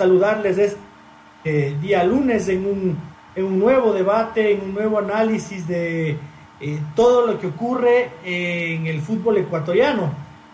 saludarles 0.00 0.56
este 0.56 1.76
día 1.82 2.02
lunes 2.04 2.48
en 2.48 2.64
un, 2.64 2.98
en 3.34 3.44
un, 3.44 3.58
nuevo 3.58 3.92
debate, 3.92 4.52
en 4.52 4.62
un 4.62 4.72
nuevo 4.72 4.98
análisis 4.98 5.68
de 5.68 6.16
eh, 6.58 6.78
todo 6.96 7.26
lo 7.26 7.38
que 7.38 7.48
ocurre 7.48 8.12
en 8.24 8.86
el 8.86 9.02
fútbol 9.02 9.36
ecuatoriano. 9.36 10.10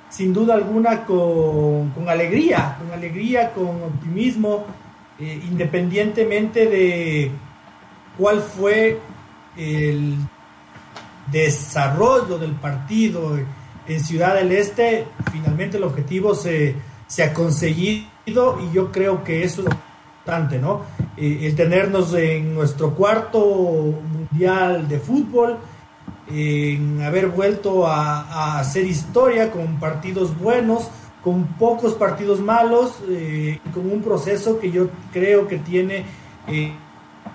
Sin 0.08 0.32
duda 0.32 0.54
alguna 0.54 1.04
con, 1.04 1.90
con 1.90 2.08
alegría, 2.08 2.76
con 2.76 2.90
alegría, 2.90 3.52
con 3.52 3.84
optimismo, 3.84 4.64
eh, 5.20 5.40
independientemente 5.48 6.66
de 6.66 7.30
cuál 8.18 8.40
fue 8.40 8.98
el 9.56 10.16
desarrollo 11.30 12.36
del 12.36 12.52
partido 12.52 13.38
en 13.86 14.00
Ciudad 14.00 14.34
del 14.34 14.50
Este, 14.50 15.06
finalmente 15.30 15.76
el 15.76 15.84
objetivo 15.84 16.34
se, 16.34 16.74
se 17.06 17.22
ha 17.22 17.32
conseguido 17.32 18.15
y 18.26 18.32
yo 18.72 18.90
creo 18.90 19.22
que 19.22 19.44
eso 19.44 19.62
es 19.62 19.68
importante, 19.68 20.58
¿no? 20.58 20.82
Eh, 21.16 21.40
el 21.42 21.54
tenernos 21.54 22.12
en 22.14 22.54
nuestro 22.54 22.94
cuarto 22.94 23.38
mundial 23.40 24.88
de 24.88 24.98
fútbol, 24.98 25.58
en 26.28 27.00
haber 27.02 27.28
vuelto 27.28 27.86
a, 27.86 28.22
a, 28.22 28.58
hacer 28.58 28.84
historia 28.84 29.52
con 29.52 29.78
partidos 29.78 30.36
buenos, 30.36 30.90
con 31.26 31.44
pocos 31.58 31.94
partidos 31.94 32.40
malos, 32.40 32.98
eh, 33.08 33.60
con 33.72 33.90
un 33.90 34.02
proceso 34.02 34.58
que 34.58 34.70
yo 34.70 34.88
creo 35.12 35.48
que 35.48 35.58
tiene 35.58 36.04
eh, 36.46 36.72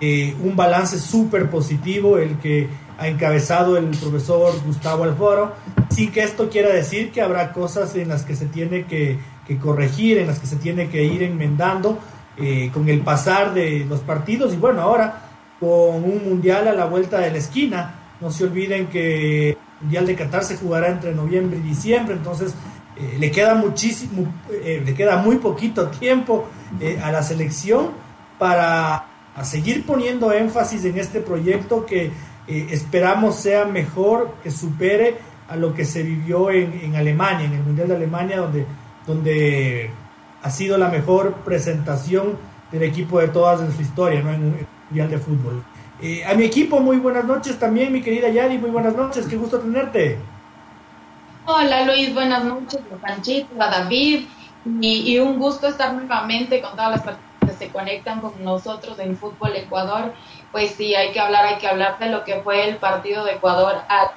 eh 0.00 0.34
un 0.42 0.56
balance 0.56 0.98
súper 0.98 1.50
positivo, 1.50 2.18
el 2.18 2.38
que 2.38 2.68
ha 2.98 3.08
encabezado 3.08 3.76
el 3.76 3.88
profesor 3.88 4.54
Gustavo 4.64 5.04
Alfaro, 5.04 5.52
sin 5.90 6.10
que 6.10 6.22
esto 6.22 6.48
quiera 6.48 6.70
decir 6.70 7.12
que 7.12 7.20
habrá 7.20 7.52
cosas 7.52 7.94
en 7.96 8.08
las 8.08 8.22
que 8.22 8.36
se 8.36 8.46
tiene 8.46 8.86
que, 8.86 9.18
que 9.46 9.58
corregir, 9.58 10.18
en 10.18 10.26
las 10.26 10.38
que 10.38 10.46
se 10.46 10.56
tiene 10.56 10.88
que 10.88 11.04
ir 11.04 11.22
enmendando 11.22 11.98
eh, 12.36 12.70
con 12.72 12.88
el 12.88 13.00
pasar 13.00 13.54
de 13.54 13.84
los 13.88 14.00
partidos. 14.00 14.54
Y 14.54 14.56
bueno, 14.56 14.82
ahora 14.82 15.22
con 15.58 16.04
un 16.04 16.22
mundial 16.24 16.68
a 16.68 16.72
la 16.72 16.86
vuelta 16.86 17.18
de 17.18 17.30
la 17.30 17.38
esquina, 17.38 17.94
no 18.20 18.30
se 18.30 18.44
olviden 18.44 18.86
que 18.86 19.50
el 19.50 19.56
Mundial 19.80 20.06
de 20.06 20.14
Qatar 20.14 20.44
se 20.44 20.56
jugará 20.56 20.88
entre 20.88 21.12
noviembre 21.12 21.58
y 21.58 21.62
diciembre, 21.62 22.14
entonces 22.14 22.54
eh, 22.96 23.16
le 23.18 23.30
queda 23.30 23.54
muchísimo, 23.54 24.32
eh, 24.50 24.82
le 24.84 24.94
queda 24.94 25.16
muy 25.16 25.36
poquito 25.36 25.88
tiempo 25.88 26.46
a 27.02 27.12
la 27.12 27.22
selección 27.22 27.90
para 28.38 29.06
seguir 29.42 29.84
poniendo 29.86 30.32
énfasis 30.32 30.84
en 30.84 30.98
este 30.98 31.20
proyecto 31.20 31.86
que 31.86 32.10
eh, 32.46 32.66
esperamos 32.70 33.36
sea 33.36 33.64
mejor, 33.64 34.34
que 34.42 34.50
supere 34.50 35.16
a 35.48 35.56
lo 35.56 35.74
que 35.74 35.84
se 35.84 36.02
vivió 36.02 36.50
en, 36.50 36.96
Alemania, 36.96 37.46
en 37.46 37.54
el 37.54 37.62
Mundial 37.62 37.88
de 37.88 37.96
Alemania, 37.96 38.38
donde, 38.38 38.66
donde 39.06 39.90
ha 40.42 40.50
sido 40.50 40.78
la 40.78 40.88
mejor 40.88 41.34
presentación 41.44 42.38
del 42.70 42.82
equipo 42.84 43.20
de 43.20 43.28
todas 43.28 43.60
en 43.60 43.72
su 43.72 43.82
historia, 43.82 44.22
¿no? 44.22 44.30
en 44.30 44.44
un 44.44 44.66
Mundial 44.88 45.10
de 45.10 45.18
Fútbol. 45.18 45.64
Eh, 46.00 46.24
a 46.24 46.34
mi 46.34 46.44
equipo, 46.44 46.80
muy 46.80 46.98
buenas 46.98 47.24
noches 47.24 47.58
también, 47.58 47.92
mi 47.92 48.02
querida 48.02 48.28
Yari, 48.28 48.58
muy 48.58 48.70
buenas 48.70 48.94
noches, 48.94 49.26
qué 49.26 49.36
gusto 49.36 49.58
tenerte. 49.58 50.18
Hola 51.46 51.84
Luis, 51.86 52.12
buenas 52.12 52.44
noches, 52.44 52.80
a 52.92 52.96
Panchito, 52.96 53.60
a 53.60 53.68
David, 53.68 54.26
y, 54.80 55.12
y 55.12 55.18
un 55.18 55.38
gusto 55.38 55.68
estar 55.68 55.94
nuevamente 55.94 56.60
con 56.60 56.72
todas 56.72 56.90
las 56.90 57.02
personas 57.02 57.26
que 57.40 57.52
se 57.52 57.68
conectan 57.68 58.20
con 58.20 58.32
nosotros 58.42 58.98
en 58.98 59.16
Fútbol 59.16 59.56
Ecuador 59.56 60.12
pues 60.52 60.72
sí, 60.72 60.94
hay 60.94 61.12
que 61.12 61.18
hablar, 61.18 61.46
hay 61.46 61.56
que 61.56 61.66
hablar 61.66 61.98
de 61.98 62.10
lo 62.10 62.24
que 62.24 62.40
fue 62.42 62.68
el 62.68 62.76
partido 62.76 63.24
de 63.24 63.32
Ecuador. 63.32 63.76
A, 63.88 64.12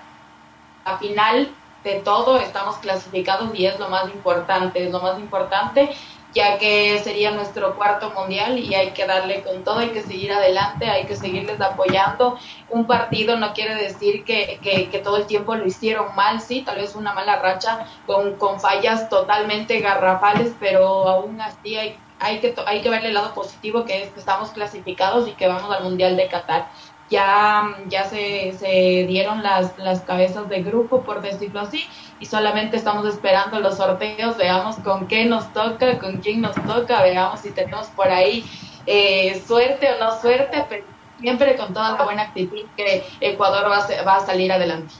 a 0.84 0.97
final 0.97 1.50
de 1.85 2.01
todo 2.01 2.40
estamos 2.40 2.78
clasificados 2.79 3.53
y 3.53 3.66
es 3.66 3.79
lo 3.79 3.88
más 3.88 4.09
importante, 4.09 4.84
es 4.85 4.91
lo 4.91 5.00
más 5.00 5.18
importante 5.19 5.96
ya 6.35 6.57
que 6.57 7.00
sería 7.00 7.31
nuestro 7.31 7.78
cuarto 7.78 8.12
mundial 8.12 8.59
y 8.59 8.75
hay 8.75 8.91
que 8.91 9.07
darle 9.07 9.41
con 9.41 9.63
todo, 9.63 9.79
hay 9.79 9.91
que 9.91 10.01
seguir 10.01 10.34
adelante, 10.34 10.85
hay 10.85 11.06
que 11.06 11.16
seguirles 11.16 11.62
apoyando. 11.62 12.38
Un 12.69 12.85
partido 12.85 13.38
no 13.38 13.53
quiere 13.53 13.75
decir 13.75 14.25
que, 14.25 14.59
que, 14.62 14.90
que 14.90 15.00
todo 15.00 15.16
el 15.16 15.28
tiempo 15.28 15.56
lo 15.56 15.66
hicieron 15.66 16.13
mal, 16.13 16.41
sí, 16.41 16.62
tal 16.62 16.75
vez 16.75 16.94
una 16.94 17.13
mala 17.13 17.38
racha 17.38 17.88
con, 18.06 18.35
con 18.35 18.59
fallas 18.59 19.07
totalmente 19.07 19.79
garrafales, 19.79 20.53
pero 20.59 21.07
aún 21.07 21.40
así 21.40 21.78
hay 21.78 21.97
hay 22.19 22.40
que, 22.40 22.56
hay 22.66 22.81
que 22.81 22.90
verle 22.90 23.09
el 23.09 23.13
lado 23.13 23.34
positivo 23.34 23.85
que 23.85 24.03
es 24.03 24.09
que 24.09 24.19
estamos 24.19 24.50
clasificados 24.52 25.28
y 25.28 25.34
que 25.34 25.47
vamos 25.47 25.69
al 25.72 25.84
Mundial 25.84 26.16
de 26.16 26.28
Qatar. 26.28 26.69
Ya, 27.09 27.63
ya 27.88 28.05
se, 28.05 28.53
se 28.53 29.05
dieron 29.07 29.43
las, 29.43 29.77
las 29.77 30.01
cabezas 30.01 30.49
de 30.49 30.63
grupo, 30.63 31.03
por 31.03 31.21
decirlo 31.21 31.59
así, 31.59 31.83
y 32.19 32.25
solamente 32.25 32.77
estamos 32.77 33.05
esperando 33.05 33.59
los 33.59 33.77
sorteos, 33.77 34.38
veamos 34.38 34.77
con 34.77 35.07
qué 35.07 35.25
nos 35.25 35.53
toca, 35.53 35.99
con 35.99 36.17
quién 36.17 36.41
nos 36.41 36.55
toca, 36.55 37.03
veamos 37.03 37.41
si 37.41 37.51
tenemos 37.51 37.88
por 37.88 38.07
ahí 38.07 38.43
eh, 38.88 39.39
suerte 39.45 39.88
o 39.93 40.03
no 40.03 40.19
suerte, 40.19 40.66
pero 40.67 40.83
siempre 41.19 41.55
con 41.55 41.73
toda 41.73 41.97
la 41.97 42.03
buena 42.03 42.23
actitud 42.23 42.61
que 42.75 43.03
Ecuador 43.19 43.69
va 43.69 43.77
a, 43.77 44.03
va 44.03 44.16
a 44.17 44.25
salir 44.25 44.51
adelante. 44.51 44.93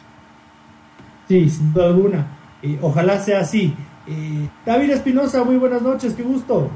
Sí, 1.27 1.49
sin 1.49 1.73
duda 1.73 1.87
alguna. 1.87 2.37
Eh, 2.61 2.77
ojalá 2.81 3.19
sea 3.19 3.39
así. 3.39 3.75
Eh, 4.07 4.47
David 4.66 4.91
Espinosa, 4.91 5.43
muy 5.43 5.57
buenas 5.57 5.81
noches, 5.81 6.13
qué 6.13 6.23
gusto. 6.23 6.69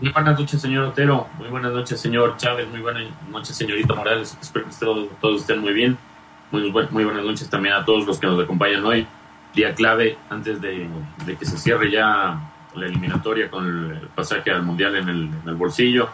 Muy 0.00 0.12
buenas 0.12 0.38
noches, 0.38 0.60
señor 0.60 0.84
Otero. 0.84 1.26
Muy 1.38 1.48
buenas 1.48 1.72
noches, 1.72 2.00
señor 2.00 2.36
Chávez. 2.36 2.68
Muy 2.68 2.80
buenas 2.80 3.02
noches, 3.28 3.56
señorita 3.56 3.94
Morales. 3.94 4.38
Espero 4.40 4.66
que 4.66 5.08
todos, 5.20 5.40
estén 5.40 5.58
muy 5.58 5.72
bien. 5.72 5.98
Muy, 6.52 6.70
muy, 6.70 7.04
buenas 7.04 7.24
noches 7.24 7.50
también 7.50 7.74
a 7.74 7.84
todos 7.84 8.06
los 8.06 8.20
que 8.20 8.28
nos 8.28 8.40
acompañan 8.40 8.84
hoy. 8.84 9.08
Día 9.54 9.74
clave 9.74 10.16
antes 10.30 10.60
de, 10.60 10.88
que 11.36 11.44
se 11.44 11.58
cierre 11.58 11.90
ya 11.90 12.40
la 12.76 12.86
eliminatoria 12.86 13.50
con 13.50 13.66
el 13.66 14.08
pasaje 14.14 14.52
al 14.52 14.62
Mundial 14.62 14.94
en 14.94 15.08
el, 15.44 15.54
bolsillo. 15.56 16.10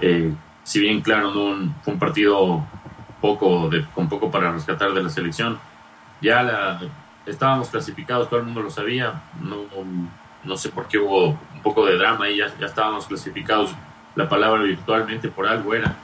Eh, 0.00 0.34
si 0.64 0.80
bien, 0.80 1.00
claro, 1.00 1.32
no 1.32 1.72
fue 1.82 1.92
un 1.92 2.00
partido 2.00 2.66
poco 3.20 3.70
con 3.94 4.08
poco 4.08 4.28
para 4.28 4.50
rescatar 4.50 4.92
de 4.92 5.04
la 5.04 5.08
selección, 5.08 5.60
ya 6.20 6.80
estábamos 7.26 7.68
clasificados, 7.68 8.28
todo 8.28 8.40
el 8.40 8.46
mundo 8.46 8.62
lo 8.62 8.70
sabía. 8.70 9.22
No, 9.40 9.66
no 10.42 10.56
sé 10.56 10.70
por 10.70 10.88
qué 10.88 10.98
hubo 10.98 11.38
poco 11.64 11.84
de 11.84 11.98
drama 11.98 12.28
y 12.28 12.36
ya, 12.36 12.46
ya 12.60 12.66
estábamos 12.66 13.06
clasificados. 13.06 13.74
La 14.14 14.28
palabra 14.28 14.62
virtualmente 14.62 15.28
por 15.28 15.48
algo 15.48 15.74
era, 15.74 15.96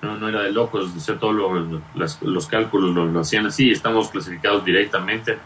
no, 0.00 0.16
no 0.16 0.28
era 0.28 0.42
de 0.42 0.52
locos, 0.52 0.94
hacer 0.96 1.18
todos 1.18 1.34
lo, 1.34 1.80
los 2.20 2.46
cálculos 2.46 2.94
lo, 2.94 3.06
lo, 3.06 3.20
hacían 3.20 3.46
así, 3.46 3.72
estamos 3.72 4.10
clasificados 4.10 4.64
directamente. 4.64 5.38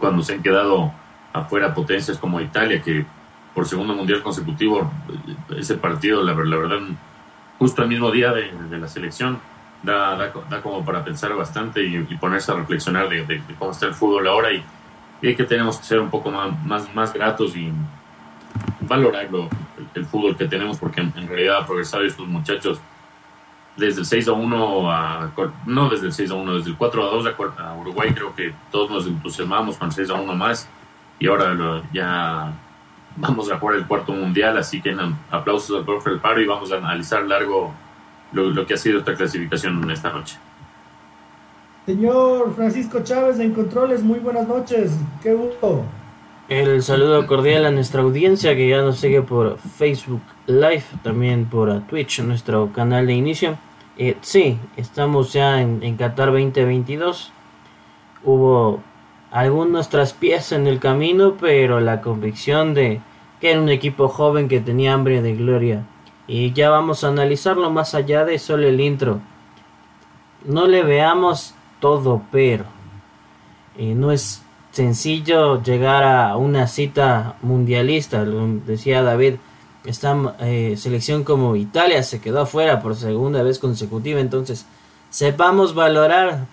Cuando 0.00 0.22
se 0.22 0.34
han 0.34 0.42
quedado 0.42 0.92
afuera 1.32 1.72
potencias 1.72 2.18
como 2.18 2.40
Italia, 2.40 2.82
que 2.82 3.06
por 3.54 3.66
segundo 3.66 3.94
mundial 3.94 4.22
consecutivo, 4.22 4.90
ese 5.56 5.76
partido, 5.76 6.24
la, 6.24 6.32
la 6.34 6.56
verdad, 6.56 6.80
justo 7.60 7.82
el 7.82 7.88
mismo 7.88 8.10
día 8.10 8.32
de, 8.32 8.50
de 8.52 8.78
la 8.78 8.88
selección, 8.88 9.38
da, 9.84 10.16
da, 10.16 10.32
da, 10.50 10.60
como 10.60 10.84
para 10.84 11.04
pensar 11.04 11.32
bastante 11.36 11.84
y, 11.84 11.96
y 11.96 12.16
ponerse 12.16 12.50
a 12.50 12.56
reflexionar 12.56 13.08
de, 13.08 13.24
de, 13.24 13.36
de, 13.36 13.54
cómo 13.56 13.70
está 13.70 13.86
el 13.86 13.94
fútbol 13.94 14.26
ahora 14.26 14.52
y 14.52 14.62
y 15.20 15.34
que 15.34 15.44
tenemos 15.44 15.78
que 15.78 15.84
ser 15.84 16.00
un 16.00 16.10
poco 16.10 16.30
más, 16.30 16.64
más, 16.64 16.94
más 16.94 17.12
gratos 17.12 17.56
y 17.56 17.72
valorar 18.88 19.30
lo, 19.30 19.44
el, 19.44 19.88
el, 19.94 20.04
fútbol 20.06 20.36
que 20.36 20.46
tenemos 20.46 20.78
porque 20.78 21.00
en, 21.00 21.28
realidad 21.28 21.58
ha 21.58 21.66
progresado 21.66 22.04
estos 22.04 22.26
muchachos 22.26 22.80
desde 23.76 24.00
el 24.00 24.06
6 24.06 24.28
a 24.28 24.32
1 24.32 24.90
a, 24.90 25.30
no 25.66 25.88
desde 25.88 26.06
el 26.06 26.12
6 26.12 26.30
a 26.30 26.34
1, 26.34 26.54
desde 26.56 26.70
el 26.70 26.76
4 26.76 27.02
a 27.02 27.10
2 27.10 27.26
a, 27.58 27.74
Uruguay 27.74 28.12
creo 28.12 28.34
que 28.34 28.52
todos 28.72 28.90
nos 28.90 29.06
entusiasmamos 29.06 29.76
con 29.76 29.92
6 29.92 30.10
a 30.10 30.14
1 30.14 30.34
más 30.34 30.68
y 31.20 31.28
ahora 31.28 31.82
ya 31.92 32.52
vamos 33.16 33.50
a 33.50 33.58
jugar 33.58 33.76
el 33.76 33.86
cuarto 33.86 34.12
mundial, 34.12 34.56
así 34.56 34.80
que 34.80 34.96
aplausos 35.30 35.76
al 35.76 35.84
profe 35.84 36.10
El 36.10 36.20
Paro 36.20 36.40
y 36.40 36.46
vamos 36.46 36.70
a 36.72 36.76
analizar 36.76 37.22
largo 37.24 37.72
lo, 38.32 38.66
que 38.66 38.74
ha 38.74 38.76
sido 38.76 38.98
esta 38.98 39.14
clasificación 39.14 39.90
esta 39.90 40.12
noche. 40.12 40.38
Señor 41.86 42.54
Francisco 42.54 43.00
Chávez 43.02 43.40
en 43.40 43.54
Controles, 43.54 44.02
muy 44.02 44.18
buenas 44.18 44.46
noches, 44.46 44.92
qué 45.22 45.32
gusto. 45.32 45.84
El 46.48 46.82
saludo 46.82 47.26
cordial 47.26 47.66
a 47.66 47.70
nuestra 47.70 48.00
audiencia 48.00 48.56
que 48.56 48.70
ya 48.70 48.80
nos 48.80 49.00
sigue 49.00 49.20
por 49.20 49.58
Facebook 49.58 50.22
Live, 50.46 50.84
también 51.02 51.44
por 51.44 51.82
Twitch, 51.82 52.20
nuestro 52.20 52.72
canal 52.72 53.06
de 53.06 53.12
inicio. 53.12 53.58
Eh, 53.98 54.16
sí, 54.22 54.58
estamos 54.78 55.34
ya 55.34 55.60
en, 55.60 55.82
en, 55.82 55.98
Qatar 55.98 56.28
2022. 56.28 57.32
Hubo 58.24 58.80
algunos 59.30 59.90
traspiés 59.90 60.52
en 60.52 60.66
el 60.66 60.80
camino, 60.80 61.36
pero 61.38 61.80
la 61.80 62.00
convicción 62.00 62.72
de 62.72 63.02
que 63.42 63.50
era 63.50 63.60
un 63.60 63.68
equipo 63.68 64.08
joven 64.08 64.48
que 64.48 64.60
tenía 64.60 64.94
hambre 64.94 65.20
de 65.20 65.36
gloria 65.36 65.84
Y 66.26 66.54
ya 66.54 66.70
vamos 66.70 67.04
a 67.04 67.08
analizarlo 67.08 67.70
más 67.70 67.94
allá 67.94 68.24
de 68.24 68.38
solo 68.38 68.66
el 68.66 68.80
intro. 68.80 69.20
No 70.46 70.66
le 70.66 70.82
veamos 70.82 71.54
todo, 71.78 72.22
pero 72.32 72.64
eh, 73.76 73.94
no 73.94 74.12
es 74.12 74.42
sencillo 74.72 75.62
llegar 75.62 76.04
a 76.04 76.36
una 76.36 76.66
cita 76.66 77.36
mundialista, 77.42 78.24
decía 78.24 79.02
David. 79.02 79.34
Esta 79.84 80.36
eh, 80.40 80.74
selección 80.76 81.24
como 81.24 81.56
Italia 81.56 82.02
se 82.02 82.20
quedó 82.20 82.42
afuera 82.42 82.82
por 82.82 82.94
segunda 82.94 83.42
vez 83.42 83.58
consecutiva, 83.58 84.20
entonces 84.20 84.66
sepamos 85.08 85.74
valorar, 85.74 86.46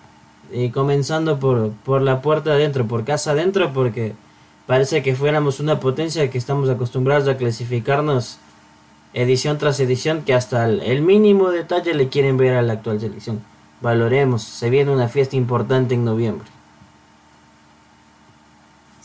eh, 0.52 0.72
comenzando 0.72 1.40
por, 1.40 1.72
por 1.84 2.02
la 2.02 2.22
puerta 2.22 2.52
adentro, 2.52 2.88
por 2.88 3.04
casa 3.04 3.32
adentro, 3.32 3.74
porque 3.74 4.14
parece 4.68 5.04
que 5.04 5.16
fuéramos 5.16 5.60
una 5.60 5.80
potencia 5.80 6.30
que 6.30 6.38
estamos 6.38 6.70
acostumbrados 6.70 7.28
a 7.28 7.36
clasificarnos 7.36 8.40
edición 9.14 9.58
tras 9.58 9.80
edición, 9.80 10.22
que 10.24 10.34
hasta 10.34 10.66
el 10.66 11.02
mínimo 11.02 11.50
detalle 11.50 11.94
le 11.94 12.10
quieren 12.10 12.38
ver 12.38 12.54
a 12.54 12.62
la 12.62 12.74
actual 12.74 13.00
selección. 13.00 13.42
Valoremos, 13.82 14.44
se 14.44 14.70
viene 14.70 14.92
una 14.92 15.10
fiesta 15.10 15.36
importante 15.36 15.96
en 15.96 16.06
noviembre. 16.06 16.55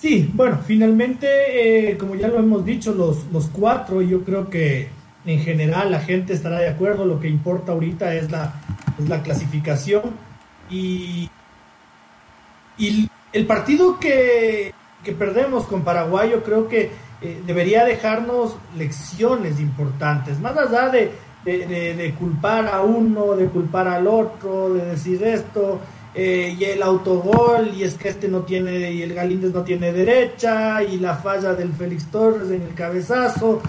Sí, 0.00 0.30
bueno, 0.32 0.60
finalmente, 0.66 1.90
eh, 1.90 1.98
como 1.98 2.14
ya 2.14 2.28
lo 2.28 2.38
hemos 2.38 2.64
dicho, 2.64 2.94
los, 2.94 3.26
los 3.30 3.48
cuatro, 3.48 4.00
yo 4.00 4.24
creo 4.24 4.48
que 4.48 4.88
en 5.26 5.40
general 5.40 5.90
la 5.90 6.00
gente 6.00 6.32
estará 6.32 6.58
de 6.58 6.68
acuerdo, 6.68 7.04
lo 7.04 7.20
que 7.20 7.28
importa 7.28 7.72
ahorita 7.72 8.14
es 8.14 8.30
la, 8.30 8.54
la 9.06 9.22
clasificación. 9.22 10.04
Y, 10.70 11.28
y 12.78 13.10
el 13.34 13.46
partido 13.46 14.00
que, 14.00 14.72
que, 15.04 15.12
perdemos 15.12 15.64
con 15.64 15.82
Paraguay 15.82 16.30
yo 16.30 16.42
creo 16.44 16.66
que 16.66 16.90
eh, 17.20 17.42
debería 17.46 17.84
dejarnos 17.84 18.56
lecciones 18.78 19.60
importantes, 19.60 20.40
más 20.40 20.56
allá 20.56 20.88
de, 20.88 21.12
de, 21.44 22.14
culpar 22.18 22.68
a 22.68 22.80
uno, 22.80 23.36
de 23.36 23.48
culpar 23.48 23.86
al 23.86 24.06
otro, 24.06 24.72
de 24.72 24.86
decir 24.86 25.22
esto, 25.24 25.78
eh, 26.14 26.56
y 26.58 26.64
el 26.64 26.82
autogol, 26.82 27.72
y 27.74 27.84
es 27.84 27.94
que 27.94 28.08
este 28.08 28.28
no 28.28 28.40
tiene, 28.40 28.92
y 28.92 29.02
el 29.02 29.14
Galíndez 29.14 29.52
no 29.54 29.62
tiene 29.62 29.92
derecha, 29.92 30.82
y 30.82 30.98
la 30.98 31.16
falla 31.16 31.54
del 31.54 31.72
Félix 31.72 32.10
Torres 32.10 32.50
en 32.50 32.62
el 32.62 32.74
cabezazo. 32.74 33.62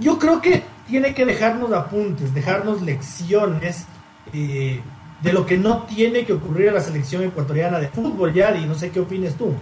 Yo 0.00 0.18
creo 0.18 0.40
que 0.40 0.62
tiene 0.88 1.14
que 1.14 1.24
dejarnos 1.24 1.72
apuntes, 1.72 2.34
dejarnos 2.34 2.82
lecciones 2.82 3.86
eh, 4.32 4.80
de 5.22 5.32
lo 5.32 5.46
que 5.46 5.56
no 5.56 5.84
tiene 5.84 6.24
que 6.24 6.32
ocurrir 6.32 6.70
a 6.70 6.72
la 6.72 6.80
selección 6.80 7.22
ecuatoriana 7.22 7.78
de 7.78 7.88
fútbol, 7.88 8.32
Yadi. 8.32 8.66
No 8.66 8.74
sé 8.74 8.90
qué 8.90 9.00
opines 9.00 9.36
tú. 9.36 9.54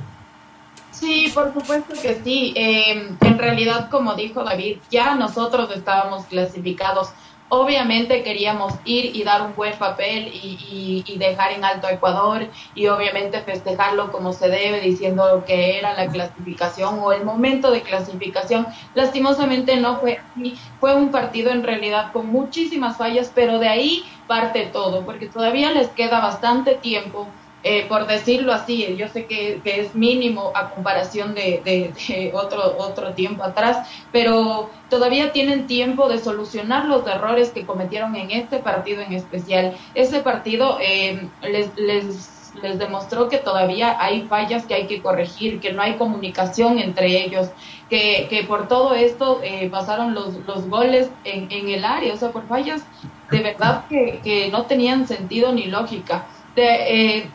Sí, 0.91 1.31
por 1.35 1.53
supuesto 1.53 1.94
que 2.00 2.20
sí. 2.25 2.53
Eh, 2.56 3.11
en 3.20 3.38
realidad, 3.38 3.91
como 3.91 4.14
dijo 4.14 4.43
David, 4.43 4.79
ya 4.91 5.14
nosotros 5.14 5.70
estábamos 5.75 6.25
clasificados 6.26 7.11
Obviamente 7.52 8.23
queríamos 8.23 8.75
ir 8.85 9.17
y 9.17 9.25
dar 9.25 9.43
un 9.43 9.56
buen 9.56 9.76
papel 9.76 10.31
y, 10.32 11.05
dejar 11.19 11.52
en 11.52 11.64
alto 11.64 11.88
a 11.88 11.93
Ecuador 11.93 12.47
y 12.75 12.87
obviamente 12.87 13.41
festejarlo 13.43 14.12
como 14.12 14.32
se 14.32 14.49
debe, 14.49 14.81
diciendo 14.81 15.44
que 15.44 15.76
era 15.76 15.93
la 15.94 16.06
clasificación 16.06 17.00
o 17.00 17.12
el 17.12 17.25
momento 17.25 17.73
de 17.73 17.82
clasificación. 17.82 18.67
Lastimosamente 18.94 19.76
no 19.76 19.99
fue 19.99 20.19
así, 20.19 20.56
fue 20.79 20.94
un 20.94 21.11
partido 21.11 21.50
en 21.50 21.64
realidad 21.64 22.12
con 22.12 22.29
muchísimas 22.29 22.97
fallas, 22.97 23.32
pero 23.35 23.58
de 23.58 23.69
ahí 23.69 24.05
parte 24.29 24.70
todo, 24.73 25.05
porque 25.05 25.26
todavía 25.26 25.73
les 25.73 25.88
queda 25.88 26.20
bastante 26.20 26.76
tiempo 26.76 27.26
eh, 27.62 27.85
por 27.89 28.07
decirlo 28.07 28.55
así, 28.55 28.97
yo 28.97 29.09
sé 29.09 29.27
que, 29.27 29.61
es 29.65 29.95
mínimo 29.95 30.51
a 30.55 30.71
comparación 30.71 31.35
de, 31.35 31.93
otro, 32.33 32.77
otro 32.79 33.12
tiempo 33.12 33.45
atrás, 33.45 33.87
pero 34.12 34.71
todavía 34.89 35.33
tienen 35.33 35.67
tiempo 35.67 36.09
de 36.09 36.19
solucionar 36.19 36.87
los 36.87 37.07
errores 37.07 37.51
que 37.51 37.67
cometieron 37.67 38.17
en 38.17 38.31
este 38.31 38.61
partido 38.61 39.03
en 39.03 39.12
especial. 39.12 39.77
Ese 39.95 40.21
partido 40.21 40.79
eh, 40.81 41.29
les, 41.43 41.77
les, 41.77 42.41
demostró 42.79 43.29
que 43.29 43.39
todavía 43.39 43.97
hay 44.01 44.23
fallas 44.23 44.65
que 44.65 44.75
hay 44.75 44.87
que 44.87 45.03
corregir, 45.03 45.61
que 45.61 45.73
no 45.73 45.83
hay 45.83 45.95
comunicación 45.95 46.79
entre 46.79 47.23
ellos, 47.25 47.51
que, 47.89 48.27
que 48.29 48.43
por 48.43 48.69
todo 48.69 48.95
esto 48.95 49.41
eh, 49.45 49.69
pasaron 49.71 50.15
los, 50.15 50.35
los 50.47 50.69
goles 50.69 51.11
en, 51.25 51.47
en, 51.53 51.69
el 51.69 51.85
área, 51.85 52.13
o 52.13 52.17
sea, 52.17 52.31
por 52.31 52.49
fallas 52.49 52.83
de 53.31 53.39
verdad 53.39 53.85
que, 53.89 54.21
que 54.25 54.49
no 54.51 54.65
tenían 54.65 55.06
sentido 55.06 55.53
ni 55.53 55.67
lógica. 55.67 56.27
De, 56.56 57.31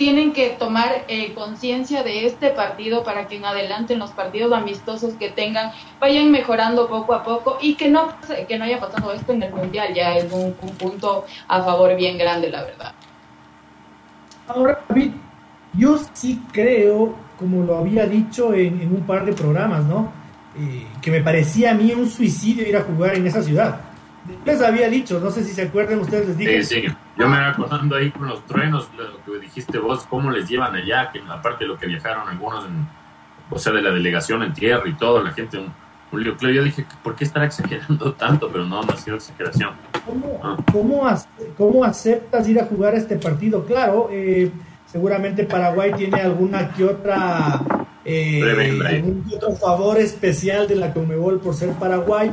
tienen 0.00 0.32
que 0.32 0.56
tomar 0.58 1.04
eh, 1.08 1.34
conciencia 1.34 2.02
de 2.02 2.24
este 2.24 2.48
partido 2.48 3.04
para 3.04 3.28
que 3.28 3.36
en 3.36 3.44
adelante 3.44 3.92
en 3.92 3.98
los 3.98 4.12
partidos 4.12 4.50
amistosos 4.50 5.12
que 5.12 5.28
tengan 5.28 5.72
vayan 6.00 6.30
mejorando 6.30 6.88
poco 6.88 7.12
a 7.12 7.22
poco 7.22 7.58
y 7.60 7.74
que 7.74 7.90
no 7.90 8.08
que 8.48 8.56
no 8.56 8.64
haya 8.64 8.80
pasado 8.80 9.12
esto 9.12 9.34
en 9.34 9.42
el 9.42 9.52
mundial. 9.52 9.92
Ya 9.92 10.16
es 10.16 10.32
un, 10.32 10.54
punto 10.78 11.26
a 11.46 11.62
favor 11.62 11.94
bien 11.96 12.16
grande 12.16 12.48
la 12.48 12.62
verdad. 12.62 12.94
Ahora 14.48 14.82
David 14.88 15.10
yo 15.74 16.00
sí 16.14 16.40
creo 16.50 17.14
como 17.38 17.62
lo 17.62 17.76
había 17.76 18.06
dicho 18.06 18.54
en, 18.54 18.80
un 18.80 19.06
par 19.06 19.26
de 19.26 19.34
programas 19.34 19.84
no 19.84 20.10
eh, 20.58 20.86
que 21.02 21.10
me 21.10 21.20
parecía 21.20 21.72
a 21.72 21.74
mí 21.74 21.92
un 21.92 22.08
suicidio 22.08 22.66
ir 22.66 22.78
a 22.78 22.84
jugar 22.84 23.16
en 23.16 23.26
esa 23.26 23.42
ciudad. 23.42 23.80
Les 24.46 24.62
había 24.62 24.88
dicho, 24.88 25.20
no 25.20 25.30
sé 25.30 25.44
si 25.44 25.52
se 25.52 25.62
acuerdan 25.62 25.98
ustedes, 25.98 26.28
les 26.28 26.38
dije. 26.38 26.64
Sí, 26.64 26.80
sí, 26.80 26.88
yo 27.16 27.28
me 27.28 27.36
voy 27.36 27.46
acordando 27.46 27.96
ahí 27.96 28.10
con 28.10 28.28
los 28.28 28.44
truenos, 28.46 28.88
lo 28.96 29.24
que 29.24 29.40
dijiste 29.40 29.78
vos, 29.78 30.06
cómo 30.08 30.30
les 30.30 30.48
llevan 30.48 30.74
allá, 30.74 31.10
que 31.10 31.20
aparte 31.28 31.64
de 31.64 31.68
lo 31.68 31.78
que 31.78 31.86
viajaron 31.86 32.28
algunos, 32.28 32.64
o 33.50 33.58
sea, 33.58 33.72
de 33.72 33.82
la 33.82 33.90
delegación 33.90 34.42
en 34.42 34.54
tierra 34.54 34.84
y 34.86 34.94
todo, 34.94 35.22
la 35.22 35.32
gente, 35.32 35.58
un, 35.58 35.72
un 36.12 36.22
lío. 36.22 36.36
Claro, 36.36 36.54
yo 36.54 36.64
dije, 36.64 36.86
¿por 37.02 37.14
qué 37.16 37.24
estar 37.24 37.42
exagerando 37.44 38.12
tanto? 38.18 38.48
Pero 38.50 38.64
no, 38.64 38.82
no 38.82 38.92
ha 38.92 38.96
sido 38.96 39.16
exageración. 39.16 39.70
¿Cómo, 40.06 40.40
ah. 40.42 40.56
¿cómo, 41.56 41.84
aceptas 41.84 42.48
ir 42.48 42.60
a 42.60 42.66
jugar 42.66 42.94
este 42.94 43.16
partido? 43.16 43.64
Claro, 43.64 44.08
eh, 44.10 44.50
seguramente 44.86 45.44
Paraguay 45.44 45.92
tiene 45.96 46.20
alguna 46.20 46.70
que 46.72 46.84
otra... 46.84 47.60
Eh, 48.02 48.40
algún 48.88 49.26
otro 49.36 49.52
favor 49.56 49.98
especial 49.98 50.66
de 50.66 50.74
la 50.74 50.92
Comebol 50.94 51.38
por 51.38 51.54
ser 51.54 51.72
Paraguay 51.74 52.30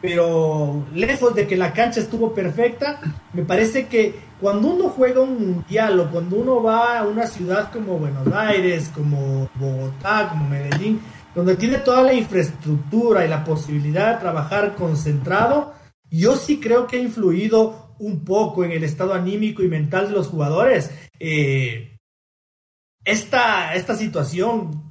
pero 0.00 0.86
lejos 0.94 1.34
de 1.34 1.46
que 1.46 1.56
la 1.56 1.72
cancha 1.72 2.00
estuvo 2.00 2.32
perfecta, 2.32 3.00
me 3.32 3.42
parece 3.42 3.86
que 3.86 4.14
cuando 4.40 4.68
uno 4.68 4.88
juega 4.90 5.20
un 5.20 5.54
mundial 5.54 5.98
o 5.98 6.10
cuando 6.10 6.36
uno 6.36 6.62
va 6.62 6.98
a 6.98 7.04
una 7.04 7.26
ciudad 7.26 7.72
como 7.72 7.98
Buenos 7.98 8.32
Aires, 8.32 8.90
como 8.94 9.48
Bogotá, 9.54 10.28
como 10.30 10.48
Medellín, 10.48 11.00
donde 11.34 11.56
tiene 11.56 11.78
toda 11.78 12.02
la 12.02 12.14
infraestructura 12.14 13.24
y 13.24 13.28
la 13.28 13.44
posibilidad 13.44 14.14
de 14.14 14.20
trabajar 14.20 14.76
concentrado, 14.76 15.74
yo 16.10 16.36
sí 16.36 16.60
creo 16.60 16.86
que 16.86 16.96
ha 16.96 17.00
influido 17.00 17.94
un 17.98 18.24
poco 18.24 18.64
en 18.64 18.72
el 18.72 18.84
estado 18.84 19.12
anímico 19.12 19.62
y 19.62 19.68
mental 19.68 20.08
de 20.08 20.14
los 20.14 20.28
jugadores. 20.28 20.90
Eh, 21.18 21.96
esta, 23.04 23.74
esta 23.74 23.96
situación 23.96 24.87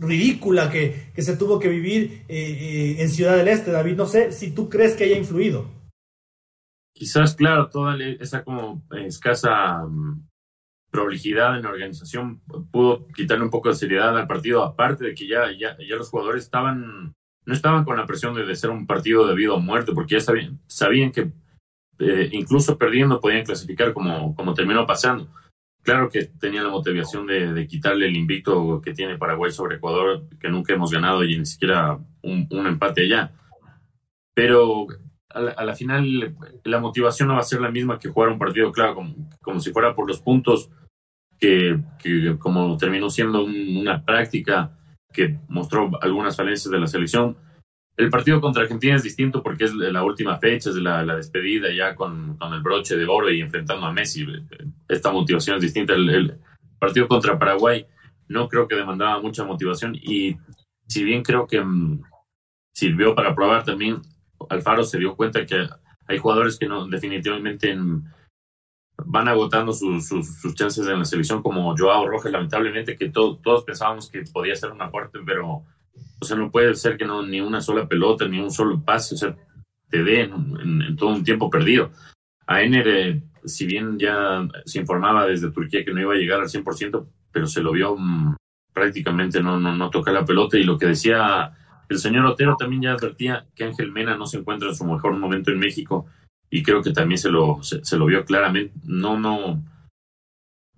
ridícula 0.00 0.70
que, 0.70 1.12
se 1.16 1.36
tuvo 1.36 1.58
que 1.58 1.68
vivir 1.68 2.24
eh, 2.28 2.36
eh, 2.36 3.02
en 3.02 3.08
Ciudad 3.10 3.36
del 3.36 3.48
Este, 3.48 3.70
David. 3.70 3.96
No 3.96 4.06
sé 4.06 4.32
si 4.32 4.52
tú 4.52 4.68
crees 4.68 4.96
que 4.96 5.04
haya 5.04 5.18
influido. 5.18 5.68
Quizás, 6.92 7.34
claro, 7.34 7.68
toda 7.68 7.96
esa 8.18 8.42
como 8.42 8.82
escasa 8.90 9.84
um, 9.84 10.26
prolijidad 10.90 11.56
en 11.56 11.62
la 11.62 11.70
organización 11.70 12.40
pudo 12.70 13.06
quitarle 13.08 13.44
un 13.44 13.50
poco 13.50 13.68
de 13.68 13.74
seriedad 13.74 14.16
al 14.16 14.26
partido, 14.26 14.62
aparte 14.64 15.04
de 15.04 15.14
que 15.14 15.26
ya, 15.26 15.50
ya, 15.52 15.76
ya 15.78 15.96
los 15.96 16.10
jugadores 16.10 16.44
estaban, 16.44 17.14
no 17.46 17.54
estaban 17.54 17.84
con 17.84 17.96
la 17.96 18.06
presión 18.06 18.34
de, 18.34 18.54
ser 18.56 18.70
un 18.70 18.86
partido 18.86 19.26
de 19.26 19.34
vida 19.34 19.54
o 19.54 19.60
muerte, 19.60 19.92
porque 19.94 20.16
ya 20.16 20.20
sabían, 20.20 20.58
sabían 20.66 21.12
que 21.12 21.32
eh, 22.00 22.28
incluso 22.32 22.76
perdiendo 22.76 23.20
podían 23.20 23.44
clasificar 23.44 23.92
como, 23.92 24.34
como 24.34 24.54
terminó 24.54 24.86
pasando. 24.86 25.28
Claro 25.82 26.10
que 26.10 26.26
tenía 26.38 26.62
la 26.62 26.68
motivación 26.68 27.26
de, 27.26 27.66
quitarle 27.66 28.06
el 28.06 28.16
invicto 28.16 28.80
que 28.82 28.92
tiene 28.92 29.16
Paraguay 29.16 29.50
sobre 29.50 29.76
Ecuador, 29.76 30.24
que 30.38 30.48
nunca 30.48 30.74
hemos 30.74 30.90
ganado 30.90 31.24
y 31.24 31.38
ni 31.38 31.46
siquiera 31.46 31.98
un, 32.22 32.66
empate 32.66 33.02
allá. 33.02 33.32
Pero 34.34 34.86
a 35.30 35.64
la, 35.64 35.74
final 35.74 36.36
la 36.64 36.80
motivación 36.80 37.28
no 37.28 37.34
va 37.34 37.40
a 37.40 37.44
ser 37.44 37.60
la 37.60 37.70
misma 37.70 37.98
que 37.98 38.10
jugar 38.10 38.28
un 38.28 38.38
partido, 38.38 38.70
claro, 38.72 38.96
como, 39.40 39.60
si 39.60 39.72
fuera 39.72 39.94
por 39.94 40.06
los 40.06 40.20
puntos, 40.20 40.70
que 41.38 41.80
como 42.38 42.76
terminó 42.76 43.08
siendo 43.08 43.44
una 43.44 44.04
práctica 44.04 44.76
que 45.12 45.38
mostró 45.48 45.90
algunas 46.02 46.36
falencias 46.36 46.70
de 46.70 46.78
la 46.78 46.86
selección 46.86 47.36
el 48.00 48.08
partido 48.08 48.40
contra 48.40 48.62
Argentina 48.62 48.96
es 48.96 49.02
distinto 49.02 49.42
porque 49.42 49.64
es 49.64 49.74
la 49.74 50.02
última 50.02 50.38
fecha, 50.38 50.70
es 50.70 50.76
la, 50.76 51.04
despedida 51.04 51.70
ya 51.70 51.94
con, 51.94 52.38
el 52.40 52.62
broche 52.62 52.96
de 52.96 53.06
oro 53.06 53.30
y 53.30 53.40
enfrentando 53.40 53.84
a 53.84 53.92
Messi. 53.92 54.26
Esta 54.88 55.12
motivación 55.12 55.56
es 55.56 55.62
distinta. 55.62 55.92
El, 55.92 56.38
partido 56.78 57.06
contra 57.08 57.38
Paraguay 57.38 57.86
no 58.28 58.48
creo 58.48 58.66
que 58.66 58.74
demandaba 58.74 59.20
mucha 59.20 59.44
motivación 59.44 59.94
y 59.94 60.38
si 60.86 61.04
bien 61.04 61.22
creo 61.22 61.46
que 61.46 61.60
mm, 61.60 62.00
sirvió 62.72 63.14
para 63.14 63.34
probar 63.34 63.64
también, 63.64 64.00
Alfaro 64.48 64.82
se 64.82 64.98
dio 64.98 65.14
cuenta 65.14 65.44
que 65.44 65.68
hay 66.06 66.16
jugadores 66.16 66.58
que 66.58 66.66
no 66.66 66.86
definitivamente 66.86 67.76
mm, 67.76 68.02
van 69.04 69.28
agotando 69.28 69.74
sus, 69.74 70.08
sus, 70.08 70.54
chances 70.54 70.86
en 70.86 71.00
la 71.00 71.04
selección 71.04 71.42
como 71.42 71.76
Joao 71.76 72.08
Rojas, 72.08 72.32
lamentablemente 72.32 72.96
que 72.96 73.10
todos 73.10 73.64
pensábamos 73.64 74.08
que 74.08 74.22
podía 74.32 74.56
ser 74.56 74.70
una 74.70 74.90
parte, 74.90 75.18
pero 75.26 75.66
o 76.20 76.24
sea, 76.24 76.36
no 76.36 76.50
puede 76.50 76.74
ser 76.74 76.96
que 76.96 77.04
no 77.04 77.26
ni 77.26 77.40
una 77.40 77.60
sola 77.60 77.88
pelota, 77.88 78.28
ni 78.28 78.40
un 78.40 78.50
solo 78.50 78.82
pase. 78.82 79.14
O 79.14 79.18
sea, 79.18 79.36
te 79.88 80.02
dé 80.02 80.22
en, 80.22 80.96
todo 80.96 81.10
un 81.10 81.24
tiempo 81.24 81.50
perdido. 81.50 81.90
A 82.46 82.62
Ener, 82.62 82.88
eh, 82.88 83.22
si 83.44 83.66
bien 83.66 83.98
ya 83.98 84.46
se 84.64 84.80
informaba 84.80 85.26
desde 85.26 85.50
Turquía 85.50 85.84
que 85.84 85.92
no 85.92 86.00
iba 86.00 86.14
a 86.14 86.16
llegar 86.16 86.40
al 86.40 86.48
100%, 86.48 87.06
pero 87.32 87.46
se 87.46 87.62
lo 87.62 87.72
vio 87.72 87.96
mm, 87.96 88.36
prácticamente 88.72 89.42
no, 89.42 89.58
no, 89.58 89.74
no 89.74 89.90
tocar 89.90 90.14
la 90.14 90.24
pelota 90.24 90.58
y 90.58 90.64
lo 90.64 90.78
que 90.78 90.86
decía 90.86 91.52
el 91.90 91.98
señor 91.98 92.24
Otero 92.26 92.56
también 92.56 92.82
ya 92.82 92.92
advertía 92.92 93.46
que 93.54 93.64
Ángel 93.64 93.90
Mena 93.90 94.16
no 94.16 94.26
se 94.26 94.38
encuentra 94.38 94.68
en 94.68 94.76
su 94.76 94.84
mejor 94.84 95.16
momento 95.16 95.50
en 95.50 95.58
México 95.58 96.06
y 96.48 96.62
creo 96.62 96.82
que 96.82 96.92
también 96.92 97.18
se 97.18 97.30
lo, 97.30 97.62
se, 97.62 97.96
lo 97.96 98.06
vio 98.06 98.24
claramente. 98.24 98.72
No, 98.84 99.18
no, 99.18 99.62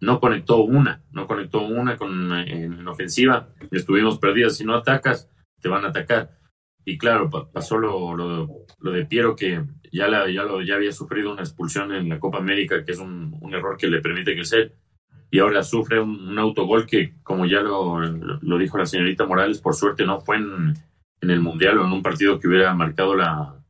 no 0.02 0.20
conectó 0.20 0.62
una, 0.64 1.00
no 1.12 1.26
conectó 1.26 1.62
una 1.62 1.96
con, 1.96 2.32
en, 2.32 2.86
ofensiva. 2.88 3.48
Estuvimos 3.70 4.18
perdidos. 4.18 4.56
Si 4.56 4.64
no 4.64 4.74
atacas, 4.74 5.30
te 5.60 5.68
van 5.68 5.84
a 5.84 5.88
atacar. 5.88 6.38
Y 6.84 6.98
claro, 6.98 7.30
pasó 7.30 7.78
lo, 7.78 8.14
lo, 8.16 8.92
de 8.92 9.06
Piero, 9.06 9.36
que 9.36 9.64
ya, 9.92 10.08
la, 10.08 10.28
ya, 10.28 10.42
lo, 10.42 10.60
ya 10.60 10.74
había 10.74 10.90
sufrido 10.90 11.32
una 11.32 11.42
expulsión 11.42 11.92
en 11.92 12.08
la 12.08 12.18
Copa 12.18 12.38
América, 12.38 12.84
que 12.84 12.92
es 12.92 12.98
un, 12.98 13.38
un 13.40 13.54
error 13.54 13.76
que 13.76 13.86
le 13.86 14.00
permite 14.02 14.34
crecer 14.34 14.74
y 15.32 15.38
ahora 15.38 15.62
sufre 15.62 15.98
un, 15.98 16.38
autogol 16.38 16.86
que, 16.86 17.14
como 17.22 17.46
ya 17.46 17.62
lo, 17.62 17.98
lo, 18.00 18.58
dijo 18.58 18.76
la 18.76 18.84
señorita 18.84 19.24
Morales, 19.24 19.62
por 19.62 19.74
suerte 19.74 20.04
no 20.04 20.20
fue 20.20 20.36
en, 20.36 20.74
en, 21.22 21.30
el 21.30 21.40
Mundial 21.40 21.78
o 21.78 21.86
en 21.86 21.92
un 21.92 22.02
partido 22.02 22.38
que 22.38 22.48
hubiera 22.48 22.74
marcado 22.74 23.16
la... 23.16 23.61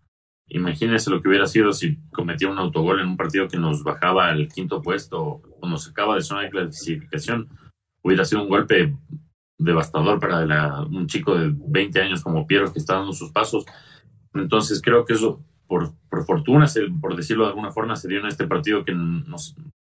Imagínense 0.49 1.11
lo 1.11 1.23
que 1.23 1.29
hubiera 1.29 1.47
sido 1.47 1.73
si 1.73 1.97
cometía 2.11 2.51
un 2.51 2.59
autogol 2.59 3.01
en 3.01 3.09
un 3.09 3.17
partido 3.17 3.49
que 3.49 3.59
nos 3.59 3.83
bajaba 3.83 4.29
al 4.29 4.49
quinto 4.49 4.83
puesto 4.83 5.43
o 5.61 5.69
nos 5.69 5.85
sacaba 5.85 6.15
de 6.15 6.23
zona 6.23 6.43
de 6.43 6.51
clasificación. 6.51 7.49
Hubiera 8.03 8.25
sido 8.25 8.43
un 8.43 8.49
golpe 8.49 8.95
devastador 9.59 10.19
para 10.19 10.83
un 10.83 11.07
chico 11.07 11.35
de 11.35 11.53
20 11.55 12.03
años 12.03 12.23
como 12.23 12.47
Piero 12.47 12.73
que 12.73 12.79
está 12.79 12.97
dando 12.97 13.13
sus 13.13 13.31
pasos. 13.31 13.65
Entonces 14.35 14.83
creo 14.83 15.05
que 15.05 15.15
eso, 15.15 15.45
por, 15.67 15.95
fortuna, 16.27 16.67
por 17.01 17.17
decirlo 17.17 17.45
de 17.45 17.51
alguna 17.51 17.71
forma, 17.71 17.97
se 17.97 18.09
dio 18.09 18.21
en 18.21 18.27
este 18.27 18.47
partido 18.47 18.85
que 18.85 18.95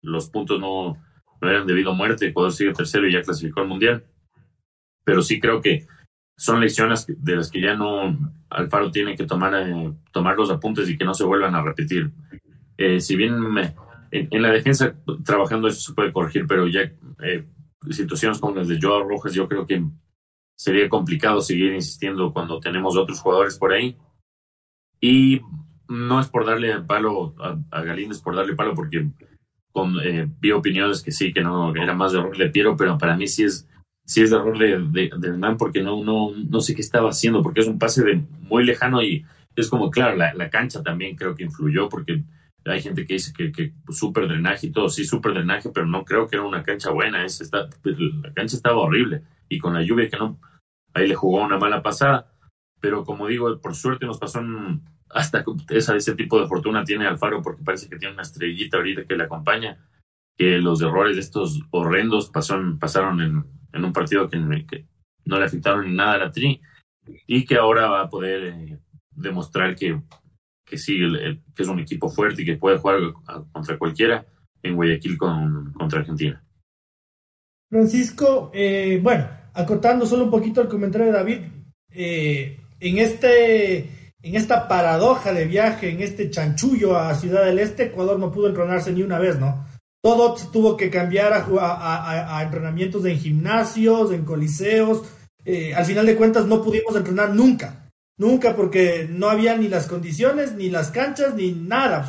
los 0.03 0.31
puntos 0.31 0.61
no, 0.61 0.99
no 1.41 1.49
eran 1.49 1.67
debido 1.67 1.93
a 1.93 1.95
muerte, 1.95 2.27
Ecuador 2.27 2.53
sigue 2.53 2.73
tercero 2.73 3.09
y 3.09 3.13
ya 3.13 3.23
clasificó 3.23 3.61
al 3.61 3.69
Mundial. 3.69 4.05
Pero 5.05 5.23
sí 5.23 5.41
creo 5.41 5.61
que 5.61 5.87
son 6.41 6.59
lecciones 6.59 7.05
de 7.07 7.37
las 7.37 7.51
que 7.51 7.61
ya 7.61 7.75
no 7.75 8.17
Alfaro 8.49 8.91
tiene 8.91 9.15
que 9.15 9.27
tomar, 9.27 9.53
eh, 9.55 9.93
tomar 10.11 10.37
los 10.37 10.51
apuntes 10.51 10.89
y 10.89 10.97
que 10.97 11.05
no 11.05 11.13
se 11.13 11.25
vuelvan 11.25 11.55
a 11.55 11.63
repetir. 11.63 12.11
Eh, 12.79 12.99
si 12.99 13.15
bien 13.15 13.35
en, 14.11 14.43
la 14.43 14.51
defensa 14.51 14.95
trabajando 15.23 15.69
eso 15.69 15.83
se 15.83 15.93
puede 15.93 16.15
corregir, 16.15 16.47
pero 16.47 16.67
ya 16.67 16.81
eh, 17.23 17.47
situaciones 17.91 18.39
como 18.39 18.57
las 18.57 18.69
de 18.69 18.79
Joao 18.81 19.07
Rojas, 19.07 19.35
yo 19.35 19.47
creo 19.47 19.67
que 19.67 19.85
sería 20.57 20.89
complicado 20.89 21.43
seguir 21.43 21.75
insistiendo 21.75 22.33
cuando 22.33 22.59
tenemos 22.59 22.97
otros 22.97 23.21
jugadores 23.21 23.59
por 23.59 23.75
ahí. 23.75 23.99
Y 24.99 25.43
no 25.89 26.21
es 26.21 26.29
por 26.29 26.47
darle 26.47 26.81
palo 26.81 27.35
a, 27.39 27.59
a 27.71 27.85
por 28.25 28.35
darle 28.35 28.55
palo, 28.55 28.75
porque 28.75 29.11
con, 29.73 29.95
eh, 30.03 30.27
vi 30.41 30.53
opiniones 30.53 31.03
que 31.03 31.13
sí, 31.13 31.35
que 31.35 31.43
no, 31.43 31.77
era 31.77 31.93
más 31.93 32.13
de 32.13 32.21
error 32.21 32.35
de 32.35 32.49
Piero, 32.49 32.79
pero 32.79 32.97
para 32.97 33.15
mí 33.15 33.29
sí 33.29 33.45
es, 33.45 33.69
sí 34.11 34.23
es 34.23 34.33
error 34.33 34.59
de, 34.59 34.77
de, 34.91 35.29
Hernán 35.29 35.57
porque 35.57 35.83
no, 35.83 36.03
no, 36.03 36.33
no 36.35 36.61
sé 36.61 36.75
qué 36.75 36.81
estaba 36.81 37.11
haciendo, 37.11 37.45
porque 37.45 37.61
es 37.61 37.69
un 37.69 37.79
pase 37.79 38.03
de 38.03 38.21
muy 38.41 38.65
lejano 38.65 39.01
y 39.05 39.25
es 39.55 39.71
como, 39.71 39.89
claro, 39.89 40.17
la, 40.17 40.51
cancha 40.51 40.83
también 40.83 41.15
creo 41.15 41.37
que 41.37 41.45
influyó, 41.45 41.89
porque 41.89 42.25
hay 42.65 42.83
gente 42.83 43.07
que 43.07 43.15
dice 43.15 43.33
que, 43.33 43.53
que 43.53 43.73
súper 43.89 44.27
drenaje 44.27 44.67
y 44.67 44.73
todo, 44.73 44.89
sí, 44.89 45.05
súper 45.05 45.35
drenaje, 45.35 45.71
pero 45.73 45.87
no 45.87 46.05
creo 46.05 46.27
que 46.27 46.35
era 46.35 46.45
una 46.45 46.65
cancha 46.65 46.91
buena, 46.91 47.25
es, 47.25 47.41
está, 47.41 47.69
la 47.85 48.33
cancha 48.35 48.57
estaba 48.57 48.79
horrible 48.79 49.23
y 49.49 49.61
con 49.61 49.75
la 49.75 49.83
lluvia 49.83 50.09
que 50.09 50.17
no, 50.17 50.41
ahí 50.93 51.07
le 51.07 51.15
jugó 51.15 51.45
una 51.45 51.59
mala 51.59 51.81
pasada, 51.81 52.33
pero 52.81 53.05
como 53.05 53.29
digo, 53.29 53.61
por 53.61 53.77
suerte 53.77 54.07
nos 54.07 54.19
pasó 54.19 54.41
en, 54.41 54.83
hasta 55.09 55.45
esa, 55.69 55.95
ese 55.95 56.17
tipo 56.17 56.41
de 56.41 56.49
fortuna 56.49 56.83
tiene 56.83 57.07
Alfaro 57.07 57.43
porque 57.43 57.63
parece 57.63 57.89
que 57.89 57.97
tiene 57.97 58.15
una 58.15 58.23
estrellita 58.23 58.79
ahorita 58.79 59.05
que 59.05 59.17
le 59.17 59.23
acompaña, 59.23 59.79
que 60.37 60.59
los 60.59 60.83
errores 60.83 61.15
de 61.15 61.23
estos 61.23 61.61
horrendos 61.71 62.29
pasaron, 62.29 62.81
pasaron 62.81 63.21
en, 63.21 63.60
en 63.73 63.85
un 63.85 63.93
partido 63.93 64.29
que, 64.29 64.39
no 64.39 65.39
le 65.39 65.45
afectaron 65.45 65.87
en 65.87 65.97
nada 65.97 66.15
a 66.15 66.19
la 66.19 66.31
Tri 66.31 66.61
y 67.27 67.45
que 67.45 67.57
ahora 67.57 67.89
va 67.89 68.03
a 68.03 68.11
poder 68.11 68.45
eh, 68.45 68.79
demostrar 69.11 69.75
que, 69.77 70.01
que 70.65 70.79
sí, 70.79 70.99
que 71.55 71.63
es 71.63 71.69
un 71.69 71.81
equipo 71.81 72.09
fuerte 72.09 72.43
y 72.43 72.45
que 72.45 72.57
puede 72.57 72.79
jugar 72.79 72.99
contra 73.53 73.79
cualquiera 73.79 74.27
en 74.63 74.77
Guayaquil 74.77 75.17
con, 75.19 75.73
contra 75.73 76.01
Argentina. 76.01 76.43
Francisco, 77.69 78.51
eh, 78.53 78.99
bueno, 79.03 79.29
acotando 79.55 80.07
solo 80.07 80.25
un 80.25 80.31
poquito 80.31 80.61
el 80.61 80.69
comentario 80.69 81.07
de 81.09 81.13
David, 81.13 81.39
eh, 81.91 82.59
en 82.81 82.99
este 82.99 84.01
en 84.23 84.35
esta 84.35 84.69
paradoja 84.69 85.33
de 85.33 85.47
viaje, 85.47 85.91
en 85.91 86.01
este 86.01 86.31
chanchullo 86.31 86.99
a 86.99 87.15
Ciudad 87.15 87.45
del 87.45 87.59
Este, 87.59 87.85
Ecuador 87.85 88.19
no 88.19 88.31
pudo 88.31 88.49
entrenarse 88.49 88.93
ni 88.93 89.03
una 89.03 89.19
vez, 89.19 89.39
¿no? 89.39 89.65
Todo 90.03 90.35
tuvo 90.53 90.77
que 90.77 90.91
cambiar 90.91 91.33
a, 91.33 92.43
entrenamientos 92.43 93.05
en 93.05 93.19
gimnasios, 93.19 94.13
en 94.13 94.25
coliseos. 94.25 95.03
Eh, 95.45 95.75
al 95.75 95.85
final 95.85 96.07
de 96.07 96.17
cuentas 96.17 96.47
no 96.47 96.63
pudimos 96.63 96.97
entrenar 96.97 97.35
nunca, 97.35 97.91
nunca 98.19 98.57
porque 98.57 99.07
no 99.11 99.29
había 99.29 99.57
ni 99.57 99.69
las 99.69 99.87
condiciones, 99.87 100.55
ni 100.55 100.71
las 100.71 100.91
canchas, 100.91 101.35
ni 101.35 101.53
nada, 101.53 102.07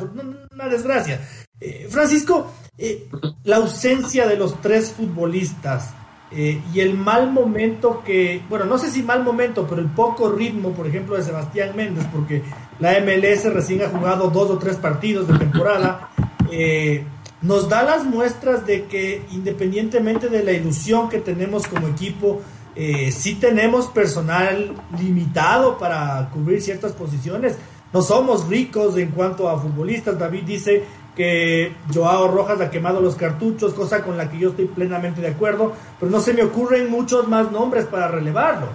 una 0.52 0.68
desgracia. 0.68 1.20
Eh, 1.60 1.86
Francisco, 1.90 2.52
eh, 2.78 3.08
la 3.44 3.56
ausencia 3.56 4.26
de 4.26 4.36
los 4.36 4.60
tres 4.60 4.92
futbolistas, 4.92 5.94
eh, 6.34 6.62
y 6.72 6.80
el 6.80 6.94
mal 6.94 7.30
momento 7.30 8.02
que, 8.02 8.40
bueno, 8.48 8.64
no 8.64 8.78
sé 8.78 8.90
si 8.90 9.02
mal 9.02 9.22
momento, 9.22 9.66
pero 9.68 9.82
el 9.82 9.88
poco 9.88 10.30
ritmo, 10.30 10.72
por 10.72 10.86
ejemplo, 10.86 11.14
de 11.14 11.22
Sebastián 11.22 11.76
Méndez, 11.76 12.06
porque 12.10 12.42
la 12.78 12.98
MLS 13.00 13.52
recién 13.52 13.82
ha 13.82 13.88
jugado 13.88 14.30
dos 14.30 14.50
o 14.50 14.56
tres 14.56 14.76
partidos 14.76 15.28
de 15.28 15.38
temporada, 15.38 16.08
eh, 16.50 17.04
nos 17.42 17.68
da 17.68 17.82
las 17.82 18.04
muestras 18.04 18.66
de 18.66 18.84
que 18.84 19.24
independientemente 19.32 20.28
de 20.28 20.42
la 20.42 20.52
ilusión 20.52 21.08
que 21.08 21.18
tenemos 21.18 21.66
como 21.66 21.88
equipo, 21.88 22.40
eh, 22.74 23.10
sí 23.12 23.34
tenemos 23.34 23.86
personal 23.88 24.74
limitado 24.98 25.76
para 25.76 26.30
cubrir 26.32 26.62
ciertas 26.62 26.92
posiciones. 26.92 27.56
No 27.92 28.00
somos 28.00 28.48
ricos 28.48 28.96
en 28.96 29.10
cuanto 29.10 29.48
a 29.48 29.60
futbolistas. 29.60 30.18
David 30.18 30.44
dice 30.44 30.84
que 31.14 31.74
Joao 31.92 32.28
Rojas 32.28 32.60
ha 32.60 32.70
quemado 32.70 33.00
los 33.00 33.16
cartuchos, 33.16 33.74
cosa 33.74 34.02
con 34.02 34.16
la 34.16 34.30
que 34.30 34.38
yo 34.38 34.50
estoy 34.50 34.66
plenamente 34.66 35.20
de 35.20 35.28
acuerdo, 35.28 35.72
pero 36.00 36.10
no 36.10 36.20
se 36.20 36.32
me 36.32 36.42
ocurren 36.42 36.90
muchos 36.90 37.28
más 37.28 37.52
nombres 37.52 37.84
para 37.84 38.08
relevarlo. 38.08 38.68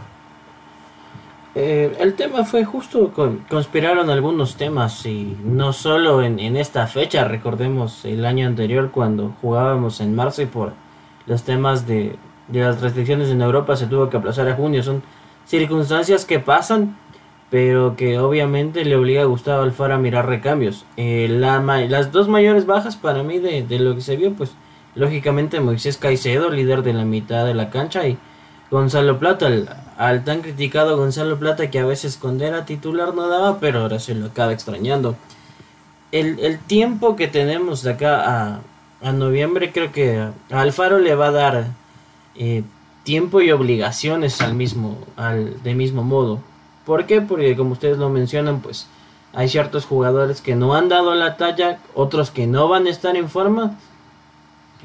Eh, 1.60 1.98
el 2.00 2.14
tema 2.14 2.46
fue 2.46 2.66
justo, 2.66 3.12
con, 3.12 3.40
conspiraron 3.50 4.12
algunos 4.12 4.58
temas 4.58 5.04
y 5.08 5.36
no 5.44 5.74
solo 5.74 6.22
en, 6.22 6.56
esta 6.56 6.86
fecha, 6.86 7.24
recordemos 7.24 8.06
el 8.06 8.26
año 8.26 8.46
anterior 8.46 8.92
cuando 8.92 9.34
jugábamos 9.42 10.00
en 10.00 10.14
marzo 10.14 10.44
y 10.44 10.46
por 10.46 10.74
los 11.26 11.42
temas 11.42 11.88
de, 11.88 12.16
de 12.48 12.60
las 12.60 12.80
restricciones 12.80 13.30
en 13.30 13.42
Europa 13.42 13.76
se 13.76 13.88
tuvo 13.88 14.08
que 14.08 14.18
aplazar 14.18 14.48
a 14.48 14.56
junio, 14.56 14.84
son 14.84 15.02
circunstancias 15.46 16.26
que 16.26 16.40
pasan 16.40 16.96
pero 17.50 17.96
que 17.96 18.20
obviamente 18.20 18.84
le 18.84 18.96
obliga 18.96 19.22
a 19.22 19.26
Gustavo 19.26 19.64
Alfaro 19.64 19.96
a 19.96 19.98
mirar 19.98 20.28
recambios. 20.28 20.86
Eh, 20.98 21.28
las 21.30 22.12
dos 22.12 22.28
mayores 22.28 22.66
bajas 22.66 22.98
para 22.98 23.24
mí 23.24 23.40
de, 23.40 23.66
lo 23.80 23.96
que 23.96 24.02
se 24.02 24.18
vio, 24.18 24.34
pues 24.34 24.52
lógicamente 24.96 25.60
Moisés 25.62 25.98
Caicedo, 25.98 26.50
líder 26.50 26.84
de 26.84 26.94
la 26.94 27.06
mitad 27.06 27.46
de 27.46 27.54
la 27.54 27.70
cancha, 27.70 28.08
y 28.08 28.18
Gonzalo 28.70 29.20
Plata, 29.20 29.50
al, 29.98 30.24
tan 30.24 30.42
criticado 30.42 30.98
Gonzalo 30.98 31.38
Plata 31.40 31.70
que 31.70 31.80
a 31.80 31.86
veces 31.86 32.18
cuando 32.18 32.46
era 32.46 32.66
titular 32.66 33.14
no 33.14 33.28
daba, 33.28 33.60
pero 33.60 33.82
ahora 33.82 34.00
se 34.00 34.16
lo 34.16 34.28
acaba 34.28 34.52
extrañando. 34.52 35.16
El, 36.12 36.60
tiempo 36.60 37.16
que 37.16 37.28
tenemos 37.28 37.84
de 37.84 37.92
acá 37.92 38.62
a, 39.02 39.12
noviembre 39.12 39.72
creo 39.72 39.92
que 39.92 40.20
a 40.20 40.34
Alfaro 40.50 41.00
le 41.00 41.16
va 41.16 41.28
a 41.28 41.32
dar 41.32 41.68
eh, 42.36 42.64
tiempo 43.04 43.42
y 43.42 43.52
obligaciones 43.52 44.42
al 44.42 44.54
mismo, 44.54 44.98
al, 45.16 45.62
de 45.64 45.76
mismo 45.76 46.04
modo 46.04 46.42
¿Por 46.88 47.06
qué? 47.06 47.20
Porque 47.20 47.58
como 47.58 47.74
ustedes 47.74 47.98
lo 47.98 48.10
mencionan, 48.10 48.62
pues 48.62 48.88
hay 49.34 49.50
ciertos 49.50 49.86
jugadores 49.86 50.40
que 50.40 50.56
no 50.56 50.74
han 50.74 50.88
dado 50.88 51.14
la 51.16 51.36
talla, 51.36 51.80
otros 51.94 52.32
que 52.32 52.48
no 52.48 52.70
van 52.70 52.88
a 52.88 52.90
estar 52.90 53.18
en 53.18 53.30
forma. 53.30 53.78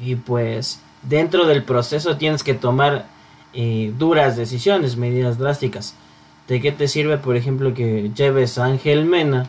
Y 0.01 0.15
pues 0.15 0.81
dentro 1.03 1.45
del 1.47 1.63
proceso 1.63 2.17
tienes 2.17 2.43
que 2.43 2.55
tomar 2.55 3.05
duras 3.97 4.35
decisiones, 4.35 4.97
medidas 4.97 5.37
drásticas. 5.37 5.95
¿De 6.47 6.59
qué 6.59 6.71
te 6.71 6.87
sirve, 6.87 7.17
por 7.17 7.35
ejemplo, 7.35 7.73
que 7.73 8.11
lleves 8.15 8.57
a 8.57 8.65
Ángel 8.65 9.05
Mena? 9.05 9.47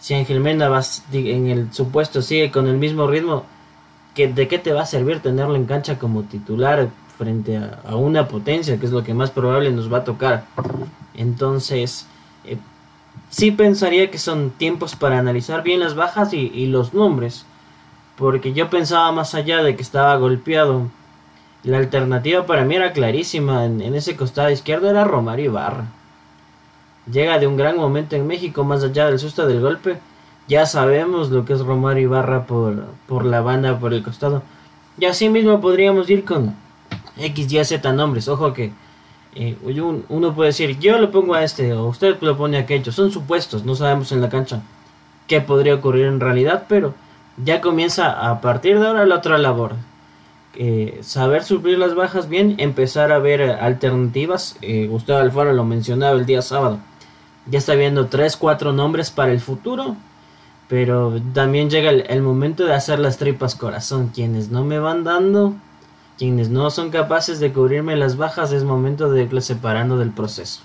Si 0.00 0.14
Ángel 0.14 0.40
Mena 0.40 0.68
vas, 0.68 1.04
en 1.12 1.48
el 1.48 1.72
supuesto 1.72 2.22
sigue 2.22 2.50
con 2.50 2.66
el 2.66 2.78
mismo 2.78 3.06
ritmo, 3.06 3.44
¿de 4.14 4.48
qué 4.48 4.58
te 4.58 4.72
va 4.72 4.82
a 4.82 4.86
servir 4.86 5.20
tenerlo 5.20 5.56
en 5.56 5.66
cancha 5.66 5.98
como 5.98 6.22
titular 6.22 6.88
frente 7.16 7.56
a, 7.56 7.96
una 7.96 8.28
potencia, 8.28 8.78
que 8.78 8.86
es 8.86 8.92
lo 8.92 9.04
que 9.04 9.14
más 9.14 9.30
probable 9.30 9.70
nos 9.70 9.92
va 9.92 9.98
a 9.98 10.04
tocar. 10.04 10.44
Entonces, 11.14 12.06
eh, 12.44 12.58
sí 13.30 13.50
pensaría 13.50 14.10
que 14.10 14.18
son 14.18 14.50
tiempos 14.50 14.96
para 14.96 15.18
analizar 15.18 15.62
bien 15.62 15.80
las 15.80 15.94
bajas 15.94 16.32
y, 16.32 16.66
los 16.66 16.92
nombres, 16.94 17.46
porque 18.16 18.52
yo 18.52 18.68
pensaba 18.68 19.10
más 19.12 19.34
allá 19.34 19.62
de 19.62 19.76
que 19.76 19.82
estaba 19.82 20.16
golpeado. 20.16 20.88
La 21.64 21.78
alternativa 21.78 22.44
para 22.44 22.64
mí 22.64 22.76
era 22.76 22.92
clarísima, 22.92 23.64
en, 23.64 23.80
ese 23.94 24.16
costado 24.16 24.50
izquierdo 24.50 24.90
era 24.90 25.04
Romario 25.04 25.46
Ibarra. 25.46 25.86
llega 27.10 27.38
de 27.38 27.46
un 27.46 27.56
gran 27.56 27.76
momento 27.76 28.16
en 28.16 28.26
México, 28.26 28.64
más 28.64 28.84
allá 28.84 29.06
del 29.06 29.18
susto 29.18 29.46
del 29.46 29.62
golpe. 29.62 29.98
Ya 30.46 30.66
sabemos 30.66 31.30
lo 31.30 31.46
que 31.46 31.54
es 31.54 31.60
Romario 31.60 32.02
Ibarra 32.04 32.44
por, 32.44 32.84
por 33.08 33.24
la 33.24 33.40
banda, 33.40 33.78
por 33.78 33.94
el 33.94 34.02
costado. 34.02 34.42
Y 34.98 35.06
así 35.06 35.30
mismo 35.30 35.60
podríamos 35.62 36.08
ir 36.10 36.26
con 36.26 36.54
X, 37.16 37.50
Y, 37.50 37.64
Z 37.64 37.92
nombres. 37.94 38.28
Ojo 38.28 38.52
que 38.52 38.72
eh, 39.34 39.56
uno 40.08 40.34
puede 40.34 40.48
decir, 40.50 40.78
yo 40.78 40.98
lo 40.98 41.10
pongo 41.10 41.34
a 41.34 41.44
este, 41.44 41.72
o 41.72 41.86
usted 41.86 42.16
lo 42.20 42.36
pone 42.36 42.58
a 42.58 42.60
aquello. 42.60 42.92
Son 42.92 43.10
supuestos, 43.10 43.64
no 43.64 43.74
sabemos 43.74 44.12
en 44.12 44.20
la 44.20 44.28
cancha 44.28 44.60
qué 45.26 45.40
podría 45.40 45.76
ocurrir 45.76 46.04
en 46.04 46.20
realidad, 46.20 46.66
pero 46.68 46.94
ya 47.42 47.62
comienza 47.62 48.30
a 48.30 48.42
partir 48.42 48.78
de 48.78 48.86
ahora 48.86 49.06
la 49.06 49.16
otra 49.16 49.38
labor. 49.38 49.76
Eh, 50.56 51.00
saber 51.02 51.42
suplir 51.42 51.78
las 51.78 51.94
bajas 51.94 52.28
bien, 52.28 52.54
empezar 52.58 53.12
a 53.12 53.18
ver 53.18 53.42
alternativas. 53.42 54.56
Eh, 54.62 54.86
Gustavo 54.86 55.18
Alfaro 55.18 55.52
lo 55.52 55.64
mencionaba 55.64 56.16
el 56.18 56.26
día 56.26 56.42
sábado. 56.42 56.78
Ya 57.46 57.58
está 57.58 57.74
viendo 57.74 58.06
3, 58.06 58.36
4 58.36 58.72
nombres 58.72 59.10
para 59.10 59.32
el 59.32 59.40
futuro. 59.40 59.96
Pero 60.68 61.20
también 61.34 61.68
llega 61.68 61.90
el, 61.90 62.22
momento 62.22 62.64
de 62.64 62.72
hacer 62.72 62.98
las 62.98 63.18
tripas 63.18 63.54
corazón. 63.54 64.10
Quienes 64.14 64.48
no 64.48 64.64
me 64.64 64.78
van 64.78 65.04
dando, 65.04 65.54
quienes 66.16 66.48
no 66.48 66.70
son 66.70 66.90
capaces 66.90 67.38
de 67.38 67.52
cubrirme 67.52 67.96
las 67.96 68.16
bajas, 68.16 68.50
es 68.50 68.64
momento 68.64 69.10
de 69.10 69.24
irles 69.24 69.44
separando 69.44 69.98
del 69.98 70.10
proceso. 70.10 70.62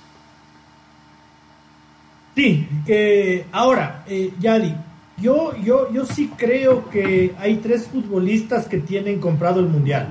Sí, 2.33 2.69
ahora, 3.51 4.05
eh, 4.07 4.31
yo, 5.21 5.55
yo, 5.57 5.91
yo 5.91 6.05
sí 6.05 6.31
creo 6.37 6.89
que 6.89 7.35
hay 7.39 7.57
tres 7.57 7.87
futbolistas 7.87 8.67
que 8.67 8.77
tienen 8.77 9.19
comprado 9.19 9.59
el 9.59 9.67
Mundial. 9.67 10.07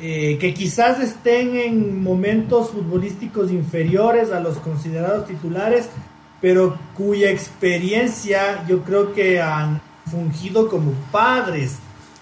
Eh, 0.00 0.38
que 0.38 0.54
quizás 0.54 1.00
estén 1.00 1.56
en 1.56 2.00
momentos 2.00 2.70
futbolísticos 2.70 3.50
inferiores 3.50 4.30
a 4.30 4.38
los 4.38 4.58
considerados 4.58 5.26
titulares, 5.26 5.88
pero 6.40 6.78
cuya 6.96 7.30
experiencia 7.30 8.64
yo 8.68 8.84
creo 8.84 9.12
que 9.12 9.40
han 9.42 9.80
fungido 10.08 10.68
como 10.68 10.92
padres 11.10 11.78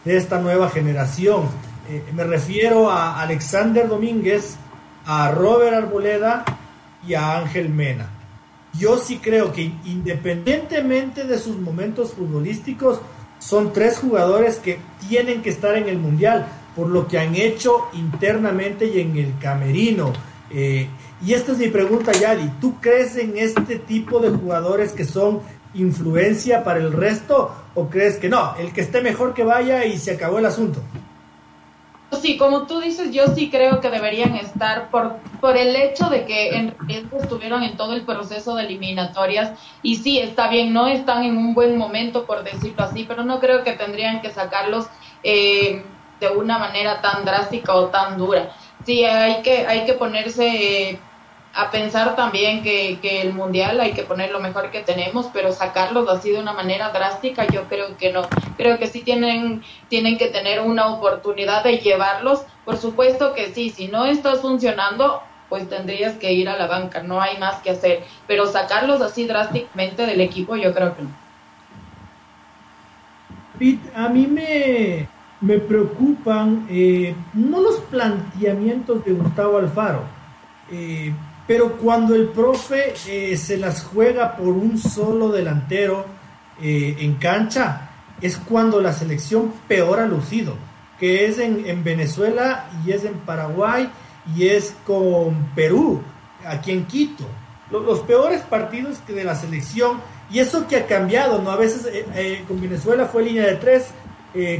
de 0.06 0.16
esta 0.16 0.40
nueva 0.40 0.70
generación. 0.70 1.42
Eh, 1.90 2.02
me 2.14 2.24
refiero 2.24 2.90
a 2.90 3.20
Alexander 3.20 3.86
Domínguez, 3.86 4.56
a 5.04 5.30
Robert 5.32 5.74
Arboleda 5.76 6.44
y 7.06 7.12
a 7.12 7.36
Ángel 7.36 7.68
Mena 7.68 8.15
yo 8.78 8.98
sí 8.98 9.18
creo 9.18 9.52
que 9.52 9.72
independientemente 9.84 11.24
de 11.24 11.38
sus 11.38 11.56
momentos 11.58 12.12
futbolísticos, 12.12 13.00
son 13.38 13.72
tres 13.72 13.98
jugadores 13.98 14.56
que 14.56 14.78
tienen 15.08 15.42
que 15.42 15.50
estar 15.50 15.76
en 15.76 15.88
el 15.88 15.98
Mundial 15.98 16.46
por 16.74 16.88
lo 16.88 17.06
que 17.06 17.18
han 17.18 17.34
hecho 17.34 17.86
internamente 17.92 18.86
y 18.86 19.00
en 19.00 19.16
el 19.16 19.38
camerino. 19.38 20.12
Eh, 20.50 20.86
y 21.24 21.32
esta 21.32 21.52
es 21.52 21.58
mi 21.58 21.68
pregunta, 21.68 22.12
Yadi. 22.12 22.50
¿Tú 22.60 22.80
crees 22.80 23.16
en 23.16 23.36
este 23.36 23.76
tipo 23.76 24.20
de 24.20 24.30
jugadores 24.30 24.92
que 24.92 25.04
son 25.04 25.40
influencia 25.74 26.64
para 26.64 26.78
el 26.78 26.92
resto 26.92 27.50
o 27.74 27.88
crees 27.88 28.16
que 28.16 28.28
no? 28.28 28.54
El 28.56 28.72
que 28.72 28.82
esté 28.82 29.00
mejor 29.00 29.32
que 29.34 29.44
vaya 29.44 29.84
y 29.84 29.98
se 29.98 30.12
acabó 30.12 30.38
el 30.38 30.46
asunto. 30.46 30.80
Sí, 32.20 32.36
como 32.36 32.66
tú 32.66 32.80
dices, 32.80 33.12
yo 33.12 33.26
sí 33.28 33.50
creo 33.50 33.80
que 33.80 33.90
deberían 33.90 34.34
estar 34.36 34.90
por, 34.90 35.16
por 35.40 35.56
el 35.56 35.74
hecho 35.76 36.08
de 36.08 36.24
que 36.24 36.56
en 36.56 36.74
estuvieron 37.20 37.62
en 37.62 37.76
todo 37.76 37.94
el 37.94 38.02
proceso 38.02 38.54
de 38.54 38.64
eliminatorias 38.64 39.52
y 39.82 39.96
sí, 39.96 40.18
está 40.18 40.48
bien, 40.48 40.72
no 40.72 40.86
están 40.86 41.24
en 41.24 41.36
un 41.36 41.54
buen 41.54 41.76
momento, 41.76 42.26
por 42.26 42.44
decirlo 42.44 42.84
así, 42.84 43.04
pero 43.04 43.24
no 43.24 43.40
creo 43.40 43.62
que 43.64 43.72
tendrían 43.72 44.20
que 44.20 44.30
sacarlos 44.30 44.86
eh, 45.22 45.84
de 46.20 46.28
una 46.28 46.58
manera 46.58 47.00
tan 47.00 47.24
drástica 47.24 47.74
o 47.74 47.86
tan 47.86 48.18
dura. 48.18 48.52
Sí, 48.84 49.04
hay 49.04 49.42
que, 49.42 49.66
hay 49.66 49.84
que 49.84 49.94
ponerse... 49.94 50.90
Eh, 50.90 51.00
a 51.56 51.70
pensar 51.70 52.14
también 52.16 52.62
que, 52.62 52.98
que, 53.00 53.22
el 53.22 53.32
mundial 53.32 53.80
hay 53.80 53.92
que 53.92 54.02
poner 54.02 54.30
lo 54.30 54.40
mejor 54.40 54.70
que 54.70 54.80
tenemos, 54.80 55.30
pero 55.32 55.52
sacarlos 55.52 56.06
así 56.06 56.30
de 56.30 56.38
una 56.38 56.52
manera 56.52 56.90
drástica, 56.90 57.46
yo 57.46 57.64
creo 57.64 57.96
que 57.96 58.12
no. 58.12 58.28
Creo 58.58 58.78
que 58.78 58.86
sí 58.86 59.00
tienen, 59.00 59.62
tienen 59.88 60.18
que 60.18 60.26
tener 60.26 60.60
una 60.60 60.88
oportunidad 60.88 61.64
de 61.64 61.78
llevarlos. 61.78 62.42
Por 62.66 62.76
supuesto 62.76 63.32
que 63.32 63.54
sí, 63.54 63.70
si 63.70 63.88
no 63.88 64.04
estás 64.04 64.42
funcionando, 64.42 65.22
pues 65.48 65.66
tendrías 65.66 66.16
que 66.18 66.30
ir 66.30 66.50
a 66.50 66.58
la 66.58 66.66
banca, 66.66 67.02
no 67.02 67.22
hay 67.22 67.38
más 67.38 67.62
que 67.62 67.70
hacer. 67.70 68.04
Pero 68.26 68.46
sacarlos 68.46 69.00
así 69.00 69.26
drásticamente 69.26 70.04
del 70.04 70.20
equipo, 70.20 70.56
yo 70.56 70.74
creo 70.74 70.94
que 70.94 71.04
no. 71.04 71.10
A 73.94 74.10
mí 74.10 74.26
me, 74.26 75.08
me 75.40 75.58
preocupan 75.58 76.66
eh, 76.68 77.14
no 77.32 77.62
los 77.62 77.80
planteamientos 77.80 79.02
de 79.06 79.12
Gustavo 79.12 79.56
Alfaro. 79.56 80.02
Eh, 80.70 81.14
pero 81.46 81.76
cuando 81.76 82.14
el 82.14 82.28
profe 82.28 82.94
eh, 83.06 83.36
se 83.36 83.56
las 83.56 83.84
juega 83.84 84.36
por 84.36 84.48
un 84.48 84.78
solo 84.78 85.30
delantero 85.30 86.04
eh, 86.60 86.96
en 86.98 87.14
cancha, 87.14 87.90
es 88.20 88.36
cuando 88.36 88.80
la 88.80 88.92
selección 88.92 89.52
peor 89.68 90.00
ha 90.00 90.06
lucido, 90.06 90.54
que 90.98 91.26
es 91.26 91.38
en, 91.38 91.84
Venezuela 91.84 92.68
y 92.84 92.92
es 92.92 93.04
en 93.04 93.14
Paraguay 93.14 93.90
y 94.34 94.48
es 94.48 94.74
con 94.84 95.50
Perú, 95.54 96.02
aquí 96.44 96.72
en 96.72 96.86
Quito. 96.86 97.24
Los, 97.70 98.00
peores 98.00 98.42
partidos 98.42 98.98
que 99.06 99.12
de 99.12 99.24
la 99.24 99.34
selección, 99.34 100.00
y 100.30 100.38
eso 100.38 100.66
que 100.66 100.76
ha 100.76 100.86
cambiado, 100.86 101.42
¿no? 101.42 101.50
A 101.50 101.56
veces 101.56 101.88
eh, 101.92 102.44
con 102.48 102.60
Venezuela 102.60 103.06
fue 103.06 103.24
línea 103.24 103.44
de 103.46 103.56
tres, 103.56 103.88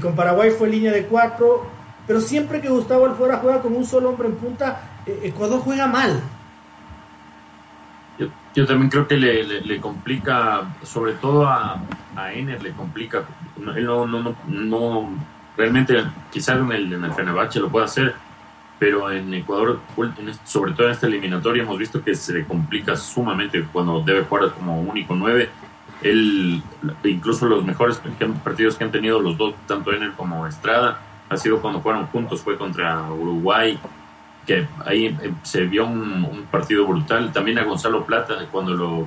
con 0.01 0.15
Paraguay 0.15 0.51
fue 0.51 0.69
línea 0.69 0.91
de 0.91 1.05
cuatro, 1.05 1.67
pero 2.07 2.21
siempre 2.21 2.63
que 2.63 2.69
Gustavo 2.69 3.05
Alfora 3.05 3.39
juega 3.43 3.61
con 3.61 3.77
un 3.77 3.85
solo 3.85 4.09
hombre 4.09 4.29
en 4.29 4.37
punta, 4.37 5.03
Ecuador 5.23 5.61
juega 5.61 5.87
mal 5.87 6.23
yo 8.57 8.67
también 8.67 8.89
creo 8.89 9.07
que 9.07 9.19
le, 9.19 9.81
complica, 9.81 10.75
sobre 10.83 11.13
todo 11.13 11.47
a, 11.47 11.79
a 12.17 12.33
Ener, 12.33 12.63
le 12.63 12.73
complica. 12.73 13.23
Él 13.77 13.85
no, 13.85 14.07
no, 14.07 14.35
no, 14.49 15.11
realmente, 15.55 16.03
quizás 16.33 16.59
en 16.59 16.73
el, 16.73 16.91
en 16.91 17.05
el 17.05 17.13
Fenerbahce 17.13 17.61
lo 17.61 17.69
pueda 17.69 17.85
hacer, 17.85 18.15
pero 18.79 19.11
en 19.11 19.33
Ecuador, 19.35 19.81
sobre 20.45 20.73
todo 20.73 20.87
en 20.87 20.93
esta 20.95 21.07
eliminatoria, 21.07 21.65
hemos 21.65 21.79
visto 21.79 22.03
que 22.03 22.15
se 22.15 22.33
le 22.33 22.47
complica 22.47 22.97
sumamente 22.97 23.63
cuando 23.71 24.01
debe 24.01 24.25
jugar 24.25 24.51
como 24.53 24.81
único 24.81 25.15
nueve. 25.15 25.51
Él, 26.01 26.63
incluso 27.05 27.45
los 27.47 27.63
mejores 27.63 28.01
partidos 28.43 28.77
que 28.77 28.85
han 28.85 28.91
tenido 28.91 29.21
los 29.21 29.37
dos, 29.37 29.55
tanto 29.67 29.93
Ener 29.93 30.13
como 30.13 30.47
Estrada, 30.47 31.03
ha 31.29 31.37
sido 31.37 31.61
cuando 31.61 31.81
jugaron 31.81 32.07
juntos, 32.07 32.41
fue 32.41 32.57
contra 32.57 33.11
Uruguay 33.13 33.79
que 34.47 34.67
ahí 34.85 35.07
eh, 35.07 35.33
se 35.43 35.65
vio 35.65 35.87
un, 35.87 36.47
partido 36.51 36.87
brutal. 36.87 37.33
También 37.33 37.59
a 37.59 37.65
Gonzalo 37.65 38.05
Plata 38.05 38.47
cuando 38.51 38.73
lo 38.73 39.07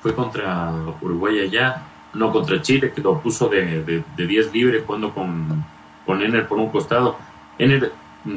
fue 0.00 0.14
contra 0.14 0.72
Uruguay 1.00 1.40
allá, 1.40 1.82
no 2.14 2.32
contra 2.32 2.60
Chile, 2.60 2.92
que 2.92 3.00
lo 3.00 3.20
puso 3.20 3.48
de 3.48 4.02
10 4.16 4.52
libre 4.52 4.82
jugando 4.84 5.12
con, 5.12 5.64
con 6.04 6.22
Ener 6.22 6.48
por 6.48 6.58
un 6.58 6.70
costado. 6.70 7.18
Ener 7.58 7.92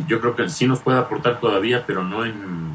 yo 0.08 0.19
creo 0.19 0.36
que 0.36 0.50
sí 0.50 0.67
nos 0.67 0.80
puede 0.80 0.98
aportar 0.98 1.39
todavía, 1.39 1.84
pero 1.86 2.04
no 2.04 2.26
en, 2.26 2.71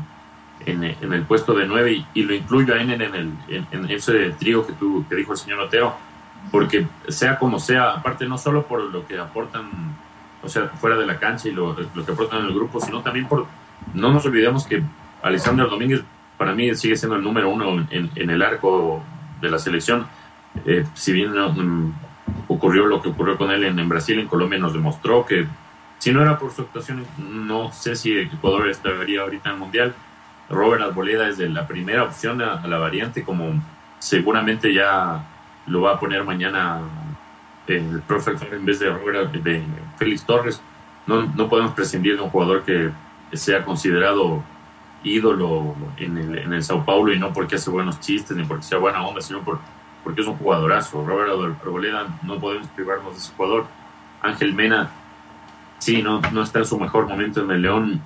en, 0.67 1.13
el 1.13 1.23
puesto 1.23 1.55
de 1.55 1.67
9 1.67 2.05
y, 2.15 2.23
lo 2.23 2.35
incluyo 2.35 2.75
a 2.75 2.81
Ener 2.81 3.03
en, 3.03 3.15
el, 3.15 3.33
en, 3.49 3.91
ese 3.91 4.31
trío 4.39 4.67
que, 4.67 4.73
tú, 4.75 5.05
que 5.09 5.17
dijo 5.17 5.33
el 5.33 5.39
señor 5.39 5.61
Otero, 5.61 5.95
porque 6.51 6.87
sea 7.09 7.39
como 7.39 7.59
sea, 7.59 7.93
aparte 7.93 8.27
no 8.27 8.39
solo 8.39 8.67
por 8.67 8.83
lo 8.83 9.07
que 9.07 9.19
aportan 9.19 9.71
o 10.43 10.49
sea, 10.49 10.69
fuera 10.69 10.97
de 10.97 11.07
la 11.07 11.19
cancha 11.19 11.49
y 11.49 11.53
lo, 11.53 11.77
que 11.77 12.13
aportan 12.13 12.41
en 12.41 12.47
el 12.47 12.55
grupo, 12.55 12.81
sino 12.81 13.03
también 13.03 13.27
por, 13.27 13.47
no 13.95 14.13
nos 14.13 14.25
olvidemos 14.27 14.67
que 14.67 14.83
Alexander 15.23 15.69
Domínguez 15.69 16.03
para 16.37 16.55
mí 16.55 16.75
sigue 16.75 16.97
siendo 16.97 17.17
el 17.17 17.23
número 17.23 17.51
uno 17.51 17.87
en, 17.91 18.11
en 18.15 18.31
el 18.31 18.43
arco 18.43 19.03
de 19.41 19.51
la 19.51 19.59
selección. 19.59 20.07
Eh, 20.65 20.85
si 20.95 21.13
bien 21.13 21.33
mm, 21.33 21.93
ocurrió 22.49 22.87
lo 22.87 23.01
que 23.01 23.09
ocurrió 23.09 23.37
con 23.37 23.51
él 23.51 23.65
en, 23.65 23.89
Brasil, 23.89 24.19
en 24.19 24.27
Colombia 24.27 24.59
nos 24.59 24.73
demostró 24.73 25.25
que 25.25 25.47
si 25.99 26.13
no 26.13 26.23
era 26.23 26.39
por 26.39 26.53
su 26.53 26.63
actuación, 26.63 27.05
no 27.19 27.73
sé 27.73 27.95
si 27.95 28.17
Ecuador 28.19 28.69
estaría 28.69 29.21
ahorita 29.21 29.51
en 29.51 29.55
el 29.55 29.61
Mundial. 29.61 29.95
Robert 30.49 30.83
Arboleda 30.83 31.29
es 31.29 31.39
de 31.39 31.49
la 31.49 31.67
primera 31.67 32.05
opción 32.05 32.43
a, 32.43 32.67
la 32.67 32.79
variante, 32.79 33.23
como 33.23 33.63
seguramente 33.99 34.73
ya 34.73 35.25
lo 35.67 35.83
va 35.83 35.95
a 35.95 36.01
poner 36.01 36.25
mañana 36.25 36.81
el 37.67 38.03
profe 38.03 38.33
en 38.51 38.65
vez 38.65 38.81
de 38.81 38.91
de 38.91 39.63
Félix 39.97 40.25
Torres. 40.25 40.61
No, 41.07 41.23
no 41.23 41.49
podemos 41.49 41.73
prescindir 41.73 42.17
de 42.17 42.23
un 42.23 42.31
jugador 42.31 42.63
que 42.63 42.91
sea 43.33 43.65
considerado 43.65 44.43
ídolo 45.03 45.75
en 45.97 46.19
el, 46.19 46.39
en 46.39 46.53
el 46.53 46.63
Sao 46.63 46.85
Paulo 46.85 47.13
y 47.13 47.19
no 47.19 47.33
porque 47.33 47.57
hace 47.57 47.71
buenos 47.71 48.01
chistes 48.01 48.37
ni 48.37 48.45
porque 48.45 48.65
sea 48.65 48.79
buena 48.79 49.07
onda, 49.07 49.21
sino 49.21 49.41
por, 49.43 49.59
porque 50.05 50.21
es 50.21 50.27
un 50.27 50.37
jugadorazo. 50.37 51.05
Robert 51.05 51.31
Arboleda, 51.63 52.07
no 52.23 52.39
podemos 52.39 52.69
privarnos 52.69 53.13
de 53.13 53.19
ese 53.19 53.33
jugador. 53.35 53.67
Ángel 54.23 54.55
Mena, 54.55 54.91
sí, 55.79 56.03
no, 56.03 56.21
no 56.33 56.43
está 56.43 56.61
en 56.61 56.67
su 56.67 56.79
mejor 56.79 57.09
momento 57.09 57.43
en 57.43 57.51
el 57.51 57.63
León, 57.63 58.03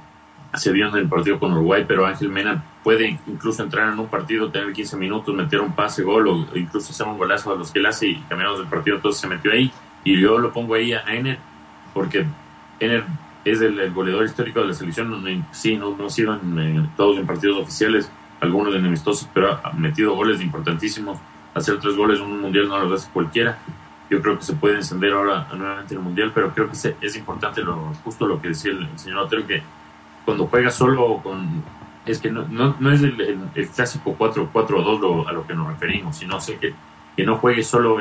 se 0.56 0.72
vio 0.72 0.88
en 0.88 0.96
el 0.96 1.08
partido 1.08 1.38
con 1.38 1.52
Uruguay, 1.52 1.84
pero 1.86 2.06
Ángel 2.06 2.28
Mena 2.28 2.62
puede 2.82 3.18
incluso 3.26 3.62
entrar 3.62 3.92
en 3.92 3.98
un 3.98 4.08
partido, 4.08 4.50
tener 4.50 4.72
15 4.72 4.96
minutos, 4.96 5.34
meter 5.34 5.60
un 5.60 5.72
pase, 5.74 6.02
gol 6.02 6.26
o 6.28 6.46
incluso 6.56 6.92
hacer 6.92 7.06
un 7.06 7.18
golazo 7.18 7.52
a 7.52 7.56
los 7.56 7.70
que 7.70 7.78
él 7.78 7.86
hace 7.86 8.08
y 8.08 8.16
cambiamos 8.28 8.58
del 8.58 8.68
partido, 8.68 8.96
entonces 8.96 9.20
se 9.20 9.28
metió 9.28 9.52
ahí 9.52 9.72
y 10.04 10.20
yo 10.20 10.38
lo 10.38 10.52
pongo 10.52 10.74
ahí 10.74 10.92
a 10.92 11.00
Ener 11.08 11.38
porque 11.92 12.26
Ener 12.80 13.04
es 13.44 13.60
el, 13.60 13.92
goleador 13.92 14.24
histórico 14.24 14.60
de 14.60 14.68
la 14.68 14.74
selección, 14.74 15.46
sí, 15.52 15.76
no, 15.76 15.96
no 15.96 16.08
sirven 16.08 16.90
todos 16.96 17.18
en 17.18 17.26
partidos 17.26 17.58
oficiales, 17.58 18.10
algunos 18.40 18.72
de 18.72 18.78
amistosos, 18.78 19.28
pero 19.32 19.58
ha 19.62 19.72
metido 19.72 20.14
goles 20.14 20.40
importantísimos. 20.40 21.18
Hacer 21.54 21.78
tres 21.78 21.96
goles 21.96 22.18
en 22.18 22.26
un 22.26 22.40
mundial 22.40 22.68
no 22.68 22.84
lo 22.84 22.94
hace 22.94 23.08
cualquiera. 23.12 23.58
Yo 24.10 24.20
creo 24.20 24.38
que 24.38 24.44
se 24.44 24.54
puede 24.54 24.76
encender 24.76 25.12
ahora 25.12 25.46
nuevamente 25.54 25.94
en 25.94 26.00
el 26.00 26.04
mundial, 26.04 26.32
pero 26.34 26.52
creo 26.52 26.70
que 26.70 26.94
es 27.00 27.16
importante 27.16 27.62
lo, 27.62 27.92
justo 28.02 28.26
lo 28.26 28.40
que 28.40 28.48
decía 28.48 28.72
el, 28.72 28.88
señor 28.96 29.18
Otero, 29.20 29.46
que 29.46 29.62
cuando 30.24 30.46
juega 30.46 30.70
solo 30.70 31.20
con. 31.22 31.62
Es 32.06 32.18
que 32.18 32.30
no, 32.30 32.46
no, 32.48 32.92
es 32.92 33.02
el, 33.02 33.48
clásico 33.74 34.14
4-4-2 34.18 35.26
a 35.26 35.32
lo 35.32 35.46
que 35.46 35.54
nos 35.54 35.68
referimos, 35.68 36.16
sino 36.16 36.38
sé 36.38 36.58
que, 36.58 36.74
que 37.16 37.24
no 37.24 37.36
juegue 37.36 37.62
solo 37.62 37.96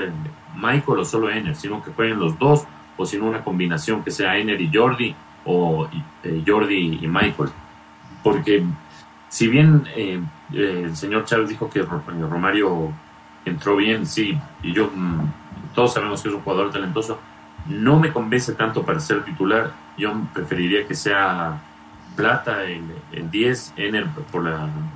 Michael 0.55 0.99
o 0.99 1.05
solo 1.05 1.29
Ener, 1.29 1.55
sino 1.55 1.81
que 1.81 1.91
jueguen 1.91 2.19
los 2.19 2.37
dos, 2.37 2.65
o 2.97 3.05
sino 3.05 3.25
una 3.25 3.43
combinación 3.43 4.03
que 4.03 4.11
sea 4.11 4.37
Ener 4.37 4.59
y 4.59 4.69
Jordi, 4.73 5.15
o 5.45 5.87
eh, 6.23 6.43
Jordi 6.45 6.99
y 7.01 7.07
Michael. 7.07 7.49
Porque 8.21 8.63
si 9.29 9.47
bien 9.47 9.83
eh, 9.95 10.21
eh, 10.53 10.81
el 10.85 10.95
señor 10.95 11.25
Chávez 11.25 11.49
dijo 11.49 11.69
que 11.69 11.81
Romario 11.81 12.91
entró 13.45 13.75
bien, 13.77 14.05
sí, 14.05 14.37
y 14.61 14.73
yo, 14.73 14.91
mm, 14.93 15.73
todos 15.73 15.93
sabemos 15.93 16.21
que 16.21 16.29
es 16.29 16.35
un 16.35 16.41
jugador 16.41 16.71
talentoso, 16.71 17.19
no 17.67 17.99
me 17.99 18.11
convence 18.11 18.53
tanto 18.53 18.83
para 18.83 18.99
ser 18.99 19.23
titular. 19.23 19.71
Yo 19.97 20.13
preferiría 20.33 20.85
que 20.85 20.95
sea 20.95 21.61
Plata 22.15 22.65
en 22.65 22.91
el 23.11 23.29
10, 23.29 23.73
Ener 23.77 24.05
por, 24.31 24.43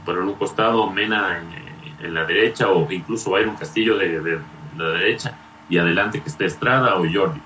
por 0.05 0.17
un 0.19 0.33
costado, 0.33 0.89
Mena 0.89 1.39
en, 1.39 2.13
la 2.13 2.25
derecha 2.25 2.69
o 2.69 2.89
incluso 2.91 3.31
un 3.31 3.55
Castillo 3.55 3.97
de, 3.97 4.21
de, 4.21 4.39
la 4.77 4.89
derecha 4.89 5.35
y 5.67 5.77
adelante 5.77 6.21
que 6.21 6.29
esté 6.29 6.45
Estrada 6.45 6.95
o 6.95 7.05
Jordi. 7.11 7.41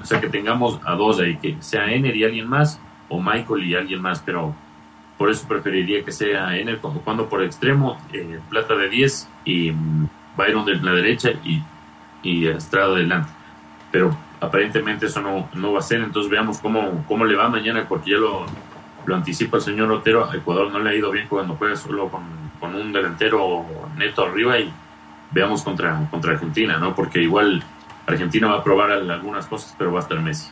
o 0.00 0.04
sea, 0.04 0.20
que 0.20 0.28
tengamos 0.28 0.80
a 0.84 0.94
dos 0.94 1.20
ahí, 1.20 1.36
que 1.36 1.56
sea 1.60 1.92
Ener 1.92 2.16
y 2.16 2.24
alguien 2.24 2.48
más 2.48 2.80
o 3.08 3.20
Michael 3.20 3.64
y 3.64 3.74
alguien 3.74 4.02
más, 4.02 4.20
pero 4.20 4.54
por 5.16 5.30
eso 5.30 5.46
preferiría 5.46 6.04
que 6.04 6.12
sea 6.12 6.56
Ener 6.56 6.78
cuando 6.78 7.28
por 7.28 7.42
extremo, 7.42 7.98
eh, 8.12 8.40
Plata 8.50 8.74
de 8.74 8.88
10 8.88 9.28
y 9.44 9.72
Byron 10.36 10.64
de 10.64 10.76
la 10.76 10.92
derecha 10.92 11.30
y, 11.44 11.62
y 12.22 12.48
Estrada 12.48 12.94
adelante. 12.94 13.30
Pero 13.92 14.16
aparentemente 14.40 15.06
eso 15.06 15.20
no, 15.20 15.48
no 15.54 15.72
va 15.72 15.78
a 15.78 15.82
ser, 15.82 16.00
entonces 16.00 16.30
veamos 16.30 16.58
cómo, 16.58 17.04
cómo 17.06 17.24
le 17.24 17.36
va 17.36 17.48
mañana, 17.48 17.86
porque 17.88 18.10
ya 18.10 18.18
lo, 18.18 18.46
lo 19.06 19.14
anticipa 19.14 19.56
el 19.58 19.62
señor 19.62 19.90
Otero, 19.90 20.28
a 20.28 20.36
Ecuador 20.36 20.70
no 20.70 20.80
le 20.80 20.90
ha 20.90 20.94
ido 20.94 21.10
bien 21.10 21.26
cuando 21.28 21.54
juega 21.54 21.76
solo 21.76 22.10
con, 22.10 22.24
con 22.60 22.74
un 22.74 22.92
delantero 22.92 23.64
neto 23.96 24.24
arriba 24.24 24.58
y 24.58 24.72
veamos 25.30 25.62
contra, 25.62 26.08
contra 26.10 26.32
Argentina, 26.32 26.76
¿no? 26.78 26.94
Porque 26.94 27.22
igual 27.22 27.62
Argentina 28.06 28.48
va 28.48 28.58
a 28.58 28.64
probar 28.64 28.90
algunas 28.90 29.46
cosas, 29.46 29.74
pero 29.78 29.92
va 29.92 30.00
a 30.00 30.02
estar 30.02 30.20
Messi. 30.20 30.50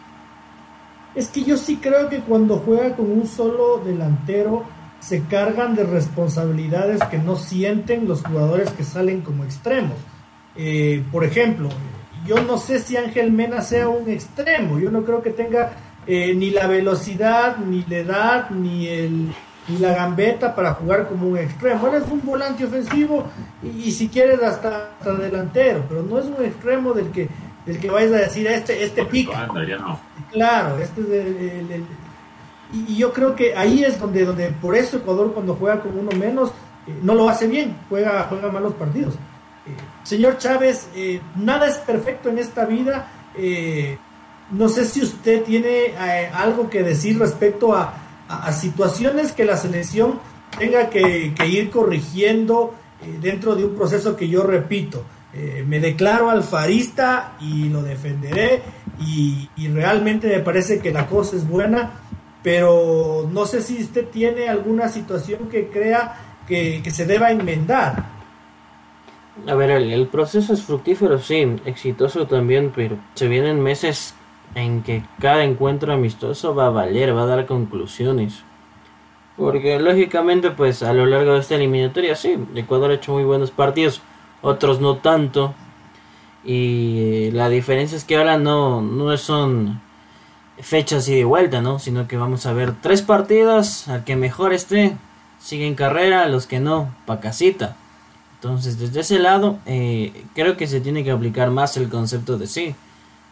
Es 1.15 1.29
que 1.29 1.45
yo 1.45 1.57
sí 1.57 1.77
creo 1.77 2.09
que 2.09 2.21
cuando 2.21 2.59
juega 2.59 2.97
con 2.97 3.11
un 3.11 3.27
solo 3.27 3.81
delantero 3.85 4.65
se 4.99 5.23
cargan 5.25 5.75
de 5.75 5.85
responsabilidades 5.85 7.03
que 7.05 7.19
no 7.19 7.37
sienten 7.37 8.09
los 8.09 8.23
jugadores 8.23 8.71
que 8.71 8.85
salen 8.85 9.21
como 9.21 9.45
extremos. 9.45 9.97
Eh, 10.57 11.05
por 11.13 11.25
ejemplo, 11.25 11.69
yo 12.27 12.43
no 12.43 12.59
sé 12.59 12.79
si 12.79 12.97
Ángel 12.97 13.31
Mena 13.31 13.61
sea 13.61 13.89
un 13.89 14.09
extremo, 14.09 14.79
yo 14.79 14.91
no 14.91 15.05
creo 15.05 15.23
que 15.23 15.31
tenga 15.31 15.73
eh, 16.07 16.35
ni 16.35 16.51
la 16.51 16.67
velocidad, 16.67 17.57
ni 17.59 17.85
la 17.89 17.97
edad, 17.97 18.51
ni, 18.51 18.87
el, 18.87 19.33
ni 19.69 19.79
la 19.79 19.95
gambeta 19.95 20.55
para 20.55 20.75
jugar 20.75 21.09
como 21.09 21.29
un 21.29 21.39
extremo. 21.39 21.89
Él 21.89 22.03
es 22.03 22.11
un 22.11 22.21
volante 22.25 22.65
ofensivo 22.65 23.25
y, 23.63 23.91
si 23.91 24.09
quieres 24.09 24.43
hasta, 24.43 24.91
delantero, 25.19 25.85
pero 25.89 26.03
no 26.03 26.19
es 26.19 26.27
un 26.27 26.45
extremo 26.45 26.93
del 26.93 27.11
que 27.11 27.29
del 27.65 27.81
que 27.81 27.89
vais 27.89 28.13
a 28.13 28.17
decir 28.17 28.47
este 28.47 28.85
este 28.85 29.07
pica. 29.07 29.49
Claro, 30.31 30.79
este 30.79 31.01
es 31.01 31.09
el, 31.09 31.85
y, 32.73 32.97
yo 32.97 33.13
creo 33.13 33.35
que 33.35 33.57
ahí 33.57 33.83
es 33.85 33.99
donde 33.99 34.27
donde 34.27 34.49
por 34.51 34.77
eso 34.77 34.99
Ecuador 34.99 35.33
cuando 35.33 35.55
juega 35.55 35.81
con 35.81 35.99
uno 35.99 36.11
menos 36.13 36.51
eh, 36.87 36.99
no 37.03 37.15
lo 37.15 37.29
hace 37.29 37.47
bien, 37.47 37.77
juega 37.89 38.27
juega 38.29 38.51
malos 38.51 38.75
partidos. 38.75 39.15
Eh, 39.15 39.75
señor 40.03 40.37
Chávez, 40.37 40.91
eh, 40.95 41.23
nada 41.37 41.67
es 41.69 41.79
perfecto 41.79 42.29
en 42.29 42.39
esta 42.39 42.67
vida. 42.67 43.09
No 44.51 44.69
sé 44.69 44.85
si 44.85 45.03
usted 45.03 45.43
tiene 45.43 45.97
algo 46.33 46.71
que 46.71 46.83
decir 46.83 47.19
respecto 47.19 47.75
a, 47.75 48.01
situaciones 48.53 49.33
que 49.33 49.45
la 49.45 49.57
selección 49.57 50.19
tenga 50.59 50.89
que, 50.89 51.35
ir 51.47 51.71
corrigiendo 51.71 52.75
dentro 53.21 53.55
de 53.55 53.65
un 53.65 53.75
proceso 53.75 54.17
que 54.17 54.29
yo 54.29 54.43
repito 54.43 55.05
eh, 55.37 55.65
me 55.67 55.81
declaro 55.81 56.31
alfarista 56.31 57.33
y 57.41 57.69
lo 57.69 57.83
defenderé 57.83 58.63
y, 59.01 59.49
realmente 59.69 60.29
me 60.29 60.39
parece 60.39 60.79
que 60.79 60.93
la 60.93 61.09
cosa 61.09 61.35
es 61.35 61.49
buena, 61.49 61.91
pero 62.45 63.29
no 63.33 63.45
sé 63.45 63.61
si 63.61 63.83
usted 63.83 64.07
tiene 64.07 64.49
alguna 64.49 64.89
situación 64.89 65.49
que 65.49 65.69
crea 65.69 66.15
que, 66.47 66.81
se 66.89 67.05
deba 67.05 67.33
enmendar. 67.33 68.05
A 69.49 69.55
ver, 69.55 69.71
el, 69.73 70.07
proceso 70.07 70.53
es 70.53 70.63
fructífero, 70.63 71.19
sí, 71.19 71.57
exitoso 71.65 72.29
también, 72.29 72.71
pero 72.73 72.97
se 73.15 73.27
vienen 73.27 73.61
meses 73.61 74.15
en 74.55 74.83
que 74.83 75.05
cada 75.21 75.45
encuentro 75.45 75.93
amistoso 75.93 76.55
va 76.55 76.67
a 76.67 76.71
valer, 76.71 77.17
va 77.17 77.23
a 77.23 77.27
dar 77.27 77.47
conclusiones. 77.47 78.43
Porque 79.37 79.79
lógicamente, 79.81 80.51
pues 80.51 80.83
a 80.83 80.93
lo 80.93 81.07
largo 81.07 81.33
de 81.33 81.41
esta 81.41 81.57
eliminatoria, 81.57 82.15
sí, 82.15 82.37
Ecuador 82.55 82.91
ha 82.91 82.95
hecho 82.95 83.13
muy 83.13 83.25
buenos 83.25 83.51
partidos 83.51 84.01
otros 84.45 84.81
no 84.81 84.97
tanto. 84.97 85.55
Y 86.45 87.31
la 87.33 87.49
diferencia 87.49 87.97
es 87.97 88.05
que 88.05 88.17
ahora 88.17 88.39
no, 88.39 88.83
no 88.83 89.17
son 89.17 89.81
fechas 90.61 91.09
y 91.09 91.17
de 91.17 91.25
vuelta, 91.25 91.61
¿no? 91.63 91.79
Sino 91.79 92.07
que 92.07 92.17
vamos 92.17 92.47
a 92.47 92.53
ver 92.53 92.75
tres 92.81 93.03
partidas, 93.03 93.89
al 93.89 94.05
que 94.05 94.15
mejor 94.15 94.53
esté, 94.53 94.97
sigue 95.41 95.67
en 95.67 95.75
carrera, 95.75 96.29
los 96.29 96.47
que 96.47 96.61
no, 96.61 96.95
pa' 97.07 97.21
casita. 97.21 97.77
Entonces, 98.35 98.79
desde 98.79 99.01
ese 99.01 99.19
lado, 99.19 99.59
eh, 99.65 100.25
creo 100.35 100.57
que 100.57 100.67
se 100.67 100.81
tiene 100.81 101.03
que 101.03 101.11
aplicar 101.11 101.51
más 101.51 101.77
el 101.79 101.89
concepto 101.89 102.37
de 102.37 102.47
sí. 102.47 102.75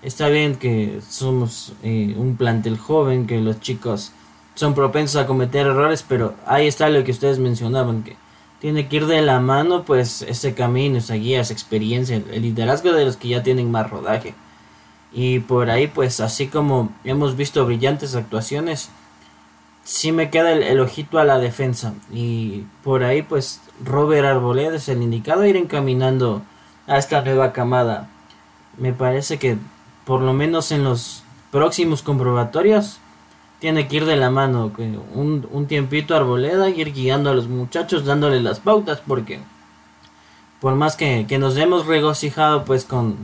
Está 0.03 0.29
bien 0.29 0.57
que 0.57 1.01
somos 1.09 1.73
eh, 1.85 2.15
un 2.19 2.37
plantel 2.37 2.77
joven, 2.77 3.27
que 3.29 3.41
los 3.41 3.61
chicos 3.61 4.12
son 4.55 4.75
propensos 4.75 5.23
a 5.23 5.27
cometer 5.27 5.67
errores, 5.67 6.05
pero 6.07 6.35
ahí 6.45 6.67
está 6.67 6.88
lo 6.88 7.05
que 7.05 7.12
ustedes 7.12 7.38
mencionaban, 7.38 8.03
que 8.03 8.17
tiene 8.61 8.88
que 8.88 8.97
ir 8.97 9.07
de 9.07 9.23
la 9.23 9.41
mano 9.41 9.85
pues 9.85 10.23
ese 10.23 10.55
camino, 10.55 10.99
esa 10.99 11.15
guía, 11.15 11.41
esa 11.41 11.53
experiencia, 11.53 12.17
el 12.17 12.43
liderazgo 12.43 12.93
de 12.93 13.05
los 13.05 13.17
que 13.17 13.29
ya 13.29 13.43
tienen 13.43 13.71
más 13.71 13.91
rodaje. 13.91 14.35
Y 15.12 15.41
por 15.41 15.71
ahí 15.71 15.87
pues 15.87 16.21
así 16.21 16.49
como 16.49 16.93
hemos 17.05 17.37
visto 17.37 17.65
brillantes 17.67 18.15
actuaciones, 18.15 18.91
sí 19.85 20.12
me 20.12 20.31
queda 20.31 20.53
el, 20.53 20.81
ojito 20.81 21.19
a 21.19 21.25
la 21.25 21.38
defensa. 21.38 21.95
Y 22.12 22.65
por 22.83 23.05
ahí 23.05 23.23
pues 23.23 23.61
Robert 23.85 24.27
Arboleda 24.27 24.77
es 24.77 24.88
el 24.88 25.03
indicado 25.03 25.43
a 25.43 25.49
ir 25.49 25.57
encaminando 25.57 26.43
a 26.87 26.99
esta 26.99 27.23
nueva 27.23 27.53
camada. 27.53 28.09
Me 28.79 28.93
parece 28.93 29.38
que 29.38 29.59
por 30.05 30.21
lo 30.21 30.33
menos 30.33 30.73
en 30.73 30.85
los 30.85 31.23
próximos 31.51 32.03
comprobatorios 32.03 32.99
tiene 33.61 33.87
que 33.87 33.97
ir 33.97 34.07
de 34.07 34.17
la 34.17 34.31
mano, 34.31 34.73
un, 35.15 35.47
un 35.51 35.67
tiempito 35.67 36.17
arboleda, 36.17 36.69
ir 36.69 36.93
guiando 36.93 37.31
a 37.31 37.35
los 37.35 37.47
muchachos, 37.47 38.05
dándole 38.05 38.41
las 38.41 38.59
pautas, 38.59 39.01
porque 39.07 39.41
por 40.62 40.77
más 40.77 40.95
que, 40.95 41.27
nos 41.41 41.57
hemos 41.57 41.87
regocijado 41.87 42.65
pues 42.65 42.85
con, 42.85 43.17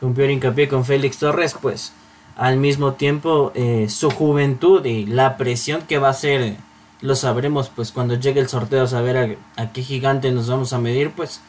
con 0.00 0.14
Pior 0.14 0.30
Hincapié, 0.30 0.66
con 0.66 0.84
Félix 0.84 1.18
Torres, 1.18 1.56
pues 1.62 1.92
al 2.36 2.56
mismo 2.56 2.94
tiempo 2.94 3.52
eh, 3.54 3.86
su 3.88 4.10
juventud 4.10 4.84
y 4.84 5.06
la 5.06 5.36
presión 5.36 5.82
que 5.82 5.98
va 5.98 6.08
a 6.08 6.14
ser, 6.14 6.56
lo 7.02 7.14
sabremos 7.14 7.68
pues 7.68 7.92
cuando 7.92 8.16
llegue 8.16 8.40
el 8.40 8.48
sorteo 8.48 8.82
a 8.82 8.88
saber 8.88 9.38
a, 9.56 9.72
qué 9.72 9.82
gigante 9.82 10.32
nos 10.32 10.48
vamos 10.48 10.72
a 10.72 10.80
medir, 10.80 11.12
pues 11.12 11.40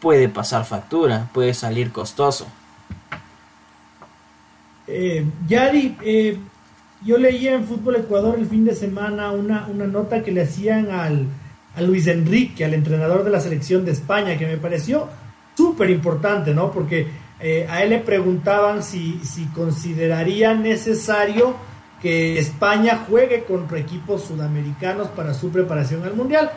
puede 0.00 0.30
pasar 0.30 0.64
factura, 0.64 1.28
puede 1.34 1.52
salir 1.52 1.92
costoso. 1.92 2.46
Eh, 4.94 5.24
Yari, 5.48 5.96
eh, 6.04 6.36
yo 7.02 7.16
leía 7.16 7.54
en 7.54 7.64
Fútbol 7.64 7.96
Ecuador 7.96 8.38
el 8.38 8.46
fin 8.46 8.66
de 8.66 8.74
semana 8.74 9.30
una, 9.30 9.66
una 9.66 9.86
nota 9.86 10.22
que 10.22 10.32
le 10.32 10.42
hacían 10.42 10.90
al, 10.90 11.26
a 11.74 11.80
Luis 11.80 12.06
Enrique, 12.06 12.64
al 12.64 12.74
entrenador 12.74 13.24
de 13.24 13.30
la 13.30 13.40
selección 13.40 13.86
de 13.86 13.92
España, 13.92 14.36
que 14.36 14.46
me 14.46 14.58
pareció 14.58 15.08
súper 15.56 15.88
importante, 15.88 16.52
¿no? 16.52 16.70
Porque 16.70 17.06
eh, 17.40 17.66
a 17.70 17.82
él 17.82 17.90
le 17.90 17.98
preguntaban 18.00 18.82
si, 18.82 19.18
si 19.24 19.46
consideraría 19.46 20.52
necesario 20.54 21.56
que 22.02 22.38
España 22.38 23.04
juegue 23.08 23.44
contra 23.44 23.78
equipos 23.78 24.24
sudamericanos 24.24 25.08
para 25.08 25.32
su 25.32 25.50
preparación 25.50 26.04
al 26.04 26.14
Mundial. 26.14 26.50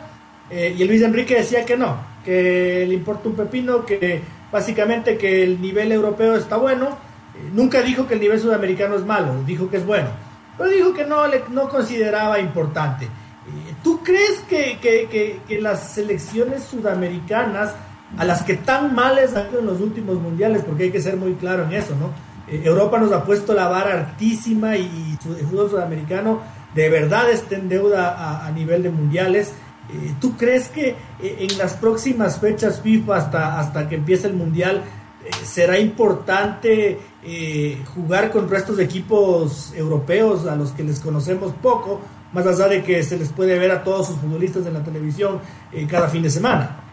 Eh, 0.50 0.76
y 0.78 0.84
Luis 0.84 1.02
Enrique 1.02 1.36
decía 1.36 1.64
que 1.64 1.76
no, 1.76 1.96
que 2.24 2.84
le 2.86 2.94
importa 2.94 3.28
un 3.30 3.34
pepino, 3.34 3.86
que 3.86 4.20
básicamente 4.52 5.16
que 5.16 5.42
el 5.42 5.60
nivel 5.60 5.90
europeo 5.90 6.36
está 6.36 6.56
bueno. 6.56 7.05
Nunca 7.52 7.82
dijo 7.82 8.06
que 8.06 8.14
el 8.14 8.20
nivel 8.20 8.40
sudamericano 8.40 8.96
es 8.96 9.04
malo, 9.04 9.42
dijo 9.46 9.68
que 9.68 9.78
es 9.78 9.86
bueno 9.86 10.08
pero 10.56 10.70
dijo 10.70 10.94
que 10.94 11.04
no, 11.04 11.26
le, 11.26 11.42
no 11.50 11.68
consideraba 11.68 12.38
importante. 12.38 13.04
Eh, 13.04 13.74
¿Tú 13.82 14.02
crees 14.02 14.40
que, 14.48 14.78
que, 14.80 15.40
que, 15.46 15.60
las 15.60 15.92
selecciones 15.92 16.64
sudamericanas, 16.64 17.74
a 18.16 18.24
las 18.24 18.42
que 18.42 18.54
tan 18.54 18.94
mal 18.94 19.16
les 19.16 19.34
han 19.34 19.50
ido 19.50 19.60
en 19.60 19.66
los 19.66 19.80
últimos 19.80 20.20
mundiales, 20.20 20.62
porque 20.64 20.84
hay 20.84 20.90
que 20.90 21.00
ser 21.00 21.16
muy 21.16 21.34
claro 21.34 21.64
en 21.64 21.72
eso, 21.72 21.94
¿no? 21.96 22.10
Eh, 22.48 22.62
Europa 22.64 22.98
nos 22.98 23.12
ha 23.12 23.24
puesto 23.24 23.52
la 23.52 23.68
vara 23.68 23.92
altísima 23.92 24.76
y, 24.76 25.18
el 25.24 25.46
fútbol 25.46 25.70
sudamericano 25.70 26.40
de 26.74 26.88
verdad 26.88 27.30
está 27.30 27.56
en 27.56 27.68
deuda 27.68 28.46
a, 28.46 28.50
nivel 28.50 28.82
de 28.82 28.90
mundiales. 28.90 29.52
Eh, 29.90 30.14
¿Tú 30.20 30.36
crees 30.36 30.68
que 30.68 30.94
en 31.20 31.58
las 31.58 31.74
próximas 31.74 32.38
fechas 32.38 32.82
FIFA, 32.82 33.16
hasta, 33.16 33.60
hasta 33.60 33.88
que 33.88 33.94
empiece 33.94 34.26
el 34.26 34.34
Mundial, 34.34 34.82
será 35.44 35.78
importante 35.78 36.98
jugar 37.94 38.30
con 38.30 38.48
restos 38.48 38.76
de 38.76 38.84
equipos 38.84 39.72
europeos 39.74 40.46
a 40.46 40.56
los 40.56 40.70
que 40.70 40.84
les 40.84 41.00
conocemos 41.00 41.52
poco, 41.62 42.00
más 42.32 42.46
allá 42.46 42.68
de 42.68 42.82
que 42.82 43.02
se 43.02 43.16
les 43.16 43.30
puede 43.30 43.58
ver 43.58 43.70
a 43.70 43.82
todos 43.82 44.08
sus 44.08 44.16
futbolistas 44.16 44.66
en 44.66 44.74
la 44.74 44.82
televisión 44.82 45.40
cada 45.88 46.08
fin 46.08 46.22
de 46.22 46.30
semana? 46.30 46.86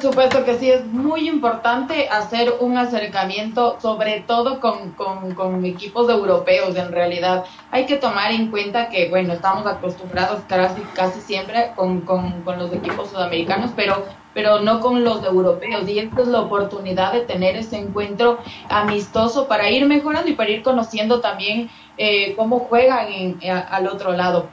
Por 0.00 0.12
supuesto 0.12 0.46
que 0.46 0.56
sí, 0.58 0.70
es 0.70 0.86
muy 0.86 1.28
importante 1.28 2.08
hacer 2.08 2.54
un 2.60 2.78
acercamiento, 2.78 3.78
sobre 3.82 4.24
todo 4.26 4.58
con, 4.58 4.92
con, 4.92 5.62
equipos 5.66 6.08
europeos 6.08 6.74
en 6.74 6.90
realidad. 6.90 7.44
Hay 7.70 7.84
que 7.84 7.96
tomar 7.96 8.32
en 8.32 8.50
cuenta 8.50 8.88
que, 8.88 9.10
bueno, 9.10 9.34
estamos 9.34 9.66
acostumbrados 9.66 10.40
casi, 10.48 10.80
casi 10.94 11.20
siempre 11.20 11.72
con, 11.76 12.00
con, 12.00 12.40
con 12.44 12.58
los 12.58 12.72
equipos 12.72 13.10
sudamericanos, 13.10 13.72
pero 13.76 14.06
pero 14.34 14.60
no 14.60 14.80
con 14.80 15.04
los 15.04 15.24
europeos. 15.24 15.88
Y 15.88 15.98
esta 15.98 16.22
es 16.22 16.28
la 16.28 16.40
oportunidad 16.40 17.12
de 17.12 17.20
tener 17.20 17.56
ese 17.56 17.78
encuentro 17.78 18.38
amistoso 18.68 19.48
para 19.48 19.70
ir 19.70 19.86
mejorando 19.86 20.30
y 20.30 20.34
para 20.34 20.50
ir 20.50 20.62
conociendo 20.62 21.20
también 21.20 21.70
eh, 21.98 22.34
cómo 22.36 22.60
juegan 22.60 23.08
en, 23.12 23.38
al 23.50 23.86
otro 23.86 24.12
lado. 24.12 24.48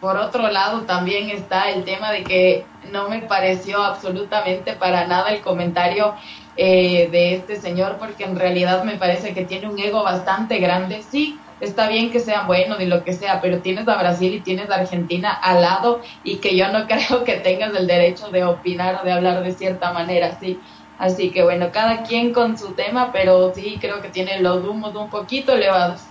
Por 0.00 0.16
otro 0.16 0.50
lado, 0.50 0.80
también 0.80 1.30
está 1.30 1.70
el 1.70 1.84
tema 1.84 2.10
de 2.10 2.24
que 2.24 2.66
no 2.90 3.08
me 3.08 3.20
pareció 3.20 3.80
absolutamente 3.80 4.72
para 4.72 5.06
nada 5.06 5.30
el 5.30 5.40
comentario 5.42 6.14
eh, 6.56 7.08
de 7.12 7.36
este 7.36 7.56
señor, 7.56 7.98
porque 7.98 8.24
en 8.24 8.36
realidad 8.36 8.82
me 8.82 8.96
parece 8.96 9.32
que 9.32 9.44
tiene 9.44 9.68
un 9.68 9.78
ego 9.78 10.02
bastante 10.02 10.58
grande. 10.58 11.02
Sí, 11.08 11.38
está 11.62 11.88
bien 11.88 12.10
que 12.10 12.18
sean 12.18 12.46
buenos 12.46 12.80
y 12.80 12.86
lo 12.86 13.04
que 13.04 13.12
sea, 13.12 13.40
pero 13.40 13.60
tienes 13.60 13.86
a 13.86 13.96
Brasil 13.96 14.34
y 14.34 14.40
tienes 14.40 14.68
a 14.68 14.74
Argentina 14.74 15.30
al 15.30 15.62
lado 15.62 16.00
y 16.24 16.36
que 16.36 16.56
yo 16.56 16.70
no 16.72 16.86
creo 16.88 17.24
que 17.24 17.36
tengas 17.36 17.74
el 17.74 17.86
derecho 17.86 18.28
de 18.30 18.44
opinar 18.44 19.00
o 19.00 19.04
de 19.04 19.12
hablar 19.12 19.42
de 19.42 19.52
cierta 19.52 19.92
manera, 19.92 20.38
sí. 20.38 20.58
Así 20.98 21.30
que 21.30 21.42
bueno, 21.42 21.70
cada 21.72 22.02
quien 22.02 22.32
con 22.32 22.58
su 22.58 22.72
tema, 22.72 23.10
pero 23.12 23.52
sí 23.54 23.78
creo 23.80 24.02
que 24.02 24.08
tiene 24.08 24.40
los 24.40 24.64
humos 24.64 24.94
un 24.94 25.08
poquito 25.08 25.52
elevados. 25.52 26.02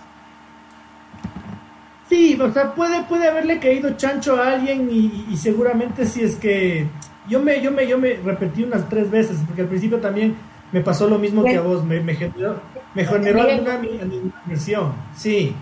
Sí, 2.08 2.38
o 2.40 2.52
sea, 2.52 2.74
puede, 2.74 3.02
puede 3.04 3.28
haberle 3.28 3.58
caído 3.58 3.96
chancho 3.96 4.36
a 4.36 4.52
alguien 4.52 4.88
y, 4.90 5.34
seguramente 5.36 6.04
si 6.04 6.22
es 6.22 6.36
que 6.36 6.86
yo 7.26 7.40
me, 7.40 7.62
yo 7.62 7.70
me, 7.70 7.86
yo 7.86 7.96
me 7.98 8.14
repetí 8.14 8.64
unas 8.64 8.86
tres 8.88 9.10
veces, 9.10 9.38
porque 9.46 9.62
al 9.62 9.68
principio 9.68 9.98
también 9.98 10.36
me 10.72 10.80
pasó 10.80 11.08
lo 11.08 11.18
mismo 11.18 11.42
que 11.42 11.56
a 11.56 11.62
vos, 11.62 11.84
me, 11.84 12.00
me 12.00 12.14
generó, 12.14 12.60
me 12.94 13.04
generó 13.04 13.42
alguna 13.42 13.74
animación, 13.74 14.92
sí. 15.16 15.54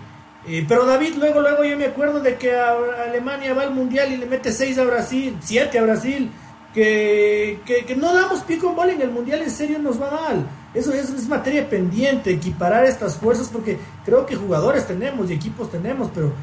Eh, 0.47 0.65
pero 0.67 0.85
David, 0.85 1.15
luego, 1.17 1.39
luego 1.39 1.63
yo 1.63 1.77
me 1.77 1.85
acuerdo 1.85 2.19
de 2.19 2.35
que 2.35 2.55
Alemania 2.55 3.53
va 3.53 3.63
al 3.63 3.73
mundial 3.73 4.11
y 4.11 4.17
le 4.17 4.25
mete 4.25 4.51
seis 4.51 4.77
a 4.79 4.83
Brasil, 4.83 5.37
siete 5.39 5.77
a 5.77 5.83
Brasil, 5.83 6.31
que, 6.73 7.59
que, 7.65 7.95
no 7.95 8.13
damos 8.13 8.41
pico 8.41 8.69
en 8.69 8.75
bola 8.75 8.93
en 8.93 9.01
el 9.01 9.11
mundial, 9.11 9.41
en 9.41 9.51
serio 9.51 9.77
nos 9.77 10.01
va 10.01 10.09
mal. 10.09 10.47
Eso, 10.73 10.93
eso 10.93 11.15
es 11.15 11.27
materia 11.27 11.69
pendiente, 11.69 12.31
equiparar 12.31 12.85
estas 12.85 13.17
fuerzas, 13.17 13.49
porque 13.51 13.77
creo 14.03 14.25
que 14.25 14.35
jugadores 14.35 14.87
tenemos 14.87 15.29
y 15.29 15.33
equipos 15.33 15.69
tenemos, 15.69 16.09
pero 16.13 16.33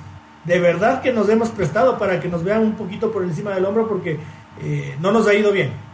de 0.44 0.60
verdad 0.60 1.02
que 1.02 1.12
nos 1.12 1.28
hemos 1.28 1.48
prestado 1.48 1.98
para 1.98 2.20
que 2.20 2.28
nos 2.28 2.44
vean 2.44 2.62
un 2.62 2.74
poquito 2.74 3.10
por 3.10 3.24
encima 3.24 3.54
del 3.54 3.64
hombro, 3.64 3.88
porque 3.88 4.18
eh, 4.62 4.96
no 5.00 5.10
nos 5.10 5.26
ha 5.26 5.34
ido 5.34 5.50
bien. 5.50 5.87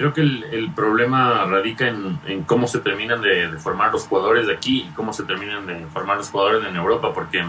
Creo 0.00 0.14
que 0.14 0.22
el, 0.22 0.72
problema 0.74 1.44
radica 1.44 1.86
en, 1.86 2.44
cómo 2.44 2.66
se 2.66 2.78
terminan 2.78 3.20
de, 3.20 3.50
formar 3.58 3.92
los 3.92 4.04
jugadores 4.04 4.46
de 4.46 4.54
aquí 4.54 4.86
y 4.88 4.94
cómo 4.94 5.12
se 5.12 5.24
terminan 5.24 5.66
de 5.66 5.84
formar 5.88 6.16
los 6.16 6.30
jugadores 6.30 6.66
en 6.66 6.74
Europa, 6.74 7.12
porque, 7.12 7.44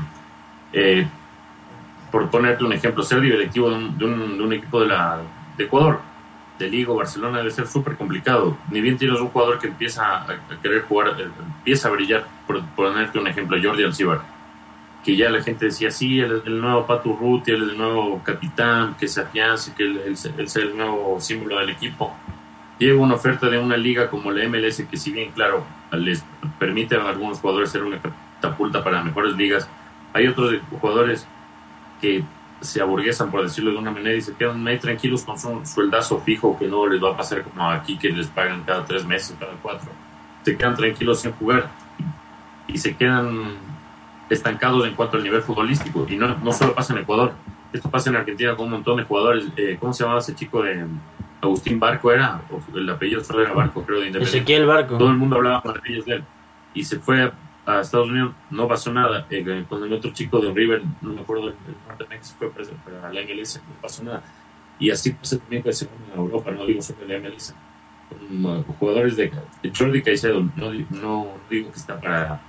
eh, 0.73 1.07
por 2.11 2.29
ponerte 2.29 2.65
un 2.65 2.73
ejemplo, 2.73 3.03
ser 3.03 3.21
directivo 3.21 3.69
de 3.69 3.75
un, 3.77 4.37
de 4.37 4.43
un 4.43 4.51
equipo 4.51 4.81
de, 4.81 4.87
la, 4.87 5.21
de 5.55 5.63
Ecuador 5.63 6.01
de 6.59 6.67
Liga 6.67 6.91
Barcelona 6.91 7.37
debe 7.37 7.51
ser 7.51 7.67
súper 7.67 7.95
complicado. 7.95 8.57
Ni 8.69 8.81
bien 8.81 8.97
tienes 8.97 9.21
un 9.21 9.29
jugador 9.29 9.57
que 9.57 9.67
empieza 9.67 10.17
a, 10.17 10.27
querer 10.61 10.81
jugar, 10.81 11.21
eh, 11.21 11.29
empieza 11.55 11.87
a 11.87 11.91
brillar, 11.91 12.25
por, 12.45 12.61
ponerte 12.75 13.17
un 13.17 13.27
ejemplo, 13.27 13.57
Jordi 13.63 13.85
Alcibar, 13.85 14.23
que 15.05 15.15
ya 15.15 15.29
la 15.29 15.41
gente 15.41 15.67
decía, 15.67 15.89
sí, 15.89 16.19
él 16.19 16.43
el 16.45 16.59
nuevo 16.59 16.85
Patu 16.85 17.15
Ruti, 17.15 17.51
él 17.51 17.69
el 17.69 17.77
nuevo 17.77 18.21
capitán, 18.21 18.97
que 18.99 19.07
se 19.07 19.21
afiance, 19.21 19.73
que 19.73 19.83
él, 19.83 20.01
es 20.05 20.55
el 20.57 20.75
nuevo 20.75 21.17
símbolo 21.21 21.57
del 21.57 21.69
equipo. 21.69 22.13
Llega 22.81 22.99
una 22.99 23.13
oferta 23.13 23.47
de 23.47 23.59
una 23.59 23.77
liga 23.77 24.09
como 24.09 24.31
la 24.31 24.43
MLS, 24.49 24.81
que 24.89 24.97
si 24.97 25.11
bien, 25.11 25.29
claro, 25.33 25.63
les 25.91 26.25
permite 26.57 26.95
a 26.95 27.07
algunos 27.07 27.37
jugadores 27.39 27.69
ser 27.69 27.83
una 27.83 28.01
catapulta 28.01 28.83
para 28.83 29.03
mejores 29.03 29.35
ligas, 29.35 29.69
hay 30.13 30.25
otros 30.25 30.55
jugadores 30.79 31.27
que 32.01 32.23
se 32.59 32.81
aburguesan, 32.81 33.29
por 33.29 33.43
decirlo 33.43 33.69
de 33.69 33.77
una 33.77 33.91
manera, 33.91 34.17
y 34.17 34.21
se 34.23 34.33
quedan 34.33 34.67
ahí 34.67 34.79
tranquilos 34.79 35.23
con 35.23 35.37
su 35.37 35.63
sueldazo 35.63 36.21
fijo 36.21 36.57
que 36.57 36.67
no 36.67 36.87
les 36.87 37.03
va 37.03 37.11
a 37.11 37.17
pasar 37.17 37.43
como 37.43 37.69
aquí 37.69 37.99
que 37.99 38.09
les 38.09 38.25
pagan 38.25 38.63
cada 38.63 38.83
tres 38.83 39.05
meses, 39.05 39.37
cada 39.39 39.53
cuatro. 39.61 39.91
Se 40.41 40.57
quedan 40.57 40.75
tranquilos 40.75 41.21
sin 41.21 41.33
jugar 41.33 41.69
y 42.65 42.79
se 42.79 42.97
quedan 42.97 43.57
estancados 44.27 44.87
en 44.87 44.95
cuanto 44.95 45.17
al 45.17 45.23
nivel 45.23 45.43
futbolístico. 45.43 46.07
Y 46.09 46.15
no, 46.15 46.35
no 46.35 46.51
solo 46.51 46.73
pasa 46.73 46.93
en 46.93 47.01
Ecuador, 47.01 47.33
esto 47.73 47.91
pasa 47.91 48.09
en 48.09 48.15
Argentina 48.15 48.55
con 48.55 48.65
un 48.65 48.71
montón 48.71 48.97
de 48.97 49.03
jugadores. 49.03 49.45
Eh, 49.55 49.77
¿Cómo 49.79 49.93
se 49.93 50.03
llamaba 50.03 50.19
ese 50.19 50.33
chico 50.33 50.63
de 50.63 50.83
Agustín 51.41 51.79
Barco? 51.79 52.11
Era, 52.11 52.41
el 52.73 52.89
apellido 52.89 53.23
solo 53.23 53.43
era 53.43 53.53
Barco, 53.53 53.83
creo, 53.83 53.99
de 53.99 54.07
Independiente. 54.07 54.37
Ezequiel 54.37 54.65
Barco. 54.65 54.97
Todo 54.97 55.09
el 55.09 55.17
mundo 55.17 55.37
hablaba 55.37 55.61
maravillas 55.63 56.05
de 56.05 56.13
él. 56.15 56.23
Y 56.73 56.83
se 56.83 56.99
fue 56.99 57.31
a 57.65 57.81
Estados 57.81 58.09
Unidos 58.09 58.33
no 58.49 58.67
pasó 58.67 58.91
nada. 58.91 59.25
Eh, 59.29 59.65
con 59.67 59.83
el 59.83 59.93
otro 59.93 60.11
chico 60.11 60.39
de 60.39 60.51
River, 60.51 60.81
no 61.01 61.13
me 61.13 61.21
acuerdo, 61.21 61.49
el 61.49 61.55
norte 61.87 62.03
de 62.03 62.09
México 62.09 62.35
fue 62.39 62.49
para 62.49 63.13
la 63.13 63.21
MLS, 63.21 63.57
no 63.57 63.81
pasó 63.81 64.03
nada. 64.03 64.23
Y 64.79 64.89
así 64.89 65.11
pasa 65.11 65.37
también 65.37 65.61
con 65.61 65.71
en 65.71 66.19
Europa, 66.19 66.51
no 66.51 66.65
digo 66.65 66.81
solo 66.81 66.99
en 67.03 67.23
la 67.23 67.29
MLS. 67.29 67.55
Con 68.09 68.45
uh, 68.45 68.63
jugadores 68.79 69.15
de, 69.15 69.31
de 69.61 69.71
Jordi 69.75 70.01
Caicedo, 70.01 70.41
no, 70.55 70.71
no 70.89 71.27
digo 71.49 71.71
que 71.71 71.77
está 71.77 71.99
para, 71.99 72.41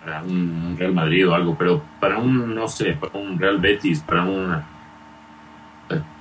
para 0.00 0.22
un 0.22 0.76
Real 0.78 0.94
Madrid 0.94 1.28
o 1.28 1.34
algo, 1.34 1.56
pero 1.58 1.82
para 2.00 2.18
un, 2.18 2.54
no 2.54 2.68
sé, 2.68 2.94
para 2.94 3.18
un 3.18 3.38
Real 3.38 3.58
Betis, 3.58 4.00
para 4.00 4.24
una. 4.24 4.66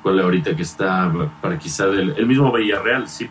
¿Cuál 0.01 0.19
ahorita 0.19 0.55
que 0.55 0.63
está? 0.63 1.11
Para 1.41 1.57
quizá 1.57 1.87
del, 1.87 2.13
el 2.17 2.25
mismo 2.25 2.51
Villarreal, 2.51 3.07
sí, 3.07 3.29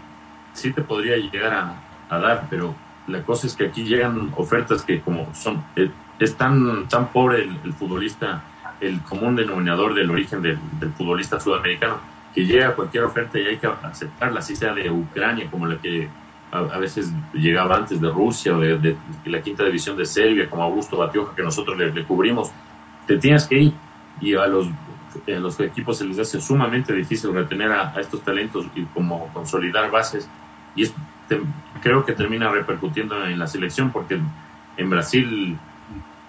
sí 0.53 0.73
te 0.73 0.83
podría 0.83 1.17
llegar 1.17 1.53
a, 1.53 1.83
a 2.09 2.19
dar, 2.19 2.47
pero 2.49 2.75
la 3.07 3.23
cosa 3.23 3.47
es 3.47 3.55
que 3.55 3.67
aquí 3.67 3.85
llegan 3.85 4.33
ofertas 4.37 4.83
que 4.83 5.01
como 5.01 5.35
son, 5.35 5.65
eh, 5.77 5.91
es 6.19 6.37
tan, 6.37 6.89
tan 6.89 7.09
pobre 7.09 7.43
el, 7.43 7.73
futbolista, 7.73 8.43
el 8.81 9.01
común 9.01 9.35
denominador 9.35 9.95
del 9.95 10.11
origen 10.11 10.43
del, 10.43 10.59
futbolista 10.97 11.41
sudamericano, 11.41 11.99
que 12.35 12.45
llega 12.45 12.75
cualquier 12.75 13.05
oferta 13.05 13.39
y 13.39 13.47
hay 13.47 13.57
que 13.59 13.67
aceptarla, 13.67 14.41
así 14.41 14.55
sea 14.55 14.73
de 14.73 14.91
Ucrania, 14.91 15.51
como 15.51 15.67
la 15.67 15.79
que 15.79 16.09
a, 16.51 16.79
veces 16.79 17.11
llegaba 17.33 17.77
antes 17.77 18.01
de 18.01 18.11
Rusia 18.11 18.55
o 18.55 18.61
de, 18.61 18.97
la 19.25 19.41
quinta 19.41 19.65
división 19.65 19.97
de 19.97 20.05
Serbia, 20.05 20.49
como 20.49 20.63
Augusto 20.63 20.99
Batioja, 20.99 21.35
que 21.35 21.43
nosotros 21.43 21.77
le, 21.79 22.05
cubrimos. 22.05 22.53
Te 23.07 23.17
tienes 23.17 23.47
que 23.47 23.59
ir 23.59 23.73
y 24.21 24.35
a 24.35 24.47
los, 24.47 24.69
a 25.27 25.39
los 25.39 25.59
equipos 25.61 25.99
se 25.99 26.05
les 26.05 26.19
hace 26.19 26.41
sumamente 26.41 26.93
difícil 26.93 27.33
retener 27.33 27.73
a, 27.73 27.91
a 27.91 28.01
estos 28.01 28.23
talentos 28.23 28.67
y 28.75 28.85
como 28.87 29.33
consolidar 29.33 29.91
bases. 29.91 30.29
Y 30.75 30.85
es 30.85 30.95
creo 31.81 32.05
que 32.05 32.13
termina 32.13 32.51
repercutiendo 32.51 33.25
en 33.27 33.39
la 33.39 33.47
selección 33.47 33.91
porque 33.91 34.19
en 34.77 34.91
Brasil 34.91 35.59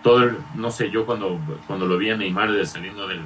todo 0.01 0.31
no 0.55 0.71
sé 0.71 0.89
yo 0.89 1.05
cuando 1.05 1.39
cuando 1.67 1.85
lo 1.85 1.97
vi 1.97 2.09
a 2.09 2.17
Neymar 2.17 2.65
saliendo 2.65 3.07
del, 3.07 3.21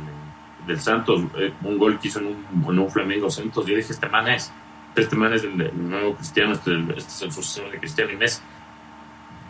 del 0.65 0.79
Santos 0.79 1.23
eh, 1.37 1.53
un 1.63 1.77
gol 1.77 1.99
que 1.99 2.09
hizo 2.09 2.19
en 2.19 2.27
un, 2.27 2.65
en 2.69 2.79
un 2.79 2.89
Flamengo 2.89 3.29
Santos 3.29 3.65
yo 3.65 3.75
dije 3.75 3.93
este 3.93 4.09
man 4.09 4.27
es 4.27 4.51
este 4.95 5.15
man 5.15 5.33
es 5.33 5.43
el, 5.43 5.89
nuevo 5.89 6.15
Cristiano 6.15 6.53
este, 6.53 6.77
este, 6.79 6.97
es 6.97 7.21
el 7.21 7.31
sucesor 7.31 7.71
de 7.71 7.79
Cristiano 7.79 8.11
Messi 8.17 8.41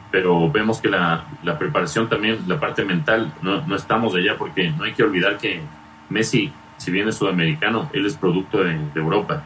pero 0.10 0.50
vemos 0.50 0.80
que 0.80 0.88
la, 0.88 1.26
la 1.44 1.58
preparación 1.58 2.08
también 2.08 2.40
la 2.48 2.60
parte 2.60 2.86
mental 2.86 3.34
no, 3.42 3.66
no 3.66 3.76
estamos 3.76 4.16
allá 4.16 4.38
porque 4.38 4.70
no 4.70 4.84
hay 4.84 4.94
que 4.94 5.04
olvidar 5.04 5.38
que 5.38 5.62
Messi 6.10 6.52
si 6.78 6.92
bien 6.92 7.08
es 7.08 7.16
sudamericano 7.16 7.90
él 7.94 8.06
es 8.06 8.16
producto 8.16 8.64
de 8.64 8.78
Europa 8.96 9.44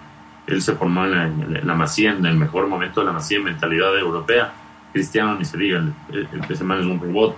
él 0.48 0.62
se 0.62 0.76
formó 0.76 1.06
en 1.06 1.12
la, 1.12 1.26
en 1.26 1.68
la, 1.68 1.76
Masía, 1.76 2.12
en 2.12 2.26
el 2.26 2.36
mejor 2.36 2.68
momento 2.68 3.02
de 3.02 3.08
la 3.08 3.14
Masía, 3.14 3.38
en 3.38 3.46
mentalidad 3.46 3.98
europea. 3.98 4.54
Cristiano 4.92 5.36
ni 5.38 5.46
se 5.46 5.58
diga, 5.58 5.80
el, 5.80 5.94
el, 6.12 6.44
es 6.50 6.62
un 6.62 7.00
robot, 7.00 7.36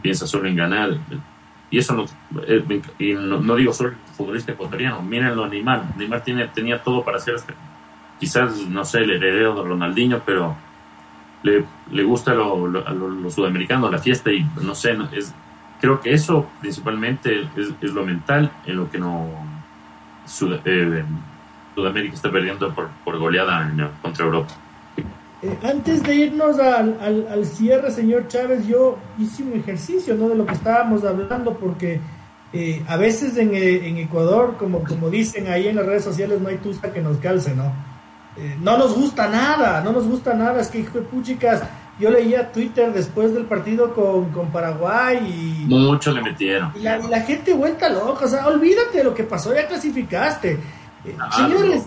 piensa 0.00 0.26
solo 0.26 0.48
en 0.48 0.56
ganar. 0.56 0.96
Y 1.70 1.78
eso 1.78 1.94
no, 1.94 2.04
eh, 2.46 2.82
y 2.98 3.12
no, 3.14 3.56
digo 3.56 3.72
solo 3.72 3.90
el 3.90 3.96
futbolista 4.16 4.52
ecuatoriano, 4.52 5.02
mírenlo 5.02 5.44
a 5.44 5.48
Neymar. 5.48 5.96
Neymar 5.96 6.22
tiene, 6.22 6.46
tenía 6.48 6.82
todo 6.82 7.04
para 7.04 7.18
hacer 7.18 7.34
este, 7.34 7.54
quizás, 8.18 8.56
no 8.68 8.84
sé, 8.84 9.00
el 9.00 9.10
heredero 9.10 9.54
de 9.54 9.68
Ronaldinho, 9.68 10.22
pero 10.24 10.56
le, 11.42 11.64
le 11.90 12.02
gusta 12.04 12.32
lo, 12.32 12.66
lo, 12.66 13.30
sudamericano, 13.30 13.90
la 13.90 13.98
fiesta 13.98 14.32
y 14.32 14.46
no 14.62 14.74
sé, 14.74 14.96
es, 15.12 15.34
creo 15.84 16.00
que 16.00 16.14
eso 16.14 16.46
principalmente 16.60 17.46
es, 17.56 17.92
lo 17.92 18.04
mental 18.04 18.50
en 18.64 18.76
lo 18.76 18.90
que 18.90 18.98
no... 18.98 19.28
Eh, 20.40 21.04
Sudamérica 21.74 22.14
está 22.14 22.30
perdiendo 22.30 22.72
por, 22.74 22.88
por 23.04 23.18
goleada 23.18 23.70
contra 24.00 24.24
Europa. 24.24 24.54
Eh, 25.42 25.58
antes 25.62 26.02
de 26.02 26.14
irnos 26.14 26.58
al, 26.58 26.96
al, 27.30 27.44
cierre, 27.44 27.90
señor 27.90 28.28
Chávez, 28.28 28.66
yo 28.66 28.96
hice 29.18 29.42
un 29.42 29.52
ejercicio 29.52 30.14
¿no? 30.14 30.28
de 30.28 30.36
lo 30.36 30.46
que 30.46 30.54
estábamos 30.54 31.04
hablando, 31.04 31.58
porque 31.58 32.00
eh, 32.54 32.82
a 32.88 32.96
veces 32.96 33.36
en, 33.36 33.54
en, 33.54 33.98
Ecuador, 33.98 34.56
como, 34.56 34.84
como 34.84 35.10
dicen 35.10 35.48
ahí 35.48 35.68
en 35.68 35.76
las 35.76 35.84
redes 35.84 36.04
sociales, 36.04 36.40
no 36.40 36.48
hay 36.48 36.56
tusta 36.58 36.92
que 36.92 37.02
nos 37.02 37.18
calce, 37.18 37.54
¿no? 37.54 37.72
No 38.62 38.78
nos 38.78 38.96
gusta 38.96 39.28
nada, 39.28 39.80
no 39.82 39.92
nos 39.92 40.08
gusta 40.08 40.34
nada, 40.34 40.60
es 40.60 40.68
que 40.68 40.80
hijo 40.80 40.98
de 40.98 41.04
puchicas, 41.04 41.62
yo 41.98 42.10
leía 42.10 42.50
Twitter 42.50 42.92
después 42.92 43.32
del 43.32 43.44
partido 43.44 43.94
con, 43.94 44.30
con 44.30 44.50
Paraguay 44.50 45.18
y... 45.18 45.66
Mucho 45.66 46.12
le 46.12 46.22
metieron. 46.22 46.72
Y 46.74 46.80
la, 46.80 46.98
la, 46.98 47.20
gente 47.20 47.52
vuelta 47.52 47.88
loca, 47.88 48.24
o 48.24 48.28
sea, 48.28 48.46
olvídate 48.46 48.98
de 48.98 49.04
lo 49.04 49.14
que 49.14 49.24
pasó, 49.24 49.54
ya 49.54 49.68
clasificaste. 49.68 50.58
Ah, 51.18 51.30
señores, 51.30 51.86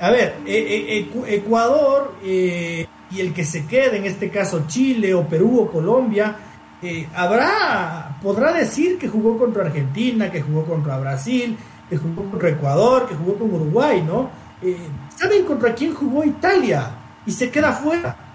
a 0.00 0.10
ver, 0.10 0.36
Ecuador 0.46 2.14
y 2.22 3.20
el 3.20 3.32
que 3.32 3.44
se 3.44 3.66
quede, 3.66 3.96
en 3.98 4.04
este 4.04 4.30
caso 4.30 4.64
Chile 4.66 5.14
o 5.14 5.26
Perú 5.26 5.60
o 5.60 5.70
Colombia, 5.70 6.36
eh, 6.82 7.08
habrá, 7.14 8.18
podrá 8.22 8.52
decir 8.52 8.98
que 8.98 9.08
jugó 9.08 9.38
contra 9.38 9.64
Argentina, 9.64 10.30
que 10.30 10.42
jugó 10.42 10.64
contra 10.64 10.98
Brasil, 10.98 11.56
que 11.88 11.96
jugó 11.96 12.30
contra 12.30 12.50
Ecuador, 12.50 13.08
que 13.08 13.14
jugó 13.14 13.38
con 13.38 13.52
Uruguay, 13.52 14.02
¿no? 14.02 14.30
Eh, 14.62 14.76
¿Saben 15.16 15.44
contra 15.44 15.74
quién 15.74 15.94
jugó 15.94 16.24
Italia? 16.24 16.90
Y 17.26 17.32
se 17.32 17.50
queda 17.50 17.72
fuera. 17.72 18.27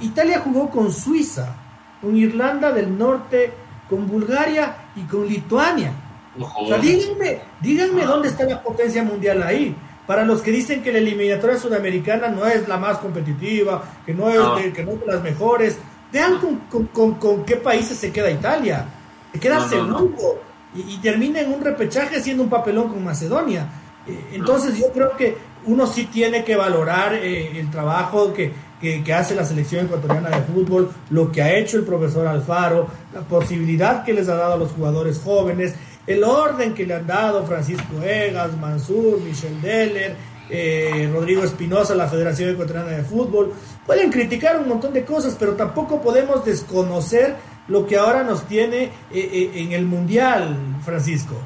Italia 0.00 0.40
jugó 0.40 0.70
con 0.70 0.92
Suiza, 0.92 1.54
con 2.00 2.16
Irlanda 2.16 2.72
del 2.72 2.96
Norte, 2.96 3.52
con 3.88 4.06
Bulgaria 4.06 4.76
y 4.96 5.02
con 5.02 5.26
Lituania. 5.26 5.92
O 6.38 6.66
sea, 6.66 6.78
díganme, 6.78 7.40
díganme 7.60 8.04
dónde 8.04 8.28
está 8.28 8.44
la 8.44 8.62
potencia 8.62 9.02
mundial 9.02 9.42
ahí. 9.42 9.74
Para 10.06 10.24
los 10.24 10.42
que 10.42 10.50
dicen 10.50 10.82
que 10.82 10.92
la 10.92 10.98
eliminatoria 10.98 11.58
sudamericana 11.58 12.28
no 12.28 12.46
es 12.46 12.66
la 12.66 12.78
más 12.78 12.98
competitiva, 12.98 13.84
que 14.04 14.14
no 14.14 14.28
es, 14.28 14.62
De, 14.62 14.72
que 14.72 14.84
no 14.84 14.92
es 14.92 15.00
de 15.00 15.06
las 15.06 15.22
mejores, 15.22 15.78
vean 16.12 16.38
con, 16.38 16.86
con, 16.86 17.14
con, 17.14 17.44
qué 17.44 17.56
países 17.56 17.96
se 17.96 18.10
queda 18.10 18.30
Italia. 18.30 18.86
Se 19.32 19.38
queda 19.38 19.68
segundo 19.68 20.40
y, 20.74 20.96
termina 20.98 21.40
en 21.40 21.52
un 21.52 21.60
repechaje 21.60 22.20
siendo 22.20 22.42
un 22.42 22.50
papelón 22.50 22.88
con 22.88 23.04
Macedonia. 23.04 23.68
Eh, 24.06 24.30
entonces 24.32 24.78
yo 24.78 24.86
creo 24.92 25.16
que 25.16 25.36
uno 25.66 25.86
sí 25.86 26.06
tiene 26.06 26.42
que 26.44 26.56
valorar 26.56 27.14
eh, 27.14 27.58
el 27.58 27.70
trabajo 27.70 28.32
que, 28.32 28.52
que, 28.80 29.12
hace 29.12 29.34
la 29.34 29.44
selección 29.44 29.86
ecuatoriana 29.86 30.30
de 30.30 30.42
fútbol, 30.42 30.90
lo 31.10 31.30
que 31.30 31.42
ha 31.42 31.54
hecho 31.54 31.76
el 31.76 31.84
profesor 31.84 32.26
Alfaro, 32.26 32.88
la 33.14 33.20
posibilidad 33.20 34.04
que 34.04 34.12
les 34.12 34.28
ha 34.28 34.34
dado 34.34 34.54
a 34.54 34.56
los 34.56 34.72
jugadores 34.72 35.20
jóvenes, 35.22 35.74
el 36.06 36.24
orden 36.24 36.74
que 36.74 36.86
le 36.86 36.94
han 36.94 37.06
dado 37.06 37.44
Francisco 37.44 38.02
Egas, 38.02 38.56
Mansur, 38.56 39.20
Michel 39.20 39.60
Deller, 39.60 40.16
eh, 40.48 41.08
Rodrigo 41.12 41.44
Espinosa, 41.44 41.94
la 41.94 42.08
Federación 42.08 42.50
Ecuatoriana 42.50 42.90
de 42.90 43.04
Fútbol. 43.04 43.52
Pueden 43.86 44.10
criticar 44.10 44.58
un 44.58 44.68
montón 44.68 44.92
de 44.92 45.04
cosas, 45.04 45.36
pero 45.38 45.52
tampoco 45.52 46.02
podemos 46.02 46.44
desconocer 46.44 47.36
lo 47.68 47.86
que 47.86 47.96
ahora 47.96 48.24
nos 48.24 48.44
tiene 48.44 48.84
eh, 48.84 48.90
eh, 49.12 49.50
en 49.54 49.72
el 49.72 49.86
Mundial, 49.86 50.56
Francisco. 50.84 51.36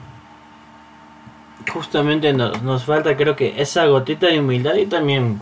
Justamente 1.70 2.32
nos, 2.32 2.84
falta 2.84 3.16
creo 3.16 3.36
que 3.36 3.60
esa 3.60 3.86
gotita 3.86 4.26
de 4.26 4.40
humildad 4.40 4.74
y 4.76 4.86
también 4.86 5.40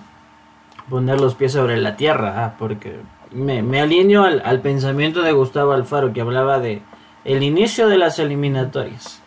poner 0.89 1.21
los 1.21 1.35
pies 1.35 1.53
sobre 1.53 1.77
la 1.77 1.97
tierra, 1.97 2.45
ah, 2.45 2.55
porque 2.59 3.01
me, 3.33 3.63
me 3.63 3.81
alineo 3.81 4.25
al, 4.25 4.43
al 4.45 4.61
pensamiento 4.61 5.23
de 5.23 5.33
Gustavo 5.33 5.73
Alfaro 5.73 6.13
que 6.13 6.21
hablaba 6.21 6.59
de 6.59 6.83
el 7.25 7.43
inicio 7.43 7.89
de 7.89 7.99
las 7.99 8.19
eliminatorias. 8.19 9.23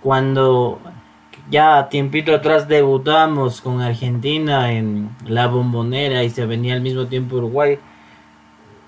Cuando 0.00 0.80
ya 1.50 1.88
tiempito 1.88 2.34
atrás 2.34 2.68
debutamos 2.68 3.60
con 3.60 3.80
Argentina 3.80 4.72
en 4.72 5.10
la 5.26 5.46
bombonera 5.48 6.22
y 6.24 6.30
se 6.30 6.46
venía 6.46 6.74
al 6.74 6.80
mismo 6.80 7.06
tiempo 7.06 7.36
Uruguay. 7.36 7.78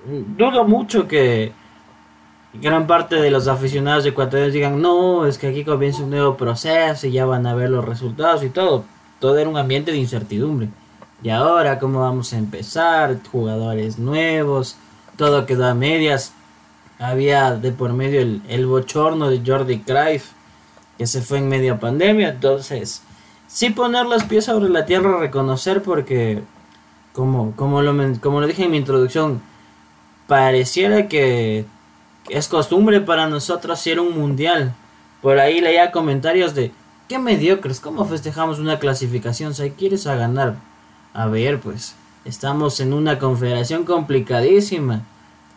Dudo 0.07 0.65
mucho 0.65 1.09
que 1.09 1.53
gran 2.55 2.87
parte 2.87 3.17
de 3.17 3.31
los 3.31 3.49
aficionados 3.49 4.07
ecuatorianos 4.07 4.53
digan, 4.53 4.81
no, 4.81 5.27
es 5.27 5.39
que 5.39 5.49
aquí 5.49 5.65
comienza 5.65 6.03
un 6.03 6.11
nuevo 6.11 6.37
proceso 6.37 7.07
y 7.07 7.13
ya 7.13 7.27
van 7.27 7.47
a 7.47 7.55
ver 7.55 7.71
los 7.71 7.85
resultados 7.85 8.43
y 8.45 8.51
todo. 8.51 8.85
Todo 9.19 9.39
era 9.39 9.49
un 9.49 9.57
ambiente 9.57 9.91
de 9.91 9.99
incertidumbre. 9.99 10.69
Y 11.25 11.31
ahora, 11.31 11.79
¿cómo 11.79 12.01
vamos 12.01 12.35
a 12.35 12.37
empezar? 12.37 13.17
Jugadores 13.33 13.99
nuevos, 13.99 14.77
todo 15.17 15.47
quedó 15.47 15.67
a 15.67 15.73
medias. 15.73 16.35
Había 16.99 17.53
de 17.53 17.73
por 17.73 17.95
medio 17.95 18.21
el, 18.21 18.67
bochorno 18.67 19.31
de 19.31 19.41
Jordi 19.45 19.81
Cruyff 19.81 20.33
que 20.99 21.07
se 21.07 21.23
fue 21.23 21.39
en 21.39 21.49
media 21.49 21.81
pandemia. 21.81 22.29
Entonces 22.29 23.03
sí 23.47 23.71
poner 23.71 24.05
los 24.05 24.25
pies 24.25 24.45
sobre 24.45 24.69
la 24.69 24.85
tierra 24.85 25.19
reconocer 25.19 25.83
porque 25.83 26.43
como 27.15 27.57
como 27.57 27.81
lo 27.81 27.95
como 28.21 28.43
lo 28.43 28.47
dije 28.47 28.65
en 28.65 28.73
mi 28.73 28.77
introducción 28.77 29.41
pareciera 30.27 31.09
que 31.09 31.65
es 32.29 32.49
costumbre 32.49 33.01
para 33.01 33.29
nosotros 33.29 33.87
ir 33.87 33.99
un 33.99 34.19
mundial. 34.19 34.75
Por 35.23 35.39
ahí 35.39 35.63
leía 35.63 35.91
comentarios 35.91 36.55
de 36.55 36.71
qué 37.09 37.19
mediocres 37.19 37.81
cómo 37.81 38.05
festejamos 38.05 38.59
una 38.59 38.79
clasificación 38.79 39.55
si 39.55 39.71
quieres 39.71 40.07
a 40.07 40.17
ganar 40.17 40.74
a 41.15 41.27
ver 41.27 41.61
pues 41.61 41.95
estamos 42.27 42.81
en 42.81 42.93
una 42.93 43.19
confederación 43.19 43.85
complicadísima 43.85 45.03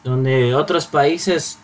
donde 0.04 0.56
otros 0.56 0.88
países 0.88 1.60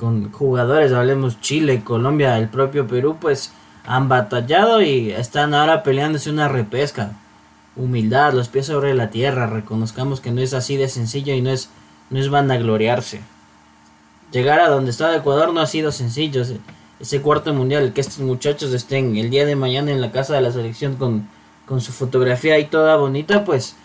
con 0.00 0.32
jugadores, 0.32 0.92
hablemos 0.92 1.40
Chile, 1.40 1.82
Colombia, 1.84 2.38
el 2.38 2.48
propio 2.48 2.86
Perú, 2.86 3.18
pues 3.20 3.52
han 3.84 4.08
batallado 4.08 4.80
y 4.82 5.10
están 5.10 5.52
ahora 5.52 5.82
peleándose 5.82 6.30
una 6.30 6.48
repesca. 6.48 7.12
Humildad, 7.76 8.32
los 8.32 8.48
pies 8.48 8.66
sobre 8.66 8.94
la 8.94 9.10
tierra, 9.10 9.46
reconozcamos 9.46 10.20
que 10.20 10.30
no 10.30 10.40
es 10.40 10.54
así 10.54 10.76
de 10.76 10.88
sencillo 10.88 11.34
y 11.34 11.42
no 11.42 11.50
es, 11.50 11.68
no 12.08 12.18
es 12.18 12.30
vanagloriarse. 12.30 13.20
Llegar 14.32 14.60
a 14.60 14.68
donde 14.68 14.90
está 14.90 15.14
Ecuador 15.14 15.52
no 15.52 15.60
ha 15.60 15.66
sido 15.66 15.92
sencillo. 15.92 16.42
Ese, 16.98 17.20
cuarto 17.20 17.52
mundial, 17.52 17.92
que 17.92 18.00
estos 18.00 18.20
muchachos 18.20 18.72
estén 18.72 19.16
el 19.16 19.30
día 19.30 19.44
de 19.44 19.56
mañana 19.56 19.90
en 19.90 20.00
la 20.00 20.12
casa 20.12 20.34
de 20.34 20.40
la 20.40 20.52
selección 20.52 20.96
con, 20.96 21.28
con 21.70 21.80
su 21.80 21.92
fotografía 21.92 22.58
y 22.58 22.64
toda 22.64 22.96
bonita, 22.96 23.44
pues 23.44 23.76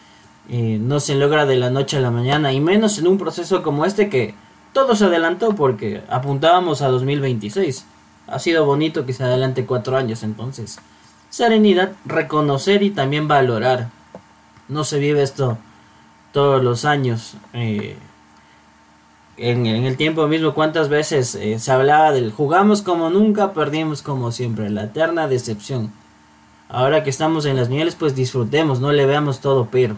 eh, 0.49 0.79
no 0.81 0.99
se 0.99 1.13
logra 1.13 1.45
de 1.45 1.55
la 1.55 1.69
noche 1.69 1.97
a 1.97 1.99
la 1.99 2.09
mañana 2.09 2.51
y 2.51 2.59
menos 2.59 2.97
en 2.97 3.05
un 3.05 3.19
proceso 3.19 3.61
como 3.61 3.85
este 3.85 4.09
que 4.09 4.33
todo 4.73 4.95
se 4.95 5.05
adelantó 5.05 5.53
porque 5.53 6.01
apuntábamos 6.09 6.81
a 6.81 6.87
2026. 6.87 7.85
Ha 8.25 8.39
sido 8.39 8.65
bonito 8.65 9.05
que 9.05 9.13
se 9.13 9.23
adelante 9.23 9.67
cuatro 9.67 9.97
años 9.97 10.23
entonces. 10.23 10.79
Serenidad, 11.29 11.91
reconocer 12.05 12.81
y 12.81 12.89
también 12.89 13.27
valorar. 13.27 13.89
No 14.67 14.83
se 14.83 14.97
vive 14.97 15.21
esto 15.21 15.59
todos 16.31 16.63
los 16.63 16.85
años. 16.85 17.35
Eh, 17.53 17.97
en, 19.37 19.67
el 19.67 19.95
tiempo 19.95 20.25
mismo, 20.25 20.55
cuántas 20.55 20.89
veces 20.89 21.35
eh, 21.35 21.59
se 21.59 21.71
hablaba 21.71 22.11
del 22.13 22.31
jugamos 22.31 22.81
como 22.81 23.11
nunca, 23.11 23.53
perdimos 23.53 24.01
como 24.01 24.31
siempre, 24.31 24.71
la 24.71 24.85
eterna 24.85 25.27
decepción. 25.27 25.91
Ahora 26.69 27.03
que 27.03 27.09
estamos 27.09 27.45
en 27.45 27.55
las 27.55 27.69
mieles, 27.69 27.95
pues 27.95 28.15
disfrutemos, 28.15 28.79
no 28.79 28.91
le 28.91 29.05
veamos 29.05 29.39
todo 29.39 29.67
pero. 29.71 29.95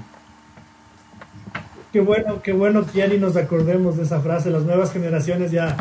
Qué 1.93 2.01
bueno, 2.01 2.41
qué 2.41 2.51
bueno 2.51 2.86
que 2.86 2.99
ya 2.99 3.08
ni 3.08 3.17
nos 3.17 3.36
acordemos 3.38 3.97
de 3.97 4.03
esa 4.03 4.19
frase. 4.19 4.49
Las 4.49 4.63
nuevas 4.63 4.91
generaciones 4.91 5.51
ya, 5.51 5.77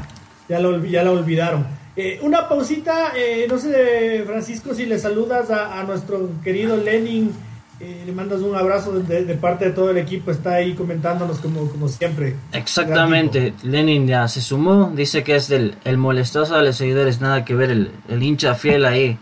ya, 0.49 0.61
lo, 0.61 0.85
ya 0.85 1.03
la 1.03 1.11
olvidaron. 1.11 1.67
Eh, 1.97 2.21
una 2.23 2.49
pausita, 2.49 3.13
eh, 3.17 3.47
no 3.49 3.59
sé, 3.59 4.23
Francisco, 4.27 4.75
si 4.75 4.87
le 4.87 4.99
saludas 4.99 5.51
a, 5.51 5.83
nuestro 5.85 6.29
querido 6.45 6.77
Lenin, 6.77 7.33
eh, 7.81 8.03
le 8.05 8.13
mandas 8.13 8.43
un 8.43 8.55
abrazo 8.55 8.93
de, 8.93 9.23
parte 9.35 9.67
de 9.67 9.71
todo 9.73 9.91
el 9.91 9.97
equipo, 9.97 10.31
está 10.31 10.55
ahí 10.55 10.75
comentándonos 10.75 11.39
como, 11.39 11.69
como 11.69 11.89
siempre. 11.89 12.37
Exactamente, 12.53 13.55
Lenin 13.63 14.07
ya 14.07 14.29
se 14.29 14.43
sumó, 14.43 14.93
dice 14.95 15.25
que 15.25 15.37
es 15.37 15.49
del, 15.49 15.77
el 15.85 15.97
molestoso 15.97 16.57
de 16.57 16.65
los 16.65 16.77
seguidores, 16.77 17.23
nada 17.23 17.47
que 17.47 17.55
ver, 17.55 17.71
el, 17.71 17.91
el 18.09 18.23
hincha 18.23 18.55
fiel 18.55 18.85
ahí 18.85 19.19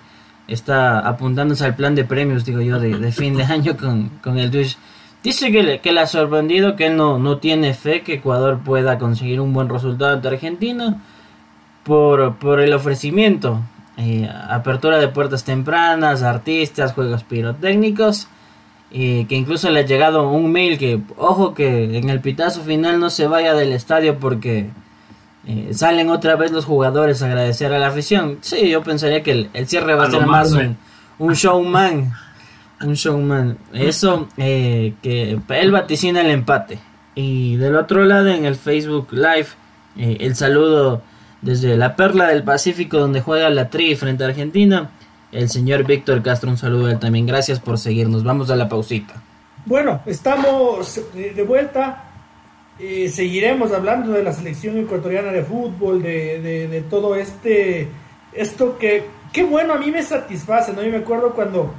está 0.48 1.00
apuntándose 1.00 1.64
al 1.64 1.74
plan 1.74 1.94
de 1.94 2.04
premios, 2.04 2.44
digo 2.44 2.60
yo, 2.60 2.78
de, 2.78 3.12
fin 3.12 3.36
de 3.36 3.44
año 3.44 3.76
con, 3.76 4.10
con 4.22 4.38
el 4.38 4.50
Twitch. 4.50 4.76
Dice 5.22 5.50
que 5.50 5.62
le, 5.62 5.80
que 5.80 5.92
le 5.92 6.00
ha 6.00 6.06
sorprendido 6.06 6.76
que 6.76 6.86
él 6.86 6.96
no, 6.96 7.18
no 7.18 7.38
tiene 7.38 7.72
fe 7.72 8.02
que 8.02 8.14
Ecuador 8.14 8.60
pueda 8.62 8.98
conseguir 8.98 9.40
un 9.40 9.54
buen 9.54 9.70
resultado 9.70 10.12
ante 10.12 10.28
Argentina 10.28 11.00
por, 11.82 12.36
por 12.36 12.60
el 12.60 12.74
ofrecimiento. 12.74 13.60
Eh, 13.96 14.28
apertura 14.50 14.98
de 14.98 15.08
puertas 15.08 15.44
tempranas, 15.44 16.22
artistas, 16.22 16.92
juegos 16.92 17.24
pirotécnicos. 17.24 18.28
que 18.90 19.26
incluso 19.30 19.70
le 19.70 19.80
ha 19.80 19.86
llegado 19.86 20.28
un 20.28 20.52
mail 20.52 20.78
que, 20.78 21.00
ojo, 21.16 21.54
que 21.54 21.96
en 21.96 22.10
el 22.10 22.20
pitazo 22.20 22.60
final 22.62 23.00
no 23.00 23.08
se 23.10 23.26
vaya 23.26 23.54
del 23.54 23.72
estadio 23.72 24.18
porque 24.18 24.70
eh, 25.46 25.70
salen 25.72 26.10
otra 26.10 26.36
vez 26.36 26.52
los 26.52 26.64
jugadores 26.64 27.22
a 27.22 27.26
agradecer 27.26 27.72
a 27.72 27.78
la 27.78 27.88
afición. 27.88 28.38
Sí, 28.40 28.68
yo 28.68 28.82
pensaría 28.82 29.22
que 29.22 29.32
el, 29.32 29.50
el 29.52 29.66
cierre 29.66 29.94
va 29.94 30.06
a, 30.06 30.10
ser 30.10 30.26
más 30.26 30.52
un, 30.52 30.76
un 31.18 31.34
showman 31.34 32.12
un 32.82 32.94
showman. 32.94 33.58
Eso, 33.72 34.28
eh, 34.36 34.94
que 35.02 35.38
él 35.48 35.70
vaticina 35.70 36.20
el 36.20 36.30
empate. 36.30 36.78
Y 37.14 37.56
del 37.56 37.76
otro 37.76 38.04
lado, 38.04 38.28
en 38.28 38.44
el 38.44 38.56
Facebook 38.56 39.08
Live, 39.12 39.48
eh, 39.96 40.18
el 40.20 40.34
saludo 40.34 41.02
desde 41.40 41.76
la 41.76 41.96
Perla 41.96 42.28
del 42.28 42.42
Pacífico, 42.42 42.98
donde 42.98 43.20
juega 43.20 43.50
la 43.50 43.68
Tri 43.68 43.94
frente 43.96 44.24
a 44.24 44.28
Argentina. 44.28 44.90
El 45.30 45.48
señor 45.48 45.84
Víctor 45.84 46.22
Castro, 46.22 46.50
un 46.50 46.56
saludo 46.56 46.86
a 46.86 46.92
él 46.92 46.98
también. 46.98 47.26
Gracias 47.26 47.60
por 47.60 47.78
seguirnos. 47.78 48.24
Vamos 48.24 48.50
a 48.50 48.56
la 48.56 48.68
pausita. 48.68 49.14
Bueno, 49.66 50.00
estamos 50.06 51.00
de 51.14 51.42
vuelta. 51.42 52.13
Eh, 52.78 53.08
seguiremos 53.08 53.70
hablando 53.72 54.12
de 54.12 54.22
la 54.22 54.32
selección 54.32 54.76
ecuatoriana 54.78 55.30
de 55.30 55.44
fútbol, 55.44 56.02
de, 56.02 56.68
de, 56.68 56.80
todo 56.82 57.14
este, 57.14 57.88
esto 58.32 58.76
que, 58.78 59.06
qué 59.32 59.44
bueno, 59.44 59.74
a 59.74 59.78
mí 59.78 59.92
me 59.92 60.02
satisface, 60.02 60.72
¿no? 60.72 60.82
Yo 60.82 60.90
me 60.90 60.98
acuerdo 60.98 61.34
cuando, 61.34 61.72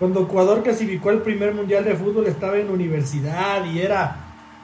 cuando 0.00 0.22
Ecuador 0.22 0.62
clasificó 0.64 1.10
el 1.10 1.22
primer 1.22 1.54
mundial 1.54 1.84
de 1.84 1.94
fútbol, 1.94 2.26
estaba 2.26 2.58
en 2.58 2.68
universidad 2.68 3.64
y 3.64 3.80
era, 3.80 4.16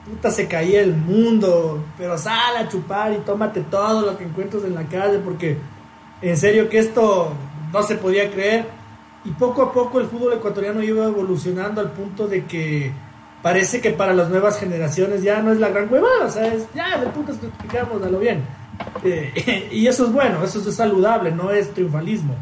puta, 0.05 0.29
se 0.29 0.47
caía 0.47 0.81
el 0.81 0.93
mundo, 0.93 1.85
pero 1.97 2.17
sal 2.17 2.57
a 2.57 2.67
chupar 2.67 3.13
y 3.13 3.19
tómate 3.19 3.61
todo 3.61 4.01
lo 4.01 4.17
que 4.17 4.25
encuentres 4.25 4.65
en 4.65 4.75
la 4.75 4.83
calle, 4.83 5.19
porque 5.19 5.57
en 6.21 6.35
serio 6.35 6.67
que 6.67 6.79
esto 6.79 7.31
no 7.71 7.83
se 7.83 7.95
podía 7.95 8.29
creer. 8.29 8.65
Y 9.23 9.31
poco 9.31 9.61
a 9.61 9.73
poco 9.73 9.99
el 9.99 10.07
fútbol 10.07 10.33
ecuatoriano 10.33 10.83
iba 10.83 11.05
evolucionando 11.05 11.81
al 11.81 11.91
punto 11.91 12.27
de 12.27 12.45
que 12.45 12.91
parece 13.47 13.79
que 13.79 13.91
para 13.91 14.13
las 14.13 14.29
nuevas 14.29 14.59
generaciones 14.59 15.23
ya 15.23 15.41
no 15.41 15.53
es 15.53 15.57
la 15.57 15.69
gran 15.69 15.89
huevada, 15.89 16.25
o 16.25 16.29
sea, 16.29 16.53
es 16.53 16.65
ya 16.75 16.97
de 16.97 17.07
putas 17.07 17.37
explicamos 17.41 18.03
a 18.03 18.09
lo 18.09 18.19
bien. 18.19 18.43
Eh, 19.05 19.69
y 19.71 19.87
eso 19.87 20.05
es 20.05 20.11
bueno, 20.11 20.43
eso 20.43 20.59
es 20.59 20.75
saludable, 20.75 21.31
no 21.31 21.49
es 21.51 21.73
triunfalismo. 21.73 22.35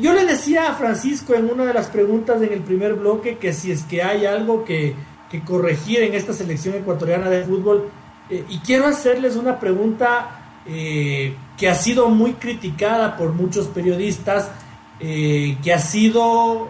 Yo 0.00 0.14
le 0.14 0.24
decía 0.24 0.70
a 0.70 0.74
Francisco 0.74 1.34
en 1.34 1.50
una 1.50 1.64
de 1.64 1.74
las 1.74 1.88
preguntas 1.88 2.40
en 2.40 2.52
el 2.52 2.60
primer 2.60 2.94
bloque 2.94 3.38
que 3.38 3.52
si 3.52 3.72
es 3.72 3.82
que 3.82 4.00
hay 4.00 4.26
algo 4.26 4.64
que, 4.64 4.94
que 5.28 5.40
corregir 5.40 6.02
en 6.02 6.14
esta 6.14 6.32
selección 6.32 6.76
ecuatoriana 6.76 7.28
de 7.28 7.42
fútbol, 7.42 7.88
eh, 8.30 8.44
y 8.48 8.60
quiero 8.60 8.86
hacerles 8.86 9.34
una 9.34 9.58
pregunta 9.58 10.60
eh, 10.66 11.34
que 11.58 11.68
ha 11.68 11.74
sido 11.74 12.10
muy 12.10 12.34
criticada 12.34 13.16
por 13.16 13.32
muchos 13.32 13.66
periodistas, 13.66 14.52
que 15.00 15.74
ha 15.74 15.78
sido 15.80 16.68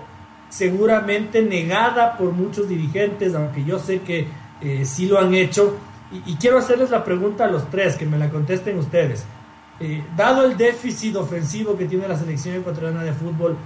seguramente 0.48 1.42
negada 1.42 2.16
por 2.16 2.32
muchos 2.32 2.68
dirigentes, 2.68 3.34
aunque 3.34 3.64
yo 3.64 3.78
sé 3.78 4.00
que 4.00 4.26
eh, 4.60 4.84
sí 4.84 5.06
lo 5.06 5.18
han 5.18 5.34
hecho. 5.34 5.76
Y, 6.24 6.36
quiero 6.36 6.58
hacerles 6.58 6.90
la 6.90 7.04
pregunta 7.04 7.44
a 7.44 7.48
los 7.48 7.68
tres, 7.68 7.96
que 7.96 8.06
me 8.06 8.16
la 8.16 8.30
contesten 8.30 8.78
ustedes. 8.78 9.24
Eh, 9.80 10.02
dado 10.16 10.44
el 10.44 10.56
déficit 10.56 11.16
ofensivo 11.16 11.76
que 11.76 11.86
tiene 11.86 12.08
la 12.08 12.16
selección 12.16 12.56
ecuatoriana 12.56 13.02
de 13.02 13.12
fútbol, 13.12 13.56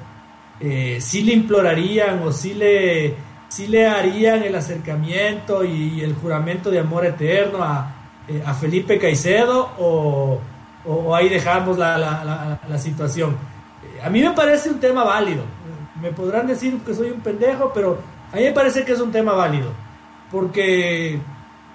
eh, 0.59 0.99
¿sí 1.01 1.23
le 1.23 1.35
implorarían 1.35 2.23
o 2.23 2.33
sí 2.33 2.55
le, 2.55 3.15
sí 3.49 3.67
le 3.67 3.87
harían 3.87 4.43
el 4.43 4.55
acercamiento 4.55 5.65
y, 5.65 6.01
el 6.01 6.15
juramento 6.15 6.71
de 6.71 6.81
amor 6.81 7.05
eterno 7.05 7.63
a, 7.63 7.95
a 8.45 8.55
Felipe 8.55 8.99
Caicedo 8.99 9.71
o, 9.79 10.41
o, 10.87 11.15
ahí 11.15 11.29
dejamos 11.29 11.79
la, 11.79 11.99
la, 11.99 12.61
la 12.67 12.79
situación? 12.79 13.37
a 14.03 14.09
mí 14.09 14.23
me 14.23 14.31
parece 14.31 14.71
un 14.71 14.81
tema 14.81 15.05
válido 15.05 15.43
me 16.01 16.11
podrán 16.13 16.47
decir 16.47 16.79
que 16.81 16.95
soy 16.95 17.11
un 17.11 17.21
pendejo, 17.21 17.73
pero 17.75 17.99
a 18.33 18.37
mí 18.37 18.43
me 18.43 18.53
parece 18.53 18.85
que 18.85 18.93
es 18.93 19.01
un 19.01 19.13
tema 19.13 19.33
válido. 19.33 19.71
Porque 20.31 21.21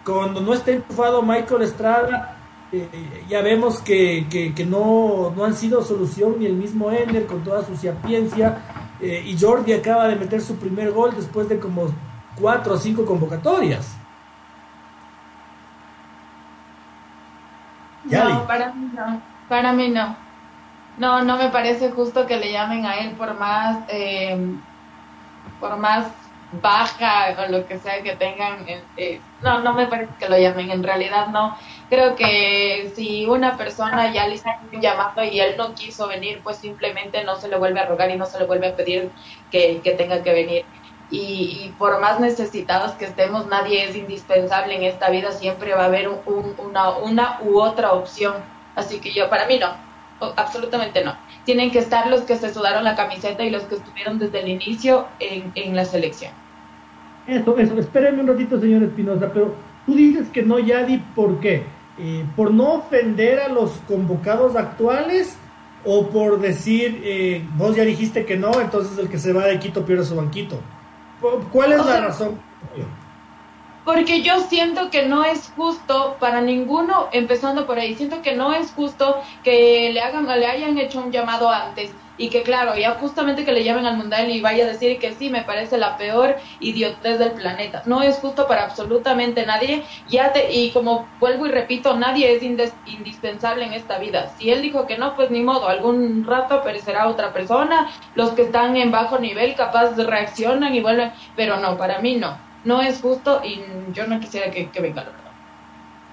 cuando 0.05 0.41
no 0.41 0.53
está 0.53 0.71
enchufado 0.71 1.21
Michael 1.21 1.63
Estrada, 1.63 2.37
eh, 2.71 3.23
ya 3.29 3.41
vemos 3.41 3.79
que, 3.79 4.27
que, 4.55 4.65
no, 4.65 5.33
no, 5.35 5.45
han 5.45 5.55
sido 5.55 5.81
solución 5.83 6.35
ni 6.39 6.45
el 6.45 6.53
mismo 6.53 6.91
Ender 6.91 7.25
con 7.25 7.43
toda 7.43 7.63
su 7.65 7.75
sapiencia. 7.75 8.61
Eh, 9.01 9.23
y 9.25 9.37
Jordi 9.37 9.73
acaba 9.73 10.07
de 10.07 10.15
meter 10.15 10.41
su 10.41 10.55
primer 10.55 10.91
gol 10.91 11.13
después 11.15 11.49
de 11.49 11.59
como 11.59 11.87
cuatro 12.39 12.73
o 12.73 12.77
cinco 12.77 13.05
convocatorias. 13.05 13.97
No, 18.05 18.45
para 18.47 18.71
mí 18.73 18.91
no. 18.93 19.21
Para 19.49 19.73
mí 19.73 19.89
no. 19.89 20.24
No, 20.97 21.23
no 21.23 21.37
me 21.37 21.49
parece 21.49 21.91
justo 21.91 22.25
que 22.25 22.37
le 22.37 22.51
llamen 22.51 22.85
a 22.85 22.97
él 22.99 23.11
por 23.11 23.37
más, 23.37 23.79
eh, 23.89 24.37
por 25.59 25.75
más 25.77 26.07
baja 26.61 27.35
o 27.37 27.51
lo 27.51 27.67
que 27.67 27.79
sea 27.79 28.01
que 28.01 28.15
tengan. 28.15 28.65
Eh, 28.97 29.19
no, 29.41 29.59
no 29.61 29.73
me 29.73 29.87
parece 29.87 30.13
que 30.19 30.29
lo 30.29 30.37
llamen. 30.37 30.71
En 30.71 30.83
realidad 30.83 31.27
no. 31.27 31.57
Creo 31.89 32.15
que 32.15 32.91
si 32.95 33.25
una 33.25 33.57
persona 33.57 34.13
ya 34.13 34.27
le 34.27 34.35
está 34.35 34.59
llamando 34.71 35.23
y 35.23 35.39
él 35.39 35.55
no 35.57 35.73
quiso 35.75 36.07
venir, 36.07 36.41
pues 36.43 36.57
simplemente 36.57 37.23
no 37.23 37.35
se 37.35 37.49
le 37.49 37.57
vuelve 37.57 37.81
a 37.81 37.85
rogar 37.85 38.09
y 38.11 38.17
no 38.17 38.25
se 38.25 38.39
le 38.39 38.45
vuelve 38.45 38.67
a 38.67 38.75
pedir 38.75 39.11
que, 39.51 39.81
tenga 39.97 40.23
que 40.23 40.33
venir. 40.33 40.65
Y, 41.11 41.73
por 41.77 41.99
más 41.99 42.19
necesitados 42.19 42.93
que 42.93 43.05
estemos, 43.05 43.47
nadie 43.47 43.83
es 43.83 43.95
indispensable 43.95 44.75
en 44.75 44.83
esta 44.83 45.09
vida. 45.09 45.31
Siempre 45.31 45.75
va 45.75 45.83
a 45.83 45.85
haber 45.85 46.09
una, 46.57 46.91
una 46.97 47.39
u 47.41 47.59
otra 47.59 47.93
opción. 47.93 48.35
Así 48.75 48.99
que 48.99 49.13
yo, 49.13 49.29
para 49.29 49.45
mí 49.45 49.59
no 49.59 49.85
absolutamente 50.35 51.03
no. 51.03 51.15
Tienen 51.43 51.71
que 51.71 51.79
estar 51.79 52.07
los 52.07 52.21
que 52.21 52.37
se 52.37 52.53
sudaron 52.53 52.83
la 52.83 52.95
camiseta 52.95 53.43
y 53.43 53.49
los 53.49 53.63
que 53.63 53.75
estuvieron 53.75 54.19
desde 54.19 54.39
el 54.41 54.49
inicio 54.49 55.07
en, 55.19 55.51
en 55.55 55.75
la 55.75 55.85
selección. 55.85 56.31
Eso, 57.27 57.57
eso, 57.57 57.79
espérenme 57.79 58.21
un 58.21 58.27
ratito, 58.27 58.59
señor 58.59 58.83
Espinosa, 58.83 59.31
pero 59.33 59.55
tú 59.85 59.95
dices 59.95 60.27
que 60.29 60.43
no, 60.43 60.59
Yadi, 60.59 60.99
¿por 61.15 61.39
qué? 61.39 61.63
Eh, 61.97 62.25
¿Por 62.35 62.51
no 62.51 62.73
ofender 62.73 63.39
a 63.39 63.47
los 63.47 63.71
convocados 63.87 64.55
actuales 64.55 65.37
o 65.83 66.07
por 66.07 66.39
decir, 66.39 67.01
eh, 67.03 67.47
vos 67.55 67.75
ya 67.75 67.83
dijiste 67.83 68.25
que 68.25 68.37
no, 68.37 68.59
entonces 68.59 68.97
el 68.97 69.07
que 69.07 69.17
se 69.17 69.33
va 69.33 69.45
de 69.45 69.59
Quito 69.59 69.85
pierde 69.85 70.03
su 70.03 70.15
banquito? 70.15 70.59
¿Cuál 71.51 71.73
es 71.73 71.85
la 71.85 72.01
razón? 72.01 72.39
Porque 73.85 74.21
yo 74.21 74.41
siento 74.41 74.89
que 74.89 75.05
no 75.05 75.23
es 75.23 75.53
justo 75.55 76.17
para 76.19 76.41
ninguno, 76.41 77.07
empezando 77.11 77.65
por 77.65 77.79
ahí, 77.79 77.95
siento 77.95 78.21
que 78.21 78.35
no 78.35 78.51
es 78.51 78.71
justo 78.71 79.21
que 79.43 79.91
le 79.93 80.01
hagan, 80.01 80.27
le 80.27 80.47
hayan 80.47 80.77
hecho 80.77 80.99
un 80.99 81.11
llamado 81.11 81.49
antes 81.49 81.93
y 82.17 82.29
que 82.29 82.43
claro, 82.43 82.75
ya 82.77 82.91
justamente 82.91 83.43
que 83.43 83.51
le 83.51 83.63
llamen 83.63 83.85
al 83.85 83.97
mundial 83.97 84.29
y 84.29 84.41
vaya 84.41 84.63
a 84.63 84.67
decir 84.67 84.99
que 84.99 85.13
sí, 85.13 85.29
me 85.29 85.43
parece 85.43 85.77
la 85.77 85.97
peor 85.97 86.37
idiotez 86.59 87.19
del 87.19 87.31
planeta. 87.31 87.83
No 87.85 88.01
es 88.01 88.17
justo 88.17 88.47
para 88.47 88.63
absolutamente 88.63 89.45
nadie. 89.45 89.83
Ya 90.07 90.31
te, 90.31 90.51
y 90.53 90.71
como 90.71 91.07
vuelvo 91.19 91.45
y 91.45 91.51
repito, 91.51 91.95
nadie 91.97 92.33
es 92.35 92.43
indispensable 92.43 93.65
en 93.65 93.73
esta 93.73 93.97
vida. 93.97 94.31
Si 94.37 94.49
él 94.49 94.61
dijo 94.61 94.87
que 94.87 94.97
no, 94.97 95.15
pues 95.15 95.29
ni 95.29 95.41
modo, 95.41 95.67
algún 95.67 96.25
rato 96.25 96.55
aparecerá 96.55 97.07
otra 97.07 97.33
persona. 97.33 97.91
Los 98.15 98.31
que 98.31 98.43
están 98.43 98.77
en 98.77 98.91
bajo 98.91 99.19
nivel 99.19 99.55
capaz 99.55 99.97
reaccionan 99.97 100.73
y 100.73 100.79
vuelven, 100.79 101.11
pero 101.35 101.59
no, 101.59 101.77
para 101.77 101.99
mí 101.99 102.15
no 102.15 102.44
no 102.65 102.81
es 102.81 102.99
justo 102.99 103.41
y 103.43 103.61
yo 103.93 104.07
no 104.07 104.19
quisiera 104.19 104.51
que, 104.51 104.69
venga 104.81 105.03
la 105.03 105.11
verdad. 105.11 105.31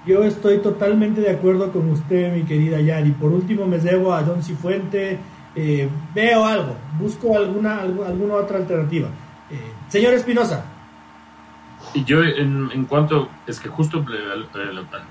Yo 0.05 0.23
estoy 0.23 0.59
totalmente 0.59 1.21
de 1.21 1.31
acuerdo 1.31 1.71
con 1.71 1.89
usted, 1.89 2.33
mi 2.33 2.43
querida 2.43 2.79
Yari. 2.79 3.11
Por 3.11 3.31
último, 3.31 3.65
me 3.65 3.77
debo 3.79 4.13
a 4.13 4.23
John 4.23 4.43
Cifuente. 4.43 5.17
Eh, 5.55 5.87
veo 6.13 6.45
algo, 6.45 6.75
busco 6.99 7.37
alguna, 7.37 7.81
alguna 7.81 8.35
otra 8.35 8.57
alternativa. 8.57 9.07
Eh, 9.49 9.71
señor 9.87 10.13
Espinosa. 10.13 10.65
Yo, 12.05 12.23
en, 12.23 12.71
en, 12.73 12.85
cuanto, 12.85 13.29
es 13.45 13.59
que 13.59 13.69
justo 13.69 14.03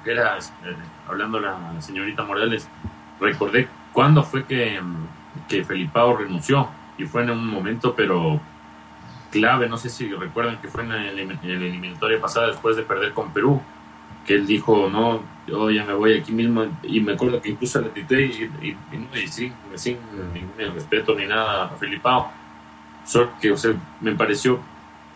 era, 0.04 0.36
eh, 0.38 0.76
hablando 1.08 1.38
la 1.38 1.80
señorita 1.80 2.24
Morales, 2.24 2.68
recordé 3.20 3.68
cuándo 3.92 4.22
fue 4.24 4.44
que, 4.44 4.80
que 5.48 5.64
Felipao 5.64 6.16
renunció 6.16 6.68
y 6.98 7.04
fue 7.04 7.22
en 7.22 7.30
un 7.30 7.46
momento, 7.46 7.94
pero 7.94 8.40
clave, 9.32 9.68
no 9.68 9.76
sé 9.76 9.88
si 9.88 10.08
recuerdan 10.12 10.60
que 10.60 10.68
fue 10.68 10.82
en 10.82 10.90
la, 10.90 11.10
eliminatoria 11.10 12.20
pasada 12.20 12.48
después 12.48 12.76
de 12.76 12.82
perder 12.82 13.12
con 13.12 13.32
Perú, 13.32 13.60
que 14.24 14.34
él 14.34 14.46
dijo, 14.46 14.88
no, 14.88 15.22
yo 15.48 15.70
ya 15.70 15.84
me 15.84 15.94
voy 15.94 16.18
aquí 16.18 16.30
mismo, 16.30 16.66
y 16.84 17.00
me 17.00 17.14
acuerdo 17.14 17.40
que 17.40 17.48
incluso 17.48 17.80
le 17.80 17.88
tité 17.88 18.22
y, 18.22 18.76
y, 18.92 19.26
sin, 19.26 19.52
ningún 20.32 20.74
respeto 20.74 21.14
ni 21.16 21.26
nada 21.26 21.64
a 21.64 21.68
Felipao, 21.70 22.30
solo 23.04 23.30
que 23.40 23.50
o 23.50 23.56
sea, 23.56 23.72
me 24.00 24.12
pareció 24.14 24.60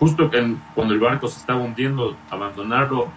justo 0.01 0.29
que 0.29 0.57
cuando 0.75 0.95
el 0.95 1.01
barco 1.01 1.29
se 1.29 1.39
estaba 1.39 1.61
hundiendo, 1.61 2.17
abandonarlo, 2.31 3.09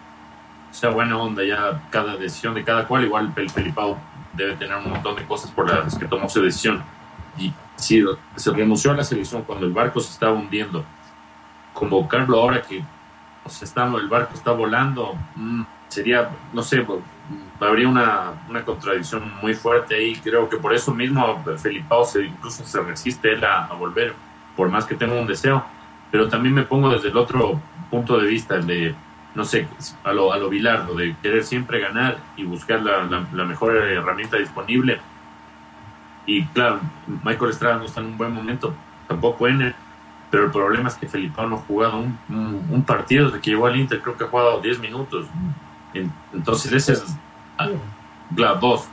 sea 0.70 0.92
buena 0.92 1.18
onda 1.18 1.44
ya 1.44 1.82
cada 1.90 2.16
decisión 2.18 2.54
de 2.54 2.64
cada 2.64 2.88
cual, 2.88 3.06
igual 3.06 3.34
el 3.36 3.50
Felipao 3.50 3.98
debe 4.34 4.56
tener 4.56 4.78
un 4.78 4.92
montón 4.92 5.16
de 5.16 5.24
cosas 5.26 5.50
por 5.52 5.68
las 5.68 5.98
que 5.98 6.06
tomó 6.06 6.30
su 6.30 6.42
decisión. 6.42 6.84
Y 7.38 7.52
si 7.80 8.04
se 8.36 8.52
renunció 8.52 8.92
a 8.92 8.96
la 8.96 9.04
selección 9.04 9.44
cuando 9.44 9.66
el 9.66 9.74
barco 9.74 10.00
se 10.00 10.12
estaba 10.12 10.34
hundiendo, 10.34 10.84
convocarlo 11.74 12.40
ahora 12.40 12.62
que 12.62 12.84
o 13.46 13.98
el 13.98 14.08
barco 14.08 14.36
está 14.36 14.52
volando, 14.52 15.16
mm, 15.36 15.64
sería, 15.88 16.30
no 16.54 16.62
sé, 16.62 16.82
pues, 16.82 17.00
habría 17.60 17.88
una, 17.88 18.34
una, 18.48 18.64
contradicción 18.64 19.32
muy 19.42 19.54
fuerte 19.54 19.96
ahí. 19.96 20.16
Creo 20.18 20.48
que 20.48 20.58
por 20.58 20.74
eso 20.74 20.94
mismo 20.94 21.44
Felipao 21.58 22.06
se, 22.06 22.26
incluso 22.26 22.64
se 22.64 22.82
resiste 22.82 23.36
a, 23.44 23.74
volver, 23.74 24.14
por 24.56 24.70
más 24.70 24.86
que 24.86 24.96
tenga 24.96 25.20
un 25.20 25.26
deseo. 25.26 25.64
Pero 26.12 26.28
también 26.28 26.54
me 26.54 26.64
pongo 26.64 26.90
desde 26.90 27.10
el 27.10 27.18
otro 27.18 27.60
punto 27.90 28.20
de 28.20 28.28
vista, 28.28 28.56
el 28.56 28.68
de, 28.68 28.96
no 29.36 29.46
sé, 29.46 29.68
a 30.04 30.14
lo, 30.14 30.32
a 30.32 30.38
lo 30.38 30.50
Bilardo, 30.50 30.96
de 30.96 31.16
querer 31.22 31.44
siempre 31.44 31.80
ganar 31.80 32.18
y 32.38 32.44
buscar 32.44 32.82
la 32.82 33.46
mejor 33.46 33.76
herramienta 33.78 34.38
disponible 34.38 35.00
y 36.30 36.46
claro, 36.48 36.80
Michael 37.24 37.52
Estrada 37.52 37.78
no 37.78 37.86
está 37.86 38.02
en 38.02 38.08
un 38.08 38.18
buen 38.18 38.32
momento, 38.32 38.74
tampoco 39.08 39.48
en 39.48 39.74
pero 40.30 40.46
el 40.46 40.52
problema 40.52 40.90
es 40.90 40.96
que 40.96 41.08
Felipe 41.08 41.42
no 41.48 41.56
ha 41.56 41.60
jugado 41.60 41.98
un, 41.98 42.18
un, 42.70 42.84
partido 42.84 43.26
desde 43.26 43.42
que 43.42 43.50
llegó 43.50 43.66
al 43.66 43.80
Inter, 43.80 44.00
creo 44.00 44.16
que 44.16 44.26
ha 44.26 44.28
jugado 44.28 44.62
10 44.62 44.80
minutos. 44.80 45.26
Entonces 46.32 46.72
ese 46.72 46.94
es, 46.94 47.18
claro, 48.36 48.56
ah, 48.56 48.60
dos, 48.62 48.88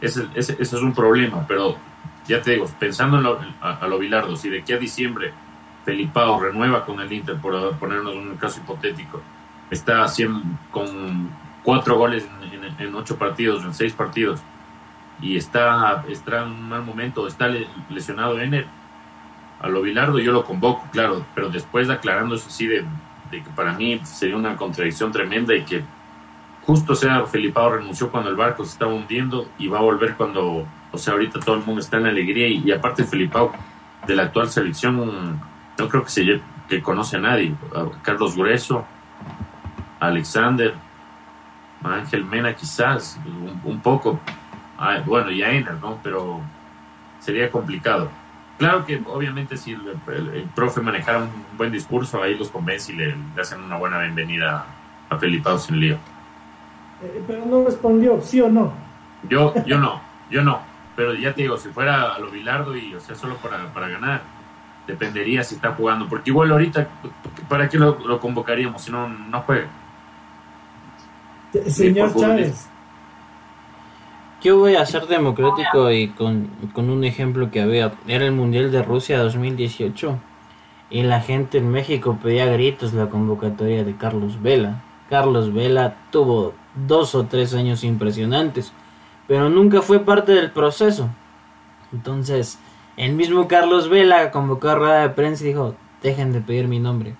ese, 0.00 0.26
ese, 0.34 0.54
ese, 0.54 0.76
es 0.76 0.82
un 0.82 0.92
problema, 0.92 1.46
pero 1.46 1.76
ya 2.26 2.42
te 2.42 2.52
digo, 2.52 2.68
pensando 2.80 3.18
en 3.18 3.22
lo, 3.22 3.38
a, 3.60 3.86
lo 3.86 3.98
Bilardo, 4.00 4.34
si 4.34 4.50
de 4.50 4.62
aquí 4.62 4.72
a 4.72 4.78
diciembre 4.78 5.32
Felipao 5.84 6.40
renueva 6.40 6.84
con 6.84 6.98
el 6.98 7.12
Inter, 7.12 7.36
por 7.36 7.76
ponernos 7.76 8.16
un 8.16 8.36
caso 8.36 8.60
hipotético, 8.60 9.22
está 9.70 10.02
haciendo 10.02 10.42
con 10.72 11.30
cuatro 11.62 11.96
goles 11.96 12.26
en, 12.78 12.94
ocho 12.96 13.16
partidos, 13.16 13.62
en 13.64 13.74
seis 13.74 13.92
partidos, 13.92 14.40
y 15.20 15.36
está, 15.36 16.04
está 16.08 16.42
en 16.42 16.52
un 16.52 16.68
mal 16.68 16.82
momento, 16.82 17.26
está 17.26 17.48
lesionado 17.88 18.38
en 18.40 18.54
él. 18.54 18.66
A 19.60 19.68
lo 19.68 19.82
Bilardo 19.82 20.18
yo 20.18 20.32
lo 20.32 20.44
convoco, 20.44 20.86
claro, 20.90 21.24
pero 21.34 21.50
después 21.50 21.90
aclarando 21.90 22.34
eso 22.34 22.48
sí 22.48 22.66
de, 22.66 22.84
que 23.30 23.40
para 23.54 23.72
mí 23.72 24.00
sería 24.04 24.36
una 24.36 24.56
contradicción 24.56 25.12
tremenda 25.12 25.54
y 25.54 25.62
que 25.62 25.84
justo 26.64 26.94
sea 26.94 27.24
Felipao 27.26 27.76
renunció 27.76 28.10
cuando 28.10 28.30
el 28.30 28.36
barco 28.36 28.64
se 28.64 28.72
estaba 28.72 28.92
hundiendo 28.92 29.48
y 29.58 29.68
va 29.68 29.78
a 29.78 29.82
volver 29.82 30.14
cuando, 30.16 30.66
o 30.90 30.98
sea, 30.98 31.12
ahorita 31.12 31.40
todo 31.40 31.56
el 31.56 31.64
mundo 31.64 31.80
está 31.80 31.98
en 31.98 32.06
alegría 32.06 32.48
y, 32.48 32.70
aparte 32.72 33.04
Felipao 33.04 33.52
de 34.06 34.16
la 34.16 34.24
actual 34.24 34.48
selección 34.48 35.40
no 35.78 35.88
creo 35.88 36.04
que 36.04 36.10
se 36.10 36.40
que 36.68 36.80
conoce 36.80 37.16
a 37.16 37.20
nadie, 37.20 37.54
Carlos 38.02 38.36
Grueso, 38.36 38.86
Alexander, 39.98 40.74
Ángel 41.82 42.24
Mena 42.24 42.54
quizás, 42.54 43.18
un, 43.64 43.80
poco, 43.80 44.20
ah, 44.80 45.02
bueno, 45.06 45.30
y 45.30 45.42
a 45.42 45.52
Ener, 45.52 45.74
¿no? 45.74 45.98
Pero 46.02 46.40
sería 47.20 47.50
complicado. 47.50 48.10
Claro 48.58 48.84
que 48.84 49.00
obviamente 49.06 49.56
si 49.56 49.72
el, 49.72 50.48
profe 50.54 50.80
manejara 50.80 51.20
un 51.20 51.30
buen 51.56 51.72
discurso, 51.72 52.22
ahí 52.22 52.34
los 52.36 52.50
convence 52.50 52.92
y 52.92 52.96
le, 52.96 53.14
hacen 53.40 53.62
una 53.62 53.78
buena 53.78 54.00
bienvenida 54.00 54.66
a 55.08 55.16
Felipe 55.16 55.50
sin 55.58 55.80
lío. 55.80 55.94
Eh, 57.02 57.22
pero 57.26 57.46
no 57.46 57.64
respondió, 57.64 58.20
¿sí 58.20 58.40
o 58.40 58.50
no? 58.50 58.72
Yo, 59.28 59.54
yo 59.66 59.78
no, 59.78 60.00
yo 60.30 60.42
no. 60.42 60.60
Pero 60.96 61.14
ya 61.14 61.32
te 61.32 61.42
digo, 61.42 61.56
si 61.56 61.70
fuera 61.70 62.12
a 62.12 62.18
lo 62.18 62.30
Bilardo 62.30 62.76
y, 62.76 62.94
o 62.94 63.00
sea, 63.00 63.14
solo 63.16 63.36
para, 63.36 63.72
para 63.72 63.88
ganar, 63.88 64.20
dependería 64.86 65.42
si 65.42 65.54
está 65.54 65.72
jugando. 65.72 66.06
Porque 66.08 66.28
igual 66.28 66.50
ahorita, 66.50 66.86
¿para 67.48 67.68
qué 67.68 67.78
lo, 67.78 67.98
lo 68.06 68.20
convocaríamos 68.20 68.82
si 68.82 68.92
no, 68.92 69.08
no 69.08 69.40
juega? 69.40 69.68
Señor 71.66 72.14
Chávez. 72.14 72.68
Yo 74.42 74.56
voy 74.56 74.74
a 74.76 74.86
ser 74.86 75.06
democrático 75.06 75.90
y 75.90 76.08
con, 76.08 76.48
un 76.74 77.04
ejemplo 77.04 77.50
que 77.50 77.60
había. 77.60 77.92
Era 78.06 78.24
el 78.24 78.32
Mundial 78.32 78.72
de 78.72 78.82
Rusia 78.82 79.18
2018 79.18 80.18
y 80.88 81.02
la 81.02 81.20
gente 81.20 81.58
en 81.58 81.70
México 81.70 82.18
pedía 82.22 82.46
gritos 82.46 82.94
la 82.94 83.10
convocatoria 83.10 83.84
de 83.84 83.96
Carlos 83.96 84.40
Vela. 84.40 84.82
Carlos 85.10 85.52
Vela 85.52 85.96
tuvo 86.10 86.54
dos 86.86 87.14
o 87.14 87.26
tres 87.26 87.52
años 87.52 87.84
impresionantes, 87.84 88.72
pero 89.28 89.50
nunca 89.50 89.82
fue 89.82 90.00
parte 90.00 90.32
del 90.32 90.50
proceso. 90.50 91.10
Entonces, 91.92 92.58
el 92.96 93.12
mismo 93.12 93.46
Carlos 93.46 93.90
Vela 93.90 94.30
convocó 94.30 94.70
a 94.70 94.74
rueda 94.74 95.02
de 95.02 95.10
prensa 95.10 95.44
y 95.44 95.48
dijo, 95.48 95.74
dejen 96.02 96.32
de 96.32 96.40
pedir 96.40 96.66
mi 96.66 96.78
nombre, 96.78 97.14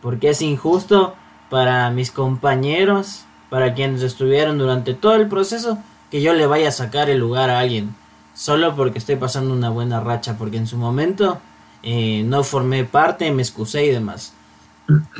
porque 0.00 0.30
es 0.30 0.40
injusto 0.40 1.16
para 1.50 1.90
mis 1.90 2.10
compañeros 2.10 3.26
para 3.50 3.74
quienes 3.74 4.00
estuvieron 4.00 4.56
durante 4.56 4.94
todo 4.94 5.16
el 5.16 5.28
proceso 5.28 5.78
que 6.16 6.22
yo 6.22 6.32
le 6.32 6.46
vaya 6.46 6.68
a 6.68 6.72
sacar 6.72 7.10
el 7.10 7.18
lugar 7.18 7.50
a 7.50 7.60
alguien 7.60 7.94
solo 8.34 8.74
porque 8.74 8.96
estoy 8.96 9.16
pasando 9.16 9.52
una 9.52 9.68
buena 9.68 10.00
racha 10.00 10.38
porque 10.38 10.56
en 10.56 10.66
su 10.66 10.78
momento 10.78 11.38
eh, 11.82 12.22
no 12.24 12.42
formé 12.42 12.84
parte 12.84 13.30
me 13.30 13.42
excusé 13.42 13.84
y 13.84 13.90
demás. 13.90 14.32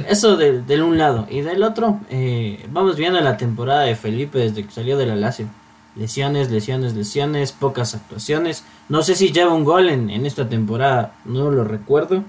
Eso 0.08 0.38
de, 0.38 0.62
del 0.62 0.82
un 0.82 0.96
lado. 0.96 1.26
Y 1.28 1.42
del 1.42 1.62
otro 1.64 2.00
eh, 2.08 2.66
vamos 2.70 2.96
viendo 2.96 3.20
la 3.20 3.36
temporada 3.36 3.82
de 3.82 3.94
Felipe 3.94 4.38
desde 4.38 4.64
que 4.64 4.70
salió 4.70 4.96
de 4.96 5.04
la 5.04 5.16
Lazio. 5.16 5.48
Lesiones 5.96 6.50
lesiones 6.50 6.94
lesiones 6.94 7.52
pocas 7.52 7.94
actuaciones. 7.94 8.64
No 8.88 9.02
sé 9.02 9.16
si 9.16 9.32
lleva 9.32 9.52
un 9.52 9.64
gol 9.64 9.90
en, 9.90 10.08
en 10.08 10.24
esta 10.24 10.48
temporada 10.48 11.12
no 11.26 11.50
lo 11.50 11.62
recuerdo. 11.62 12.24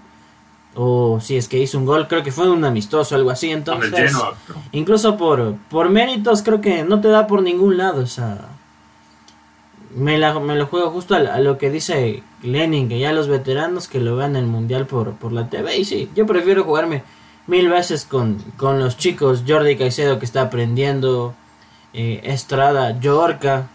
O 0.76 1.20
si 1.22 1.38
es 1.38 1.48
que 1.48 1.58
hizo 1.58 1.78
un 1.78 1.86
gol, 1.86 2.08
creo 2.10 2.22
que 2.22 2.34
fue 2.34 2.50
un 2.50 2.64
amistoso 2.64 3.16
o 3.16 3.18
algo 3.18 3.32
así, 3.32 3.50
entonces 3.50 4.14
incluso 4.72 5.18
por, 5.18 5.56
por 5.72 5.90
méritos 5.90 6.44
creo 6.44 6.62
que 6.62 6.84
no 6.84 7.02
te 7.02 7.08
da 7.08 7.26
por 7.26 7.42
ningún 7.42 7.78
lado, 7.78 8.04
o 8.04 8.06
sea, 8.06 8.57
me, 9.98 10.18
la, 10.18 10.40
me 10.40 10.56
lo 10.56 10.68
juego 10.68 10.92
justo 10.92 11.16
a, 11.16 11.40
lo 11.40 11.58
que 11.58 11.70
dice 11.70 12.24
Lenin, 12.44 12.88
que 12.88 13.00
ya 13.00 13.12
los 13.12 13.28
veteranos 13.28 13.88
que 13.88 14.00
lo 14.00 14.16
vean 14.16 14.32
en 14.32 14.44
el 14.44 14.48
mundial 14.48 14.86
por, 14.86 15.14
por 15.16 15.32
la 15.32 15.50
TV, 15.50 15.78
y 15.78 15.86
sí, 15.86 16.10
yo 16.16 16.26
prefiero 16.26 16.64
jugarme 16.64 17.04
mil 17.48 17.68
veces 17.70 18.06
con, 18.06 18.38
con 18.58 18.80
los 18.80 18.98
chicos, 18.98 19.44
Jordi 19.48 19.76
Caicedo 19.76 20.20
que 20.20 20.26
está 20.26 20.42
aprendiendo, 20.42 21.34
eh, 21.94 22.22
Estrada, 22.24 23.00
Yorca, 23.00 23.70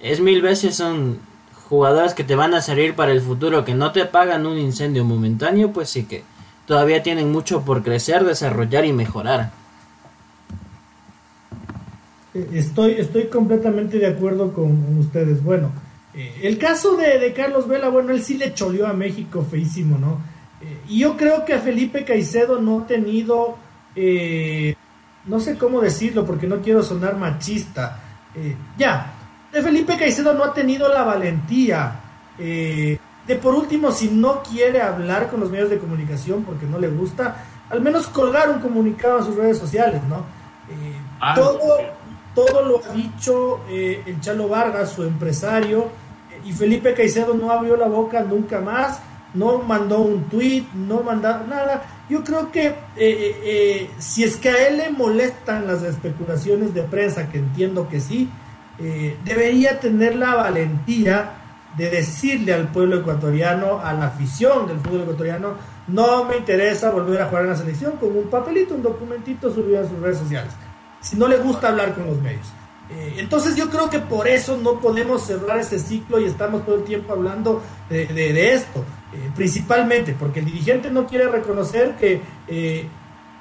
es 0.00 0.20
mil 0.20 0.40
veces 0.40 0.76
son 0.76 1.18
jugadores 1.68 2.14
que 2.14 2.24
te 2.24 2.36
van 2.36 2.54
a 2.54 2.60
servir 2.60 2.94
para 2.94 3.12
el 3.12 3.20
futuro, 3.20 3.64
que 3.64 3.74
no 3.74 3.90
te 3.90 4.04
pagan 4.04 4.46
un 4.46 4.58
incendio 4.58 5.04
momentáneo, 5.04 5.72
pues 5.72 5.90
sí 5.90 6.04
que 6.04 6.22
todavía 6.66 7.02
tienen 7.02 7.32
mucho 7.32 7.62
por 7.62 7.82
crecer, 7.82 8.24
desarrollar 8.24 8.84
y 8.84 8.92
mejorar. 8.92 9.50
Eh, 12.34 12.48
estoy, 12.54 12.92
estoy 12.92 13.26
completamente 13.26 13.98
de 13.98 14.06
acuerdo 14.06 14.52
con, 14.52 14.98
ustedes. 14.98 15.42
Bueno, 15.42 15.72
eh, 16.14 16.40
el 16.42 16.58
caso 16.58 16.96
de, 16.96 17.32
Carlos 17.32 17.68
Vela, 17.68 17.88
bueno, 17.88 18.10
él 18.10 18.22
sí 18.22 18.36
le 18.36 18.54
choleó 18.54 18.86
a 18.86 18.92
México 18.92 19.46
feísimo, 19.48 19.98
¿no? 19.98 20.20
Eh, 20.60 20.78
y 20.88 21.00
yo 21.00 21.16
creo 21.16 21.44
que 21.44 21.54
a 21.54 21.60
Felipe 21.60 22.04
Caicedo 22.04 22.60
no 22.60 22.80
ha 22.80 22.86
tenido, 22.86 23.58
no 25.26 25.40
sé 25.40 25.56
cómo 25.56 25.80
decirlo 25.80 26.26
porque 26.26 26.46
no 26.46 26.60
quiero 26.60 26.82
sonar 26.82 27.16
machista. 27.16 28.00
ya, 28.76 29.12
Felipe 29.52 29.96
Caicedo 29.96 30.34
no 30.34 30.44
ha 30.44 30.52
tenido 30.52 30.88
la 30.88 31.04
valentía 31.04 32.00
eh, 32.38 32.98
de 33.26 33.36
por 33.36 33.54
último, 33.54 33.90
si 33.90 34.08
no 34.08 34.42
quiere 34.42 34.82
hablar 34.82 35.30
con 35.30 35.40
los 35.40 35.50
medios 35.50 35.70
de 35.70 35.78
comunicación 35.78 36.42
porque 36.42 36.66
no 36.66 36.78
le 36.78 36.88
gusta, 36.88 37.44
al 37.70 37.80
menos 37.80 38.06
colgar 38.08 38.50
un 38.50 38.60
comunicado 38.60 39.18
en 39.18 39.24
sus 39.24 39.36
redes 39.36 39.58
sociales, 39.58 40.02
¿no? 40.08 40.16
Eh, 40.68 40.96
ah, 41.20 41.34
todo, 41.34 41.78
todo 42.34 42.62
lo 42.62 42.82
ha 42.84 42.92
dicho 42.92 43.60
eh, 43.68 44.02
el 44.06 44.20
Chalo 44.20 44.48
Vargas, 44.48 44.92
su 44.92 45.02
empresario, 45.02 45.88
y 46.44 46.52
Felipe 46.52 46.94
Caicedo 46.94 47.34
no 47.34 47.50
abrió 47.50 47.76
la 47.76 47.88
boca 47.88 48.20
nunca 48.22 48.60
más, 48.60 49.00
no 49.32 49.58
mandó 49.58 50.00
un 50.00 50.24
tweet, 50.24 50.64
no 50.74 51.02
mandó 51.02 51.38
nada. 51.46 52.04
Yo 52.08 52.22
creo 52.22 52.52
que 52.52 52.74
si 53.98 54.24
es 54.24 54.36
que 54.36 54.50
a 54.50 54.68
él 54.68 54.76
le 54.76 54.90
molestan 54.90 55.66
las 55.66 55.82
especulaciones 55.82 56.74
de 56.74 56.82
prensa, 56.82 57.30
que 57.30 57.38
entiendo 57.38 57.88
que 57.88 58.00
sí, 58.00 58.30
eh, 58.78 59.16
debería 59.24 59.78
tener 59.78 60.16
la 60.16 60.34
valentía 60.34 61.30
de 61.76 61.90
decirle 61.90 62.54
al 62.54 62.68
pueblo 62.68 62.96
ecuatoriano, 62.96 63.80
a 63.80 63.92
la 63.92 64.06
afición 64.06 64.66
del 64.66 64.78
fútbol 64.78 65.02
ecuatoriano, 65.02 65.54
no 65.86 66.24
me 66.24 66.36
interesa 66.36 66.90
volver 66.90 67.22
a 67.22 67.26
jugar 67.26 67.44
en 67.44 67.50
la 67.50 67.56
selección 67.56 67.96
con 67.96 68.16
un 68.16 68.24
papelito, 68.24 68.74
un 68.74 68.82
documentito 68.82 69.52
subido 69.52 69.80
a 69.80 69.88
sus 69.88 69.98
redes 70.00 70.18
sociales. 70.18 70.52
Si 71.04 71.16
no 71.16 71.28
le 71.28 71.36
gusta 71.36 71.68
hablar 71.68 71.94
con 71.94 72.06
los 72.06 72.20
medios. 72.20 72.46
Eh, 72.90 73.16
entonces 73.18 73.56
yo 73.56 73.70
creo 73.70 73.88
que 73.88 73.98
por 73.98 74.26
eso 74.26 74.56
no 74.56 74.80
podemos 74.80 75.26
cerrar 75.26 75.58
ese 75.58 75.78
ciclo 75.78 76.18
y 76.18 76.24
estamos 76.24 76.64
todo 76.64 76.76
el 76.76 76.84
tiempo 76.84 77.12
hablando 77.12 77.62
de, 77.88 78.54
esto, 78.54 78.84
eh, 79.12 79.30
principalmente 79.34 80.14
porque 80.18 80.40
el 80.40 80.46
dirigente 80.46 80.90
no 80.90 81.06
quiere 81.06 81.28
reconocer 81.28 81.96
que 81.96 82.20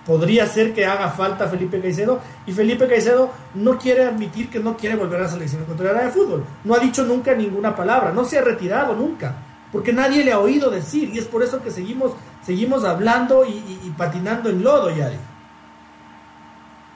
podría 0.06 0.46
ser 0.48 0.74
que 0.74 0.86
haga 0.86 1.10
falta 1.10 1.48
Felipe 1.48 1.80
Caicedo 1.80 2.20
y 2.46 2.52
Felipe 2.52 2.88
Caicedo 2.88 3.32
no 3.56 3.78
quiere 3.78 4.04
admitir 4.04 4.50
que 4.50 4.60
no 4.60 4.76
quiere 4.76 4.96
volver 4.96 5.22
a 5.22 5.24
la 5.24 5.30
selección 5.30 5.64
ecuatoriana 5.64 6.02
de 6.04 6.12
fútbol. 6.12 6.44
No 6.64 6.76
ha 6.76 6.80
dicho 6.80 7.04
nunca 7.04 7.34
ninguna 7.34 7.76
palabra, 7.76 8.12
no 8.12 8.26
se 8.26 8.38
ha 8.38 8.42
retirado 8.42 8.96
nunca, 8.96 9.36
porque 9.72 9.94
nadie 9.94 10.24
le 10.24 10.34
ha 10.34 10.40
oído 10.40 10.70
decir 10.70 11.10
y 11.14 11.18
es 11.18 11.26
por 11.26 11.44
eso 11.44 11.62
que 11.62 11.72
seguimos, 11.72 12.14
seguimos 12.46 12.84
hablando 12.84 13.46
y, 13.46 13.94
patinando 13.98 14.50
en 14.50 14.64
lodo, 14.64 14.90
Yari. 14.90 15.18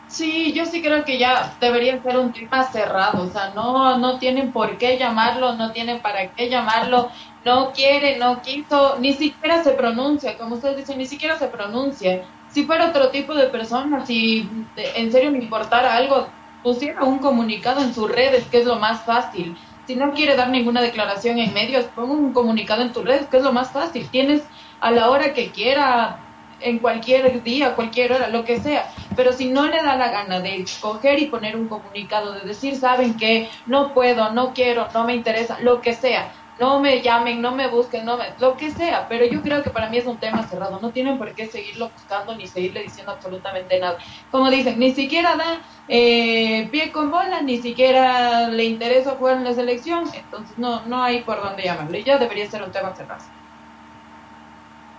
Sí, 0.07 0.53
yo 0.53 0.65
sí 0.65 0.81
creo 0.81 1.03
que 1.03 1.17
ya 1.19 1.57
debería 1.59 2.01
ser 2.01 2.17
un 2.17 2.31
tema 2.31 2.63
cerrado, 2.63 3.23
o 3.23 3.27
sea, 3.29 3.51
no, 3.53 3.97
no 3.97 4.19
tienen 4.19 4.53
por 4.53 4.77
qué 4.77 4.97
llamarlo, 4.97 5.55
no 5.55 5.73
tienen 5.73 6.01
para 6.01 6.31
qué 6.33 6.49
llamarlo, 6.49 7.11
no 7.43 7.73
quiere, 7.73 8.17
no 8.17 8.41
quiso, 8.41 8.97
ni 8.99 9.13
siquiera 9.13 9.63
se 9.63 9.71
pronuncia, 9.71 10.37
como 10.37 10.55
ustedes 10.55 10.77
dicen, 10.77 10.97
ni 10.97 11.05
siquiera 11.05 11.37
se 11.37 11.47
pronuncia 11.49 12.25
si 12.47 12.65
fuera 12.65 12.89
otro 12.89 13.09
tipo 13.11 13.33
de 13.35 13.47
persona, 13.47 14.05
si 14.05 14.49
en 14.75 15.11
serio 15.11 15.31
me 15.31 15.39
importara 15.39 15.95
algo, 15.95 16.27
pusiera 16.63 17.03
un 17.03 17.19
comunicado 17.19 17.81
en 17.81 17.93
sus 17.93 18.09
redes, 18.09 18.47
que 18.47 18.59
es 18.59 18.65
lo 18.65 18.77
más 18.77 19.05
fácil. 19.05 19.57
Si 19.85 19.95
no 19.95 20.13
quiere 20.13 20.35
dar 20.35 20.49
ninguna 20.49 20.81
declaración 20.81 21.39
en 21.39 21.53
medios, 21.53 21.85
ponga 21.85 22.13
un 22.13 22.33
comunicado 22.33 22.81
en 22.81 22.93
tus 22.93 23.05
redes, 23.05 23.27
que 23.27 23.37
es 23.37 23.43
lo 23.43 23.53
más 23.53 23.71
fácil. 23.71 24.09
Tienes 24.09 24.49
a 24.79 24.91
la 24.91 25.09
hora 25.09 25.33
que 25.33 25.51
quiera, 25.51 26.26
en 26.59 26.79
cualquier 26.79 27.43
día, 27.43 27.75
cualquier 27.75 28.13
hora, 28.13 28.27
lo 28.27 28.43
que 28.45 28.59
sea. 28.59 28.91
Pero 29.15 29.33
si 29.33 29.49
no 29.49 29.67
le 29.67 29.77
da 29.77 29.95
la 29.95 30.11
gana 30.11 30.39
de 30.39 30.57
escoger 30.61 31.19
y 31.19 31.25
poner 31.25 31.55
un 31.55 31.67
comunicado, 31.67 32.33
de 32.33 32.41
decir, 32.41 32.75
saben 32.75 33.17
que 33.17 33.49
no 33.65 33.93
puedo, 33.93 34.31
no 34.31 34.53
quiero, 34.53 34.87
no 34.93 35.03
me 35.03 35.15
interesa, 35.15 35.59
lo 35.61 35.81
que 35.81 35.93
sea, 35.93 36.31
no 36.59 36.79
me 36.79 37.01
llamen, 37.01 37.41
no 37.41 37.51
me 37.51 37.67
busquen, 37.67 38.05
no 38.05 38.17
me, 38.17 38.25
lo 38.39 38.57
que 38.57 38.71
sea, 38.71 39.07
pero 39.07 39.25
yo 39.25 39.41
creo 39.41 39.61
que 39.61 39.69
para 39.69 39.89
mí 39.89 39.97
es 39.97 40.05
un 40.05 40.17
tema 40.17 40.47
cerrado, 40.47 40.79
no 40.81 40.89
tienen 40.89 41.17
por 41.17 41.33
qué 41.33 41.47
seguirlo 41.47 41.89
buscando 41.89 42.35
ni 42.35 42.47
seguirle 42.47 42.83
diciendo 42.83 43.11
absolutamente 43.11 43.79
nada. 43.79 43.97
Como 44.31 44.49
dicen, 44.49 44.79
ni 44.79 44.91
siquiera 44.91 45.35
da 45.35 45.59
eh, 45.87 46.67
pie 46.71 46.91
con 46.91 47.11
bola, 47.11 47.41
ni 47.41 47.57
siquiera 47.59 48.47
le 48.47 48.65
interesa 48.65 49.11
jugar 49.11 49.37
en 49.37 49.43
la 49.43 49.53
selección, 49.53 50.05
entonces 50.13 50.57
no, 50.57 50.85
no 50.85 51.03
hay 51.03 51.21
por 51.21 51.41
dónde 51.41 51.63
llamarle, 51.63 52.03
ya 52.03 52.17
debería 52.17 52.49
ser 52.49 52.63
un 52.63 52.71
tema 52.71 52.95
cerrado. 52.95 53.23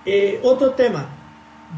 Eh, 0.05 0.41
otro 0.43 0.71
tema, 0.73 1.09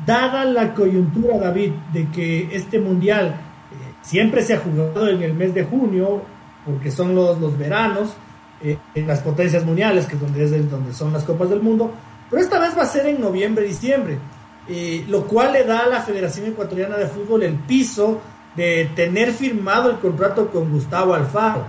dada 0.07 0.45
la 0.45 0.75
coyuntura, 0.75 1.39
David, 1.39 1.73
de 1.93 2.09
que 2.11 2.49
este 2.53 2.79
mundial 2.79 3.29
eh, 3.29 3.95
siempre 4.03 4.43
se 4.43 4.55
ha 4.55 4.59
jugado 4.59 5.09
en 5.09 5.23
el 5.23 5.35
mes 5.35 5.55
de 5.55 5.65
junio, 5.65 6.23
porque 6.65 6.91
son 6.91 7.15
los, 7.15 7.39
los 7.41 7.57
veranos, 7.59 8.15
eh, 8.63 8.79
en 8.95 9.07
las 9.07 9.21
potencias 9.21 9.65
mundiales, 9.65 10.07
que 10.07 10.15
es 10.15 10.21
donde, 10.21 10.45
es 10.45 10.71
donde 10.71 10.93
son 10.93 11.13
las 11.13 11.25
Copas 11.25 11.51
del 11.51 11.63
Mundo, 11.63 11.93
pero 12.29 12.43
esta 12.43 12.59
vez 12.59 12.77
va 12.77 12.83
a 12.83 12.87
ser 12.87 13.07
en 13.07 13.21
noviembre, 13.21 13.65
diciembre, 13.65 14.19
eh, 14.69 15.05
lo 15.09 15.27
cual 15.27 15.53
le 15.53 15.65
da 15.65 15.81
a 15.81 15.89
la 15.89 16.03
Federación 16.03 16.47
Ecuatoriana 16.47 16.97
de 16.97 17.07
Fútbol 17.07 17.43
el 17.43 17.55
piso 17.55 18.21
de 18.55 18.91
tener 18.95 19.33
firmado 19.33 19.91
el 19.91 19.99
contrato 19.99 20.51
con 20.51 20.71
Gustavo 20.71 21.15
Alfaro. 21.15 21.65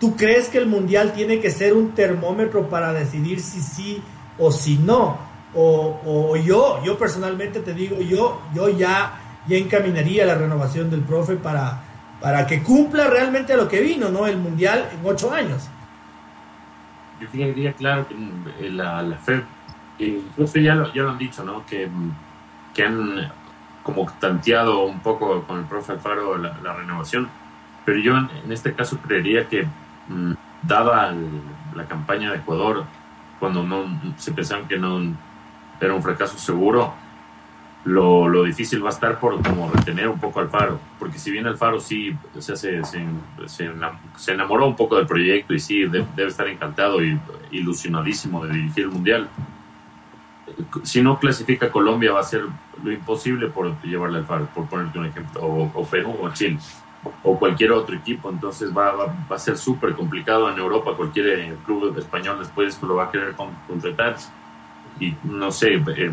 ¿Tú 0.00 0.16
crees 0.16 0.48
que 0.48 0.56
el 0.56 0.66
mundial 0.66 1.12
tiene 1.12 1.40
que 1.40 1.50
ser 1.50 1.74
un 1.74 1.90
termómetro 1.90 2.70
para 2.70 2.92
decidir 2.92 3.40
si 3.40 3.60
sí 3.60 4.02
o 4.38 4.50
si 4.50 4.78
no? 4.78 5.29
O, 5.54 6.36
yo, 6.36 6.82
yo 6.84 6.96
personalmente 6.96 7.60
te 7.60 7.74
digo, 7.74 8.00
yo, 8.00 8.40
yo 8.54 8.68
ya, 8.68 9.20
ya 9.48 9.56
encaminaría 9.56 10.24
la 10.24 10.36
renovación 10.36 10.90
del 10.90 11.00
profe 11.00 11.36
para, 11.36 11.82
para 12.20 12.46
que 12.46 12.62
cumpla 12.62 13.08
realmente 13.08 13.56
lo 13.56 13.66
que 13.66 13.80
vino, 13.80 14.10
¿no? 14.10 14.26
El 14.26 14.36
mundial 14.36 14.88
en 14.92 15.00
ocho 15.04 15.32
años. 15.32 15.68
Yo 17.20 17.28
diría 17.32 17.72
claro 17.72 18.06
que 18.08 18.14
eh, 18.14 18.70
la, 18.70 19.02
la 19.02 19.16
FED, 19.16 19.42
incluso 19.98 20.58
ya 20.58 20.74
lo, 20.74 20.92
ya 20.92 21.02
lo 21.02 21.10
han 21.10 21.18
dicho, 21.18 21.44
¿no? 21.44 21.66
Que, 21.66 21.88
que 22.72 22.84
han 22.84 23.30
como 23.82 24.06
tanteado 24.20 24.84
un 24.84 25.00
poco 25.00 25.42
con 25.42 25.58
el 25.58 25.64
profe 25.64 25.92
Alfaro 25.92 26.38
la, 26.38 26.72
renovación, 26.74 27.28
pero 27.84 27.98
yo 27.98 28.16
en, 28.16 28.52
este 28.52 28.74
caso 28.74 28.98
creería 28.98 29.48
que 29.48 29.66
mm, 30.08 30.32
dada 30.62 31.14
la 31.74 31.84
campaña 31.86 32.30
de 32.30 32.38
Ecuador, 32.38 32.84
cuando 33.38 33.62
no 33.62 33.86
se 34.16 34.32
pensaban 34.32 34.68
que 34.68 34.78
no 34.78 35.00
era 35.86 35.94
un 35.94 36.02
fracaso 36.02 36.38
seguro, 36.38 36.94
lo, 37.84 38.28
lo, 38.28 38.44
difícil 38.44 38.84
va 38.84 38.88
a 38.88 38.92
estar 38.92 39.18
por 39.18 39.42
como 39.42 39.70
retener 39.70 40.08
un 40.08 40.20
poco 40.20 40.40
al 40.40 40.50
Faro, 40.50 40.78
porque 40.98 41.18
si 41.18 41.30
bien 41.30 41.46
el 41.46 41.56
Faro 41.56 41.80
sí 41.80 42.14
se, 42.38 42.54
se, 42.56 42.82
se, 42.84 44.32
enamoró 44.32 44.66
un 44.66 44.76
poco 44.76 44.96
del 44.96 45.06
proyecto 45.06 45.54
y 45.54 45.60
sí 45.60 45.84
debe, 45.84 46.06
estar 46.26 46.46
encantado 46.48 47.02
y 47.02 47.18
ilusionadísimo 47.52 48.44
de 48.44 48.52
dirigir 48.52 48.84
el 48.84 48.90
Mundial, 48.90 49.28
si 50.82 51.00
no 51.00 51.18
clasifica 51.18 51.70
Colombia 51.70 52.12
va 52.12 52.20
a 52.20 52.24
ser 52.24 52.44
lo 52.82 52.92
imposible 52.92 53.46
por 53.48 53.80
llevarle 53.82 54.18
al 54.18 54.26
Faro, 54.26 54.48
por 54.54 54.66
ponerte 54.68 54.98
un 54.98 55.06
ejemplo, 55.06 55.40
o, 55.40 55.70
o 55.74 55.86
Perú 55.86 56.14
o 56.20 56.30
Chile 56.30 56.58
o 57.22 57.38
cualquier 57.38 57.72
otro 57.72 57.96
equipo, 57.96 58.30
entonces 58.30 58.76
va, 58.76 58.92
va, 58.92 59.14
a 59.30 59.38
ser 59.38 59.56
súper 59.56 59.94
complicado 59.94 60.50
en 60.50 60.58
Europa, 60.58 60.94
cualquier 60.96 61.54
club 61.64 61.96
español 61.96 62.38
después 62.38 62.80
lo 62.82 62.96
va 62.96 63.04
a 63.04 63.10
querer 63.10 63.34
contratar 63.66 64.16
y 65.00 65.16
no 65.24 65.50
sé, 65.50 65.74
eh, 65.74 66.12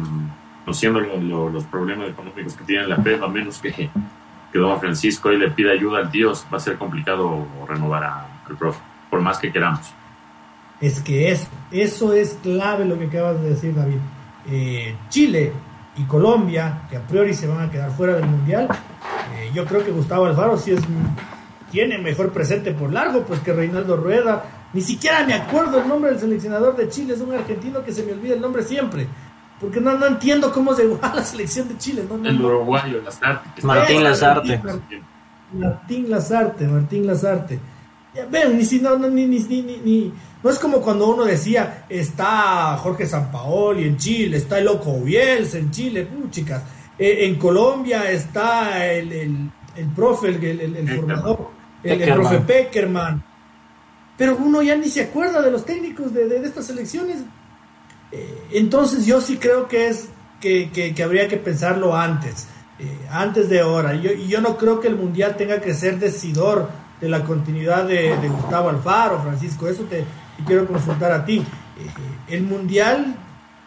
conociendo 0.66 1.00
los 1.00 1.64
problemas 1.66 2.10
económicos 2.10 2.56
que 2.56 2.64
tiene 2.64 2.88
la 2.88 2.98
FED, 2.98 3.22
a 3.22 3.28
menos 3.28 3.60
que, 3.60 3.72
que 3.72 4.60
Don 4.60 4.80
Francisco 4.80 5.32
y 5.32 5.38
le 5.38 5.52
pida 5.52 5.72
ayuda 5.72 6.00
al 6.00 6.12
Dios, 6.12 6.46
va 6.52 6.58
a 6.58 6.60
ser 6.60 6.78
complicado 6.78 7.46
renovar 7.68 8.04
al 8.04 8.58
profe, 8.58 8.80
por 9.10 9.22
más 9.22 9.38
que 9.38 9.52
queramos. 9.52 9.94
Es 10.80 11.00
que 11.02 11.32
eso, 11.32 11.48
eso 11.72 12.14
es 12.14 12.40
clave 12.42 12.86
lo 12.86 12.98
que 12.98 13.06
acabas 13.06 13.42
de 13.42 13.50
decir, 13.50 13.74
David. 13.74 13.98
Eh, 14.50 14.96
Chile 15.10 15.52
y 15.98 16.04
Colombia, 16.04 16.84
que 16.90 16.98
a 16.98 17.02
priori 17.02 17.34
se 17.34 17.48
van 17.48 17.68
a 17.68 17.72
quedar 17.72 17.92
fuera 17.92 18.16
del 18.16 18.28
Mundial, 18.28 18.68
eh, 19.36 19.52
yo 19.54 19.66
creo 19.66 19.84
que 19.84 19.92
Gustavo 19.92 20.26
Alfaro 20.26 20.58
sí 20.58 20.72
es, 20.72 20.82
tiene 21.72 21.98
mejor 21.98 22.32
presente 22.32 22.72
por 22.72 22.92
largo, 22.92 23.24
pues 23.24 23.40
que 23.40 23.54
Reinaldo 23.54 23.98
Rueda. 23.98 24.44
Ni 24.74 24.82
siquiera 24.82 25.26
me 25.26 25.34
acuerdo 25.34 25.82
el 25.82 25.88
nombre 25.88 26.11
del 26.11 26.20
seleccionador 26.20 26.76
de 26.76 26.89
Chile, 26.89 27.13
es 27.13 27.22
un 27.22 27.34
argentino 27.34 27.84
que 27.84 27.91
se 27.91 28.03
me 28.03 28.13
olvida 28.13 28.34
el 28.36 28.41
nombre 28.41 28.63
siempre. 28.63 29.07
Porque 29.59 29.80
no, 29.80 29.97
no 29.97 30.05
entiendo 30.05 30.51
cómo 30.51 30.76
se 30.76 30.88
a 31.01 31.15
la 31.15 31.24
selección 31.24 31.68
de 31.68 31.78
Chile. 31.78 32.05
No, 32.07 32.15
el 32.28 32.39
uruguayo, 32.39 33.01
Lazarte. 33.01 33.61
Martín 33.63 34.03
Lazarte. 34.03 34.61
Martín 35.53 36.09
Lazarte, 36.09 36.68
Martín 36.68 37.07
Lazarte. 37.07 37.59
Ven, 38.30 38.57
ni 38.57 38.65
si 38.65 38.80
no, 38.80 38.97
ni, 38.97 39.28
ni, 39.28 39.39
ni, 39.39 39.61
ni, 39.61 40.13
no 40.43 40.49
es 40.49 40.57
como 40.57 40.82
cuando 40.82 41.07
uno 41.07 41.24
decía, 41.24 41.86
está 41.88 42.76
Jorge 42.78 43.05
Sampaoli 43.05 43.84
en 43.84 43.97
Chile, 43.97 44.38
está 44.38 44.57
el 44.57 44.65
Loco 44.65 44.99
Bielsa 45.01 45.59
en 45.59 45.70
Chile, 45.70 46.07
uh, 46.18 46.28
chicas, 46.30 46.63
eh, 46.97 47.26
en 47.26 47.36
Colombia 47.36 48.09
está 48.09 48.86
el, 48.88 49.11
el, 49.11 49.51
el 49.76 49.86
profe, 49.89 50.30
el, 50.30 50.76
el 50.76 50.89
formador, 50.89 51.51
el, 51.84 52.13
profe 52.13 52.39
Peckerman. 52.39 53.24
Pero 54.18 54.36
uno 54.38 54.61
ya 54.61 54.76
ni 54.76 54.89
se 54.89 55.01
acuerda 55.01 55.41
de 55.41 55.51
los 55.51 55.65
técnicos 55.65 56.13
de, 56.13 56.28
de, 56.28 56.47
estas 56.47 56.70
elecciones. 56.70 57.18
Eh, 58.11 58.47
entonces 58.53 59.05
yo 59.05 59.22
sí 59.22 59.38
creo 59.38 59.68
que 59.68 59.88
es 59.88 60.09
que, 60.41 60.72
que, 60.72 61.03
habría 61.03 61.28
que 61.28 61.38
pensarlo 61.38 61.95
antes, 61.95 62.47
eh, 62.80 63.07
antes 63.11 63.49
de 63.49 63.59
ahora. 63.59 63.95
Yo, 63.95 64.11
y 64.11 64.28
yo 64.28 64.41
no 64.41 64.57
creo 64.57 64.80
que 64.80 64.88
el 64.88 64.95
Mundial 64.95 65.36
tenga 65.38 65.61
que 65.61 65.74
ser 65.74 65.99
decidor 65.99 66.70
de 66.99 67.09
la 67.09 67.24
continuidad 67.24 67.86
de, 67.86 68.15
Gustavo 68.28 68.70
Alfaro, 68.70 69.22
Francisco. 69.22 69.68
Eso 69.68 69.84
te, 69.84 70.03
quiero 70.45 70.68
consultar 70.68 71.11
a 71.11 71.26
ti. 71.26 71.43
¿El 72.28 72.43
Mundial 72.43 73.15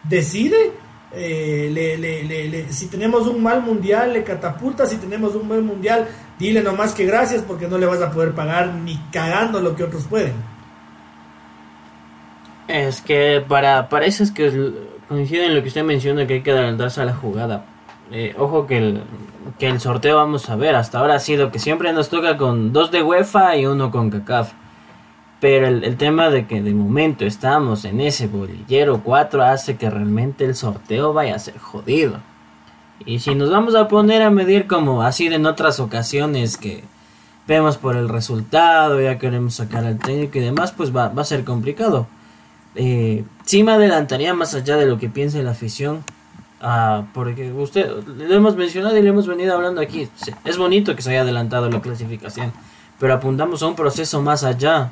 decide 0.03 0.73
eh, 1.13 1.69
le, 1.71 1.97
le, 1.97 2.23
le, 2.23 2.71
si 2.71 2.87
tenemos 2.87 3.27
un 3.27 3.43
mal 3.43 3.61
mundial, 3.61 4.13
le 4.13 4.23
catapulta, 4.23 4.85
si 4.85 4.97
tenemos 4.97 5.35
un 5.35 5.47
buen 5.47 5.65
mundial, 5.65 6.07
dile 6.39 6.61
nomás 6.61 6.93
que 6.93 7.05
gracias 7.05 7.41
porque 7.41 7.67
no 7.67 7.77
le 7.77 7.85
vas 7.85 8.01
a 8.01 8.11
poder 8.11 8.33
pagar 8.33 8.73
ni 8.73 8.97
cagando 9.11 9.59
lo 9.59 9.75
que 9.75 9.83
otros 9.83 10.05
pueden. 10.05 10.33
Es 12.67 13.01
que 13.01 13.43
para, 13.45 13.89
para 13.89 14.05
eso 14.05 14.23
es 14.23 14.31
que 14.31 14.71
coincide 15.09 15.47
en 15.47 15.55
lo 15.55 15.61
que 15.61 15.67
usted 15.67 15.83
menciona 15.83 16.25
que 16.25 16.35
hay 16.35 16.41
que 16.41 16.51
adelantarse 16.51 17.01
a 17.01 17.05
la 17.05 17.13
jugada. 17.13 17.65
Eh, 18.11 18.33
ojo 18.37 18.65
que 18.65 18.77
el, 18.77 19.03
que 19.59 19.67
el 19.67 19.79
sorteo 19.79 20.17
vamos 20.17 20.49
a 20.49 20.55
ver, 20.55 20.75
hasta 20.75 20.99
ahora 20.99 21.15
ha 21.15 21.19
sido 21.19 21.51
que 21.51 21.59
siempre 21.59 21.91
nos 21.91 22.09
toca 22.09 22.37
con 22.37 22.71
dos 22.71 22.91
de 22.91 23.03
UEFA 23.03 23.57
y 23.57 23.65
uno 23.65 23.91
con 23.91 24.09
CACAF. 24.09 24.53
Pero 25.41 25.67
el, 25.67 25.97
tema 25.97 26.29
de 26.29 26.45
que 26.45 26.61
de 26.61 26.71
momento 26.71 27.25
estamos 27.25 27.83
en 27.83 27.99
ese 27.99 28.27
bolillero 28.27 29.01
4 29.03 29.41
hace 29.41 29.75
que 29.75 29.89
realmente 29.89 30.45
el 30.45 30.55
sorteo 30.55 31.13
vaya 31.13 31.35
a 31.35 31.39
ser 31.39 31.57
jodido. 31.57 32.19
Y 33.07 33.19
si 33.19 33.33
nos 33.33 33.49
vamos 33.49 33.73
a 33.73 33.87
poner 33.87 34.21
a 34.21 34.29
medir 34.29 34.67
como 34.67 35.01
ha 35.01 35.11
sido 35.11 35.35
en 35.35 35.47
otras 35.47 35.79
ocasiones 35.79 36.57
que 36.57 36.83
vemos 37.47 37.77
por 37.77 37.95
el 37.95 38.07
resultado, 38.07 39.01
ya 39.01 39.17
queremos 39.17 39.55
sacar 39.55 39.83
al 39.83 39.97
técnico 39.97 40.37
y 40.37 40.41
demás, 40.41 40.73
pues 40.73 40.95
va, 40.95 41.05
a 41.05 41.23
ser 41.23 41.43
complicado. 41.43 42.05
Eh, 42.75 43.23
sí 43.43 43.63
me 43.63 43.71
adelantaría 43.71 44.35
más 44.35 44.53
allá 44.53 44.77
de 44.77 44.85
lo 44.85 44.99
que 44.99 45.09
piense 45.09 45.41
la 45.41 45.51
afición. 45.51 46.03
Ah, 46.61 47.05
porque 47.15 47.51
usted 47.51 47.89
lo 48.05 48.35
hemos 48.35 48.55
mencionado 48.55 48.95
y 48.95 49.01
lo 49.01 49.09
hemos 49.09 49.25
venido 49.25 49.55
hablando 49.55 49.81
aquí. 49.81 50.07
Es 50.45 50.59
bonito 50.59 50.95
que 50.95 51.01
se 51.01 51.09
haya 51.09 51.21
adelantado 51.21 51.67
la 51.67 51.81
clasificación, 51.81 52.53
pero 52.99 53.15
apuntamos 53.15 53.63
a 53.63 53.67
un 53.67 53.75
proceso 53.75 54.21
más 54.21 54.43
allá 54.43 54.91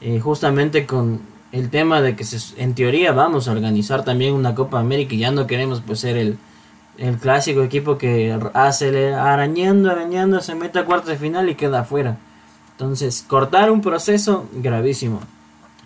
eh, 0.00 0.20
justamente 0.20 0.86
con 0.86 1.20
el 1.52 1.70
tema 1.70 2.00
de 2.00 2.14
que 2.14 2.24
en 2.56 2.74
teoría 2.74 3.12
vamos 3.12 3.48
a 3.48 3.52
organizar 3.52 4.04
también 4.04 4.34
una 4.34 4.54
Copa 4.54 4.78
América 4.78 5.14
y 5.14 5.18
ya 5.18 5.30
no 5.30 5.46
queremos 5.46 5.82
pues 5.86 6.00
ser 6.00 6.16
el, 6.16 6.38
el 6.98 7.16
clásico 7.16 7.62
equipo 7.62 7.96
que 7.96 8.38
hace 8.54 9.14
arañando, 9.14 9.90
arañando, 9.90 10.40
se 10.40 10.54
mete 10.54 10.80
a 10.80 10.84
cuartos 10.84 11.10
de 11.10 11.16
final 11.16 11.48
y 11.48 11.54
queda 11.54 11.80
afuera. 11.80 12.18
Entonces, 12.72 13.24
cortar 13.26 13.70
un 13.70 13.80
proceso 13.80 14.48
gravísimo. 14.52 15.20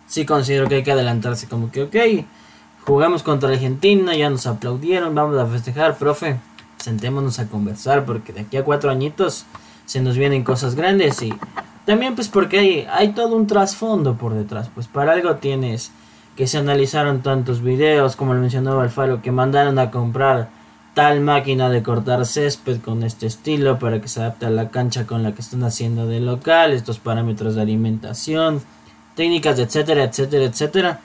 Sí 0.07 0.27
considero 0.27 0.69
que 0.69 0.77
hay 0.77 0.83
que 0.83 0.93
adelantarse 0.93 1.49
como 1.49 1.71
que, 1.71 1.85
ok, 1.85 1.97
jugamos 2.85 3.23
contra 3.23 3.49
Argentina, 3.49 4.15
ya 4.15 4.29
nos 4.29 4.47
aplaudieron, 4.47 5.15
vamos 5.15 5.39
a 5.39 5.47
festejar, 5.47 5.97
profe, 5.97 6.39
sentémonos 6.77 7.39
a 7.39 7.47
conversar 7.47 8.05
porque 8.05 8.33
de 8.33 8.41
aquí 8.41 8.57
a 8.57 8.65
cuatro 8.65 8.91
añitos 8.91 9.47
se 9.87 10.01
nos 10.01 10.17
vienen 10.17 10.45
cosas 10.45 10.75
grandes 10.75 11.23
y 11.23 11.33
también 11.85 12.15
pues 12.15 12.29
porque 12.29 12.59
hay, 12.59 12.87
hay 12.91 13.09
todo 13.13 13.37
un 13.37 13.47
trasfondo 13.47 14.17
por 14.17 14.35
detrás. 14.35 14.71
Pues 14.75 14.87
para 14.87 15.13
algo 15.13 15.37
tienes 15.37 15.93
que 16.37 16.47
se 16.47 16.59
analizaron 16.59 17.23
tantos 17.23 17.63
videos, 17.63 18.17
como 18.17 18.35
lo 18.35 18.41
mencionaba 18.41 18.83
Alfaro, 18.83 19.21
que 19.21 19.33
mandaron 19.33 19.79
a 19.79 19.91
comprar 19.91 20.49
tal 20.95 21.21
máquina 21.21 21.71
de 21.71 21.83
cortar 21.83 22.25
césped 22.27 22.81
con 22.81 23.03
este 23.03 23.27
estilo 23.27 23.79
para 23.79 24.01
que 24.01 24.09
se 24.09 24.21
adapte 24.21 24.47
a 24.47 24.51
la 24.51 24.69
cancha 24.69 25.07
con 25.07 25.23
la 25.23 25.33
que 25.33 25.41
están 25.41 25.65
haciendo 25.65 26.07
de 26.07 26.21
local, 26.21 26.73
estos 26.73 26.99
parámetros 26.99 27.55
de 27.55 27.63
alimentación, 27.63 28.63
técnicas, 29.15 29.59
etcétera, 29.59 30.05
etcétera, 30.05 30.45
etcétera. 30.45 31.01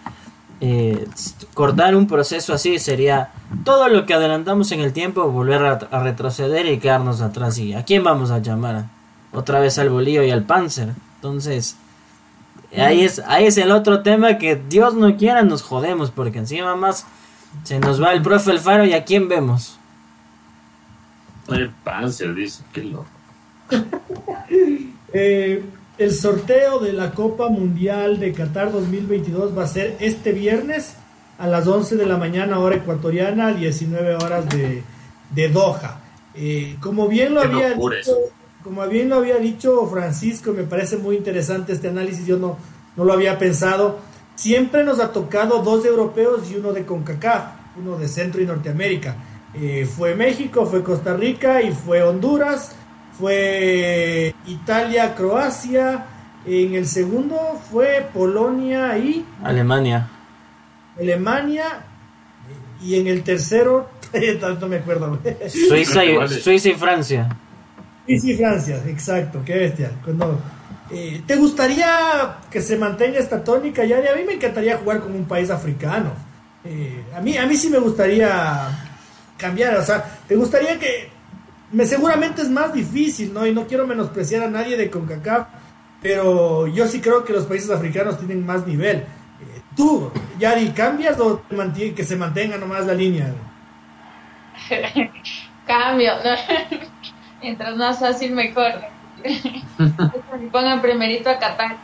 Eh, 0.59 1.07
cortar 1.53 1.95
un 1.95 2.07
proceso 2.07 2.53
así 2.53 2.79
sería 2.79 3.31
todo 3.63 3.89
lo 3.89 4.05
que 4.05 4.13
adelantamos 4.13 4.71
en 4.71 4.81
el 4.81 4.91
tiempo, 4.91 5.29
volver 5.29 5.63
a, 5.63 5.73
a 5.91 6.03
retroceder 6.03 6.65
y 6.65 6.79
quedarnos 6.79 7.21
atrás. 7.21 7.57
¿Y 7.57 7.73
a 7.73 7.83
quién 7.83 8.03
vamos 8.03 8.31
a 8.31 8.39
llamar? 8.39 8.96
Otra 9.31 9.59
vez 9.59 9.77
al 9.77 9.89
bolillo 9.89 10.23
y 10.23 10.31
al 10.31 10.43
panzer. 10.43 10.89
Entonces, 11.15 11.75
ahí 12.75 13.03
es, 13.03 13.19
ahí 13.27 13.45
es 13.45 13.57
el 13.57 13.71
otro 13.71 14.03
tema 14.03 14.37
que 14.37 14.55
Dios 14.55 14.93
no 14.93 15.15
quiera 15.17 15.43
nos 15.43 15.61
jodemos, 15.61 16.11
porque 16.11 16.39
encima 16.39 16.75
más 16.75 17.05
se 17.63 17.79
nos 17.79 18.01
va 18.01 18.13
el 18.13 18.21
profe 18.21 18.51
El 18.51 18.59
Faro 18.59 18.85
y 18.85 18.93
a 18.93 19.03
quién 19.05 19.27
vemos. 19.27 19.77
El 21.49 21.69
panzer, 21.69 22.33
dice, 22.33 22.63
qué 22.73 22.83
loco. 22.83 23.07
Eh, 25.13 25.63
el 25.97 26.13
sorteo 26.13 26.79
de 26.79 26.91
la 26.91 27.11
Copa 27.11 27.47
Mundial 27.47 28.19
de 28.19 28.33
Qatar 28.33 28.73
2022 28.73 29.57
va 29.57 29.63
a 29.63 29.67
ser 29.67 29.95
este 30.01 30.33
viernes 30.33 30.95
a 31.39 31.47
las 31.47 31.65
11 31.65 31.95
de 31.95 32.05
la 32.05 32.17
mañana 32.17 32.59
hora 32.59 32.75
ecuatoriana, 32.75 33.53
19 33.53 34.15
horas 34.15 34.49
de, 34.49 34.83
de 35.31 35.49
Doha. 35.49 36.01
Eh, 36.35 36.75
como 36.81 37.07
bien 37.07 37.33
lo 37.33 37.41
había 37.41 37.69
dicho, 37.69 38.15
como 38.67 38.85
bien 38.87 39.07
lo 39.07 39.15
había 39.15 39.37
dicho 39.37 39.87
Francisco, 39.87 40.51
me 40.51 40.63
parece 40.63 40.97
muy 40.97 41.15
interesante 41.15 41.71
este 41.71 41.87
análisis, 41.87 42.25
yo 42.25 42.37
no, 42.37 42.57
no 42.97 43.05
lo 43.05 43.13
había 43.13 43.39
pensado. 43.39 43.99
Siempre 44.35 44.83
nos 44.83 44.99
ha 44.99 45.13
tocado 45.13 45.63
dos 45.63 45.85
europeos 45.85 46.51
y 46.51 46.57
uno 46.57 46.73
de 46.73 46.85
CONCACAF, 46.85 47.45
uno 47.77 47.97
de 47.97 48.09
Centro 48.09 48.41
y 48.41 48.45
Norteamérica. 48.45 49.15
Eh, 49.53 49.85
fue 49.85 50.15
México, 50.15 50.65
fue 50.65 50.83
Costa 50.83 51.15
Rica 51.15 51.61
y 51.61 51.71
fue 51.71 52.03
Honduras, 52.03 52.75
fue 53.17 54.35
Italia, 54.45 55.15
Croacia. 55.15 56.05
En 56.45 56.75
el 56.75 56.87
segundo 56.87 57.61
fue 57.71 58.05
Polonia 58.13 58.97
y 58.97 59.25
Alemania. 59.43 60.09
Alemania. 60.99 61.85
Y 62.83 62.99
en 62.99 63.07
el 63.07 63.23
tercero, 63.23 63.89
tanto 64.41 64.67
me 64.67 64.75
acuerdo. 64.75 65.17
Suiza 65.47 66.03
y, 66.03 66.27
Suiza 66.27 66.67
y 66.67 66.73
Francia. 66.73 67.29
Suiza 68.07 68.27
y 68.27 68.37
Francia, 68.37 68.81
exacto, 68.87 69.41
qué 69.45 69.53
bestia. 69.53 69.91
Cuando, 70.03 70.39
eh, 70.89 71.21
¿Te 71.27 71.35
gustaría 71.35 72.37
que 72.49 72.61
se 72.61 72.77
mantenga 72.77 73.19
esta 73.19 73.43
tónica, 73.43 73.83
ya 73.83 73.97
A 73.97 74.15
mí 74.15 74.23
me 74.25 74.33
encantaría 74.33 74.77
jugar 74.77 75.01
con 75.01 75.13
un 75.13 75.25
país 75.25 75.49
africano. 75.49 76.13
Eh, 76.63 77.03
a, 77.15 77.19
mí, 77.19 77.37
a 77.37 77.45
mí 77.45 77.57
sí 77.57 77.69
me 77.69 77.79
gustaría 77.79 78.69
cambiar, 79.37 79.75
o 79.75 79.83
sea, 79.83 80.03
¿te 80.27 80.35
gustaría 80.35 80.79
que... 80.79 81.09
Me, 81.71 81.85
seguramente 81.85 82.41
es 82.41 82.49
más 82.49 82.73
difícil, 82.73 83.33
¿no? 83.33 83.45
Y 83.45 83.53
no 83.53 83.67
quiero 83.67 83.85
menospreciar 83.85 84.43
a 84.43 84.49
nadie 84.49 84.77
de 84.77 84.89
CONCACAF, 84.89 85.47
pero 86.01 86.67
yo 86.67 86.87
sí 86.87 87.01
creo 87.01 87.25
que 87.25 87.33
los 87.33 87.45
países 87.45 87.69
africanos 87.69 88.17
tienen 88.17 88.45
más 88.45 88.65
nivel. 88.65 88.97
Eh, 88.97 89.05
¿Tú, 89.75 90.09
Yari, 90.39 90.69
cambias 90.69 91.19
o 91.19 91.41
que 91.93 92.05
se 92.05 92.15
mantenga 92.15 92.57
nomás 92.57 92.85
la 92.85 92.93
línea? 92.93 93.33
Cambio, 95.67 96.13
mientras 97.41 97.75
más 97.75 97.99
fácil 97.99 98.31
mejor. 98.33 98.73
Pongan 100.51 100.81
primerito 100.81 101.29
a 101.29 101.39
Qatar. 101.39 101.77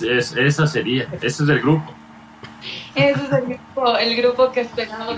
es, 0.00 0.32
esa 0.36 0.66
sería, 0.66 1.08
ese 1.20 1.44
es 1.44 1.48
el 1.48 1.60
grupo. 1.60 1.94
Ese 2.94 3.22
es 3.22 3.32
el 3.32 3.46
grupo, 3.46 3.96
el 3.96 4.16
grupo 4.16 4.52
que 4.52 4.60
esperamos. 4.62 5.16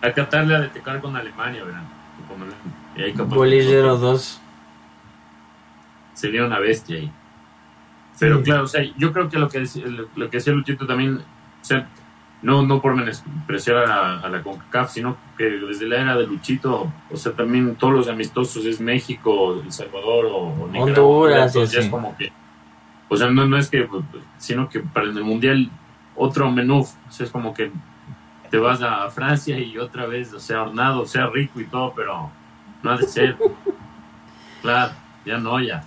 A 0.00 0.12
Qatar 0.12 0.46
le 0.46 0.54
ha 0.54 0.60
de 0.60 0.68
tocar 0.68 1.00
con 1.00 1.16
Alemania, 1.16 1.64
¿verdad? 1.64 1.82
Bolillero 3.26 3.96
2. 3.96 4.40
Sería 6.14 6.44
una 6.44 6.58
bestia 6.58 6.98
ahí. 6.98 7.12
Pero 8.18 8.42
claro, 8.42 8.64
o 8.64 8.66
sea, 8.66 8.82
yo 8.96 9.12
creo 9.12 9.28
que 9.28 9.38
lo 9.38 9.48
que, 9.48 9.64
lo 10.16 10.30
que 10.30 10.36
decía 10.38 10.52
Luchito 10.52 10.86
también, 10.86 11.18
o 11.18 11.64
sea, 11.64 11.88
no, 12.42 12.62
no 12.62 12.80
por 12.80 12.94
menospreciar 12.94 13.78
a, 13.78 14.20
a 14.20 14.28
la 14.28 14.42
CONCACAF, 14.42 14.90
sino 14.90 15.16
que 15.36 15.44
desde 15.44 15.88
la 15.88 15.96
era 16.00 16.16
de 16.16 16.26
Luchito, 16.26 16.92
o 17.10 17.16
sea, 17.16 17.32
también 17.32 17.74
todos 17.76 17.92
los 17.92 18.08
amistosos 18.08 18.64
es 18.64 18.80
México, 18.80 19.60
El 19.60 19.72
Salvador 19.72 20.26
o, 20.26 20.54
Honduras. 20.78 21.54
Entonces 21.54 21.84
es 21.84 21.90
como 21.90 22.16
que, 22.16 22.32
o 23.08 23.16
sea, 23.16 23.30
no, 23.30 23.46
no 23.46 23.56
es 23.56 23.68
que, 23.68 23.88
sino 24.36 24.68
que 24.68 24.80
para 24.80 25.06
el 25.06 25.24
Mundial 25.24 25.70
otro 26.14 26.50
menú, 26.50 26.80
o 26.80 27.10
sea, 27.10 27.26
es 27.26 27.32
como 27.32 27.52
que 27.54 27.72
te 28.50 28.58
vas 28.58 28.82
a 28.82 29.08
Francia 29.10 29.58
y 29.58 29.76
otra 29.78 30.06
vez, 30.06 30.32
o 30.32 30.40
sea, 30.40 30.62
ornado, 30.62 31.02
o 31.02 31.06
sea, 31.06 31.26
rico 31.26 31.60
y 31.60 31.66
todo, 31.66 31.92
pero 31.94 32.30
no 32.82 32.90
ha 32.90 32.96
de 32.96 33.06
ser. 33.06 33.36
Claro, 34.60 34.92
ya 35.24 35.38
no, 35.38 35.60
ya. 35.60 35.84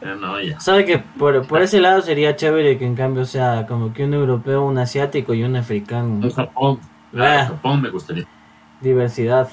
Ya 0.00 0.14
no, 0.14 0.40
ya. 0.40 0.60
Sabe 0.60 0.84
que 0.84 0.98
por, 0.98 1.46
por 1.46 1.62
ese 1.62 1.80
lado 1.80 2.02
sería 2.02 2.36
chévere 2.36 2.78
que 2.78 2.84
en 2.84 2.94
cambio 2.94 3.24
sea 3.24 3.66
como 3.66 3.92
que 3.92 4.04
un 4.04 4.14
europeo, 4.14 4.64
un 4.64 4.78
asiático 4.78 5.34
y 5.34 5.42
un 5.42 5.56
africano. 5.56 6.20
Un 6.22 6.30
Japón. 6.30 6.80
Ah, 7.16 7.46
Japón 7.48 7.82
me 7.82 7.90
gustaría. 7.90 8.26
Diversidad. 8.80 9.48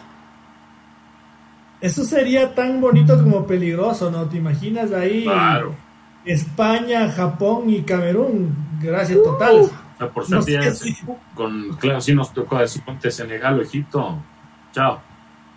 Eso 1.82 2.04
sería 2.04 2.54
tan 2.54 2.82
bonito 2.82 3.18
como 3.24 3.48
peligroso, 3.48 4.12
¿no? 4.12 4.28
¿Te 4.28 4.38
imaginas 4.38 4.92
ahí? 4.92 5.24
Claro. 5.24 5.74
España, 6.26 7.10
Japón 7.10 7.70
y 7.70 7.82
Camerún. 7.84 8.54
Gracias 8.82 9.24
totales 9.24 9.72
por 10.08 10.26
suerte, 10.26 10.74
con, 11.36 11.76
claro, 11.78 12.00
si 12.00 12.14
nos 12.16 12.34
tocó 12.34 12.58
decir, 12.58 12.82
ponte 12.84 13.12
Senegal 13.12 13.60
o 13.60 13.62
Egipto, 13.62 14.18
chao. 14.72 15.02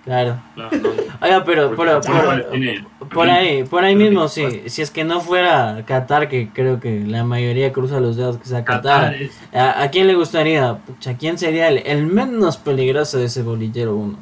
Claro. 0.05 0.43
Oiga, 1.21 1.45
pero 1.45 1.77
por, 1.77 3.29
ahí, 3.29 3.63
por 3.65 3.85
ahí 3.85 3.95
mismo, 3.95 4.27
sí. 4.27 4.65
Si 4.67 4.83
es 4.83 4.91
que 4.91 5.05
no 5.05 5.21
fuera 5.21 5.85
Qatar, 5.87 6.29
que 6.29 6.49
creo 6.51 6.81
que 6.81 7.01
la 7.01 7.23
mayoría 7.23 7.73
cruza 7.73 8.01
los 8.01 8.17
dedos 8.17 8.39
que 8.39 8.47
sea 8.47 8.65
Qatar, 8.65 9.15
¿a, 9.53 9.89
quién 9.91 10.09
le 10.09 10.15
gustaría? 10.15 10.79
Pucha, 10.79 11.17
¿quién 11.17 11.39
sería 11.39 11.69
el, 11.69 12.07
menos 12.07 12.57
peligroso 12.57 13.19
de 13.19 13.27
ese 13.27 13.43
bolillero 13.43 13.95
uno? 13.95 14.19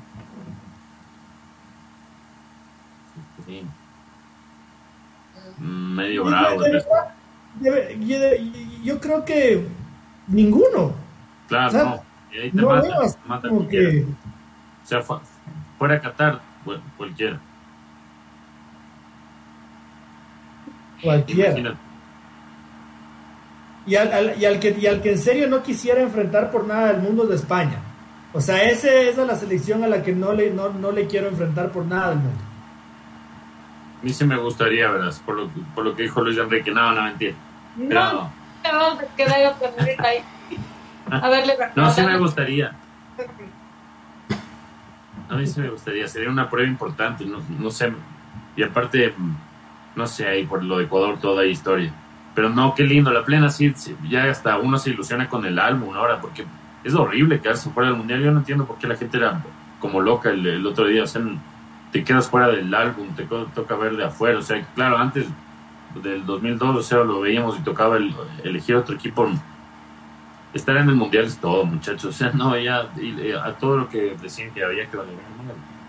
Medio 5.59 6.25
bravo. 6.25 6.63
yo 8.83 9.01
creo 9.01 9.25
que 9.25 9.67
ninguno. 10.29 10.95
Claro, 11.49 11.73
no. 11.73 12.03
Y 12.33 12.39
ahí 12.39 12.51
te 12.51 12.57
no 12.57 12.69
mata, 13.27 13.49
que... 13.69 14.07
O 14.83 14.87
sea, 14.87 15.03
fuera 15.81 15.95
a 15.95 16.01
Qatar, 16.03 16.41
bueno, 16.63 16.83
cualquiera. 16.99 17.41
Cualquiera. 21.03 21.75
Y 23.87 23.97
al, 23.97 24.39
y, 24.39 24.45
al 24.45 24.61
que, 24.61 24.77
y 24.79 24.87
al 24.87 25.01
que 25.01 25.13
en 25.13 25.19
serio 25.19 25.49
no 25.49 25.63
quisiera 25.63 26.03
enfrentar 26.03 26.51
por 26.51 26.67
nada 26.67 26.93
del 26.93 27.01
mundo 27.01 27.25
de 27.25 27.35
España. 27.35 27.79
O 28.35 28.43
sea, 28.43 28.63
ese, 28.65 29.09
esa 29.09 29.23
es 29.23 29.27
la 29.27 29.37
selección 29.37 29.83
a 29.83 29.89
la 29.89 30.03
que 30.03 30.13
no 30.13 30.35
le, 30.35 30.51
no, 30.51 30.69
no 30.69 30.93
le 30.93 31.07
quiero 31.07 31.29
enfrentar 31.29 31.73
por 31.73 31.87
nada 31.87 32.11
del 32.11 32.19
mundo. 32.19 32.45
A 34.03 34.05
mí 34.05 34.13
sí 34.13 34.27
me 34.27 34.37
gustaría, 34.37 34.91
¿verdad? 34.91 35.15
Por 35.25 35.35
lo, 35.35 35.49
por 35.75 35.83
lo 35.83 35.97
que 35.97 36.03
dijo 36.03 36.21
Luis 36.21 36.37
Enrique. 36.37 36.71
No, 36.71 36.93
no, 36.93 37.05
mentira. 37.05 37.35
Pero, 37.89 38.31
vamos 38.65 39.03
a 39.03 39.17
quedar 39.17 39.57
ahí. 40.05 40.23
A 41.11 41.31
verle 41.31 41.57
No, 41.75 41.91
sí 41.91 42.03
me 42.03 42.19
gustaría. 42.19 42.77
A 45.31 45.37
mí 45.37 45.47
sí 45.47 45.61
me 45.61 45.71
gustaría, 45.71 46.07
sería 46.09 46.29
una 46.29 46.51
prueba 46.51 46.69
importante, 46.69 47.25
no, 47.25 47.39
no 47.59 47.71
sé. 47.71 47.93
Y 48.57 48.63
aparte, 48.63 49.15
no 49.97 50.07
sé, 50.07 50.27
ahí 50.27 50.45
por 50.45 50.63
lo 50.63 50.79
de 50.79 50.85
Ecuador 50.85 51.19
toda 51.21 51.47
historia. 51.47 51.93
Pero 52.35 52.51
no, 52.51 52.75
qué 52.75 52.83
lindo, 52.85 53.13
la 53.13 53.25
plena 53.25 53.49
sí, 53.51 53.73
ya 54.09 54.25
hasta 54.25 54.59
uno 54.59 54.79
se 54.79 54.91
ilusiona 54.91 55.29
con 55.29 55.45
el 55.47 55.59
álbum 55.59 55.95
ahora, 55.95 56.21
porque 56.21 56.45
es 56.85 56.95
horrible 56.95 57.41
quedarse 57.41 57.71
fuera 57.71 57.91
del 57.91 57.99
mundial. 57.99 58.21
Yo 58.23 58.31
no 58.33 58.39
entiendo 58.39 58.67
por 58.67 58.79
qué 58.79 58.87
la 58.87 58.97
gente 58.97 59.17
era 59.17 59.43
como 59.79 60.01
loca 60.01 60.31
el, 60.31 60.47
el 60.47 60.67
otro 60.67 60.87
día. 60.87 61.05
O 61.05 61.07
sea, 61.07 61.23
te 61.93 62.05
quedas 62.05 62.29
fuera 62.29 62.49
del 62.49 62.73
álbum, 62.75 63.09
te 63.15 63.25
toca 63.25 63.77
ver 63.77 63.97
de 63.97 64.05
afuera. 64.05 64.39
O 64.39 64.43
sea, 64.43 64.63
claro, 64.75 64.99
antes 64.99 65.27
del 66.03 66.25
2002, 66.25 66.77
o 66.77 66.83
sea, 66.83 66.99
lo 66.99 67.21
veíamos 67.21 67.59
y 67.59 67.63
tocaba 67.63 67.97
el, 67.97 68.15
elegir 68.45 68.77
otro 68.77 68.95
equipo. 68.95 69.29
Estar 70.53 70.77
en 70.77 70.89
el 70.89 70.97
mundial 70.97 71.25
es 71.25 71.39
todo, 71.39 71.65
muchachos. 71.65 72.05
O 72.07 72.13
sea, 72.13 72.33
no, 72.33 72.59
ya 72.59 72.89
a 73.45 73.53
todo 73.55 73.79
lo 73.79 73.89
que 73.89 74.17
decían 74.21 74.51
que 74.51 74.65
había 74.65 74.91
que 74.91 74.97
valer. 74.97 75.15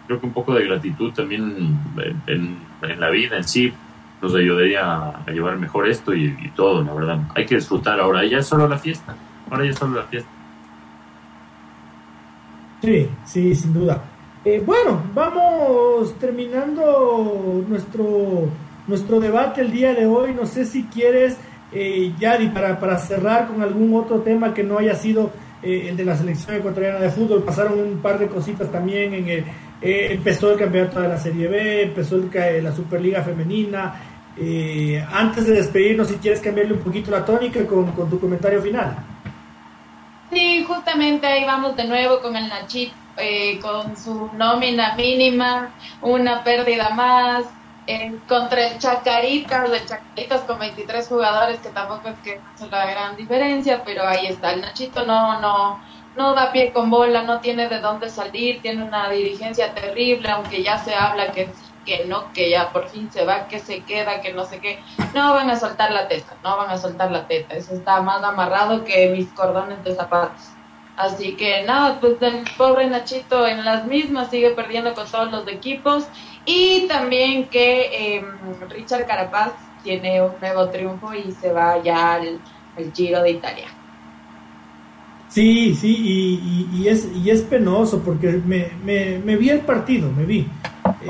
Creo 0.08 0.20
que 0.20 0.26
un 0.26 0.34
poco 0.34 0.54
de 0.54 0.66
gratitud 0.66 1.12
también 1.14 1.80
en, 2.28 2.58
la 3.00 3.10
vida 3.10 3.38
en 3.38 3.44
sí 3.44 3.74
nos 4.22 4.36
ayudaría 4.36 4.82
a, 4.82 5.26
llevar 5.32 5.58
mejor 5.58 5.88
esto 5.88 6.14
y, 6.14 6.52
todo, 6.56 6.84
la 6.84 6.94
verdad. 6.94 7.20
Hay 7.36 7.46
que 7.46 7.56
disfrutar 7.56 8.00
ahora. 8.00 8.24
Ya 8.26 8.40
es 8.40 8.48
solo 8.48 8.68
la 8.68 8.78
fiesta. 8.78 9.16
Ahora 9.50 9.66
ya 9.66 9.72
es 9.72 9.78
solo 9.78 9.96
la 9.96 10.04
fiesta. 10.04 10.30
Sí, 12.82 13.10
sí, 13.26 13.56
sin 13.56 13.74
duda. 13.74 14.04
Eh, 14.46 14.62
bueno, 14.66 15.04
vamos 15.14 16.18
terminando 16.20 17.64
nuestro 17.68 18.50
nuestro 18.88 19.20
debate 19.20 19.62
el 19.62 19.72
día 19.72 19.94
de 19.94 20.06
hoy. 20.06 20.34
No 20.34 20.46
sé 20.46 20.66
si 20.66 20.84
quieres, 20.84 21.38
eh, 21.72 22.12
Yari, 22.20 22.50
para, 22.50 22.80
para 22.80 22.98
cerrar 22.98 23.48
con 23.48 23.62
algún 23.62 23.94
otro 23.96 24.20
tema 24.22 24.54
que 24.54 24.64
no 24.64 24.78
haya 24.78 24.96
sido 24.96 25.32
eh, 25.64 25.88
el 25.90 25.98
de 25.98 26.06
la 26.06 26.16
selección 26.16 26.58
ecuatoriana 26.58 27.00
de 27.00 27.10
fútbol. 27.10 27.44
Pasaron 27.44 27.80
un 27.80 28.00
par 28.00 28.20
de 28.20 28.28
cositas 28.28 28.72
también. 28.72 29.14
En 29.14 29.30
el, 29.30 29.46
eh, 29.82 30.08
empezó 30.12 30.52
el 30.52 30.60
campeonato 30.60 31.00
de 31.00 31.08
la 31.08 31.18
Serie 31.18 31.48
B, 31.48 31.84
empezó 31.84 32.16
el, 32.16 32.64
la 32.64 32.72
Superliga 32.72 33.22
Femenina. 33.22 33.96
Eh, 34.38 35.04
antes 35.12 35.46
de 35.46 35.54
despedirnos, 35.54 36.08
si 36.08 36.16
quieres 36.16 36.40
cambiarle 36.40 36.74
un 36.74 36.80
poquito 36.80 37.12
la 37.12 37.26
tónica 37.26 37.66
con, 37.66 37.92
con 37.92 38.10
tu 38.10 38.20
comentario 38.20 38.62
final. 38.62 38.96
Sí, 40.32 40.64
justamente 40.66 41.28
ahí 41.28 41.44
vamos 41.46 41.76
de 41.76 41.84
nuevo 41.84 42.22
con 42.22 42.36
el 42.38 42.48
Nachit, 42.48 42.94
con 43.62 43.98
su 43.98 44.30
nómina 44.38 44.96
mínima, 44.96 45.72
una 46.02 46.42
pérdida 46.44 46.92
más, 46.92 47.44
contra 48.28 48.68
el 48.68 48.80
Chacaritas, 48.80 49.70
el 49.70 49.86
Chacaritas 49.86 50.42
con 50.42 50.60
23 50.60 51.08
jugadores, 51.08 51.60
que 51.60 51.70
tampoco 51.70 52.10
es 52.10 52.20
que 52.20 52.40
hace 52.54 52.68
la 52.68 52.86
gran 52.86 53.16
diferencia, 53.16 53.84
pero 53.84 54.08
ahí 54.08 54.28
está. 54.28 54.52
El 54.52 54.62
Nachito 54.62 55.06
no, 55.06 55.40
no, 55.40 55.82
no 56.16 56.34
da 56.34 56.52
pie 56.52 56.72
con 56.72 56.90
bola, 56.90 57.24
no 57.24 57.40
tiene 57.40 57.68
de 57.68 57.80
dónde 57.80 58.10
salir, 58.10 58.62
tiene 58.62 58.84
una 58.84 59.10
dirigencia 59.10 59.74
terrible, 59.74 60.30
aunque 60.30 60.64
ya 60.64 60.78
se 60.78 60.94
habla 60.94 61.32
que 61.32 61.50
que 61.86 62.06
no, 62.06 62.32
que 62.34 62.50
ya 62.50 62.72
por 62.72 62.88
fin 62.90 63.12
se 63.12 63.26
va, 63.26 63.48
que 63.48 63.60
se 63.60 63.84
queda, 63.84 64.22
que 64.22 64.34
no 64.34 64.46
sé 64.46 64.60
qué. 64.60 64.80
No 65.14 65.34
van 65.34 65.50
a 65.50 65.56
soltar 65.56 65.92
la 65.92 66.08
teta, 66.08 66.36
no 66.44 66.58
van 66.58 66.70
a 66.70 66.78
soltar 66.78 67.12
la 67.12 67.28
teta. 67.28 67.56
Eso 67.56 67.74
está 67.74 68.02
más 68.02 68.24
amarrado 68.24 68.84
que 68.84 69.10
mis 69.10 69.28
cordones 69.30 69.84
de 69.84 69.96
zapatos. 69.96 70.50
Así 70.98 71.36
que 71.36 71.64
nada, 71.64 72.00
pues 72.00 72.22
el 72.22 72.44
pobre 72.58 72.88
Nachito 72.88 73.48
en 73.48 73.66
las 73.66 73.86
mismas 73.86 74.30
sigue 74.30 74.52
perdiendo 74.52 74.94
con 74.94 75.10
todos 75.10 75.32
los 75.32 75.48
equipos. 75.48 76.06
Y 76.46 76.88
también 76.88 77.48
que 77.48 78.16
em, 78.18 78.26
Richard 78.70 79.06
Carapaz 79.06 79.52
tiene 79.84 80.22
un 80.22 80.32
nuevo 80.40 80.70
triunfo 80.70 81.14
y 81.14 81.32
se 81.34 81.52
va 81.52 81.82
ya 81.84 82.16
al, 82.16 82.40
Giro 82.94 83.22
de 83.22 83.32
Italia. 83.32 83.68
Sí, 85.28 85.76
sí, 85.76 86.68
y, 86.74 86.88
es, 86.88 87.08
y 87.16 87.30
es 87.30 87.42
penoso 87.42 88.02
porque 88.02 88.42
me, 88.46 88.72
me, 88.84 89.38
vi 89.38 89.50
el 89.50 89.60
partido, 89.60 90.12
me 90.12 90.26
vi. 90.26 90.48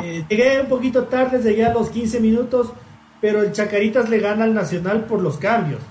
Eh, 0.04 0.24
llegué 0.30 0.62
un 0.62 0.68
poquito 0.68 1.06
tarde, 1.06 1.42
llegué 1.42 1.66
a 1.66 1.74
los 1.74 1.90
15 1.90 2.20
minutos, 2.20 2.74
pero 3.20 3.42
el 3.42 3.52
Chacaritas 3.52 4.10
le 4.10 4.20
gana 4.20 4.44
al 4.44 4.54
Nacional 4.54 5.06
por 5.06 5.22
los 5.22 5.38
cambios. 5.38 5.82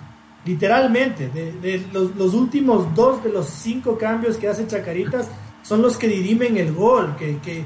Literalmente, 0.45 1.29
de, 1.29 1.83
los, 1.93 2.35
últimos 2.35 2.95
dos 2.95 3.23
de 3.23 3.31
los 3.31 3.47
cinco 3.47 3.99
cambios 3.99 4.37
que 4.37 4.49
hace 4.49 4.67
Chacaritas 4.67 5.29
son 5.63 5.83
los 5.83 5.97
que 5.97 6.09
dirimen 6.09 6.57
el 6.57 6.73
gol, 6.73 7.17
que, 7.19 7.39
que, 7.39 7.65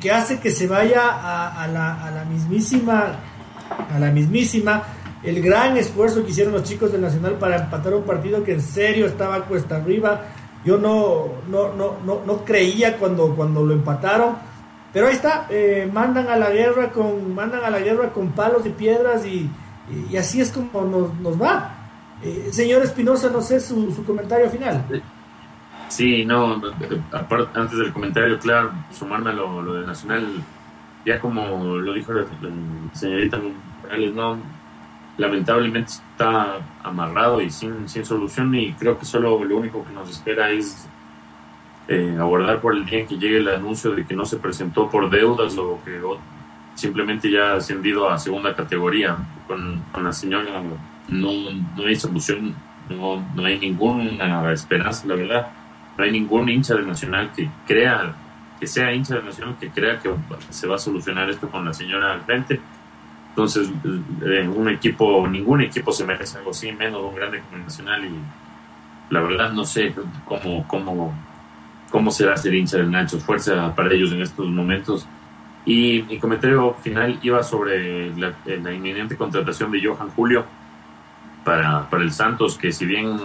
que, 0.00 0.10
hace 0.12 0.40
que 0.40 0.50
se 0.50 0.66
vaya 0.66 1.08
a, 1.08 1.62
a, 1.62 1.68
la, 1.68 2.06
a 2.06 2.10
la 2.10 2.24
mismísima 2.24 3.18
a 3.94 3.98
la 3.98 4.10
mismísima, 4.10 4.82
el 5.22 5.42
gran 5.42 5.76
esfuerzo 5.76 6.24
que 6.24 6.30
hicieron 6.30 6.52
los 6.52 6.64
chicos 6.64 6.92
del 6.92 7.00
Nacional 7.00 7.34
para 7.34 7.56
empatar 7.56 7.94
un 7.94 8.04
partido 8.04 8.42
que 8.44 8.52
en 8.52 8.62
serio 8.62 9.06
estaba 9.06 9.44
cuesta 9.44 9.76
arriba. 9.76 10.22
Yo 10.64 10.78
no, 10.78 11.26
no, 11.48 11.72
no, 11.74 11.98
no, 12.04 12.22
no 12.24 12.44
creía 12.44 12.96
cuando, 12.96 13.34
cuando 13.34 13.64
lo 13.64 13.74
empataron. 13.74 14.36
Pero 14.92 15.06
ahí 15.06 15.14
está, 15.14 15.46
eh, 15.50 15.88
mandan 15.92 16.28
a 16.28 16.36
la 16.36 16.50
guerra 16.50 16.90
con, 16.90 17.34
mandan 17.34 17.64
a 17.64 17.70
la 17.70 17.78
guerra 17.80 18.12
con 18.12 18.30
palos 18.30 18.64
y 18.64 18.70
piedras 18.70 19.24
y, 19.26 19.50
y, 20.10 20.16
así 20.16 20.40
es 20.40 20.50
como 20.50 20.82
nos, 20.82 21.14
nos 21.20 21.40
va. 21.40 21.74
Eh, 22.22 22.48
señor 22.50 22.82
Espinosa, 22.82 23.28
no 23.30 23.42
sé 23.42 23.60
su, 23.60 23.92
su 23.92 24.04
comentario 24.04 24.48
final. 24.48 24.84
Sí, 25.88 26.24
no, 26.24 26.60
antes 27.54 27.78
del 27.78 27.92
comentario, 27.92 28.38
claro, 28.38 28.72
sumarme 28.92 29.30
a 29.30 29.32
lo, 29.32 29.62
lo 29.62 29.74
de 29.74 29.86
Nacional 29.86 30.26
ya 31.04 31.18
como 31.20 31.76
lo 31.76 31.92
dijo 31.94 32.12
la, 32.12 32.24
señorita 32.92 33.38
no, 34.14 34.38
lamentablemente 35.16 35.92
está 35.92 36.58
amarrado 36.82 37.40
y 37.40 37.50
sin, 37.50 37.88
sin 37.88 38.04
solución 38.04 38.54
y 38.54 38.72
creo 38.74 38.98
que 38.98 39.06
solo 39.06 39.42
lo 39.42 39.56
único 39.56 39.84
que 39.84 39.92
nos 39.92 40.10
espera 40.10 40.50
es 40.50 40.86
eh, 41.88 42.16
aguardar 42.18 42.60
por 42.60 42.74
el 42.74 42.84
día 42.84 43.00
en 43.00 43.06
que 43.06 43.16
llegue 43.16 43.38
el 43.38 43.48
anuncio 43.48 43.92
de 43.92 44.04
que 44.04 44.14
no 44.14 44.26
se 44.26 44.36
presentó 44.36 44.90
por 44.90 45.08
deudas 45.08 45.56
o 45.56 45.80
que 45.84 45.98
simplemente 46.74 47.30
ya 47.30 47.52
ha 47.52 47.56
ascendido 47.56 48.08
a 48.10 48.18
segunda 48.18 48.54
categoría. 48.54 49.16
Con, 49.46 49.82
con 49.90 50.04
la 50.04 50.12
señora 50.12 50.62
no, 51.08 51.30
no 51.74 51.86
hay 51.86 51.96
solución, 51.96 52.54
no, 52.90 53.26
no 53.34 53.44
hay 53.44 53.58
ninguna 53.58 54.52
esperanza, 54.52 55.06
la 55.06 55.14
verdad. 55.14 55.57
No 55.98 56.04
hay 56.04 56.12
ningún 56.12 56.48
hincha 56.48 56.74
del 56.74 56.86
Nacional 56.86 57.32
que 57.34 57.50
crea 57.66 58.14
que 58.58 58.66
sea 58.66 58.92
hincha 58.92 59.16
de 59.16 59.22
Nacional 59.22 59.56
que 59.58 59.68
crea 59.70 59.98
que 59.98 60.10
se 60.50 60.66
va 60.66 60.76
a 60.76 60.78
solucionar 60.78 61.28
esto 61.28 61.48
con 61.48 61.64
la 61.64 61.72
señora 61.72 62.12
al 62.12 62.22
frente. 62.22 62.60
Entonces, 63.30 63.70
eh, 64.24 64.48
un 64.48 64.68
equipo, 64.68 65.26
ningún 65.28 65.62
equipo 65.62 65.92
se 65.92 66.04
merece 66.04 66.38
algo 66.38 66.50
así, 66.50 66.72
menos 66.72 67.02
un 67.02 67.14
grande 67.14 67.40
como 67.40 67.64
Nacional. 67.64 68.04
Y 68.04 69.14
la 69.14 69.20
verdad, 69.20 69.52
no 69.52 69.64
sé 69.64 69.94
cómo, 70.24 70.66
cómo, 70.66 71.14
cómo 71.90 72.10
será 72.10 72.36
ser 72.36 72.54
hincha 72.54 72.78
del 72.78 72.90
Nacho. 72.90 73.18
Fuerza 73.18 73.74
para 73.74 73.92
ellos 73.92 74.12
en 74.12 74.22
estos 74.22 74.48
momentos. 74.48 75.06
Y 75.64 76.02
mi 76.08 76.18
comentario 76.18 76.74
final 76.74 77.18
iba 77.22 77.42
sobre 77.42 78.16
la, 78.16 78.34
eh, 78.46 78.60
inminente 78.74 79.16
contratación 79.16 79.70
de 79.70 79.84
Johan 79.84 80.10
Julio 80.10 80.44
para, 81.44 81.88
para 81.90 82.02
el 82.02 82.12
Santos, 82.12 82.56
que 82.56 82.72
si 82.72 82.86
bien 82.86 83.18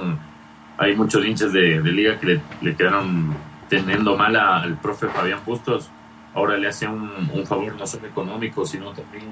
hay 0.78 0.95
muchos 0.95 1.26
hinchas 1.26 1.53
de, 1.53 1.82
liga 1.82 2.19
que 2.19 2.41
le, 2.61 2.76
quedaron 2.76 3.36
teniendo 3.69 4.17
mal 4.17 4.36
al 4.36 4.78
profe 4.78 5.07
Fabián 5.07 5.39
Bustos, 5.45 5.89
ahora 6.34 6.57
le 6.57 6.67
hace 6.67 6.88
un, 6.88 7.45
favor 7.45 7.76
no 7.76 7.86
solo 7.86 8.07
económico, 8.07 8.65
sino 8.65 8.91
también 8.91 9.26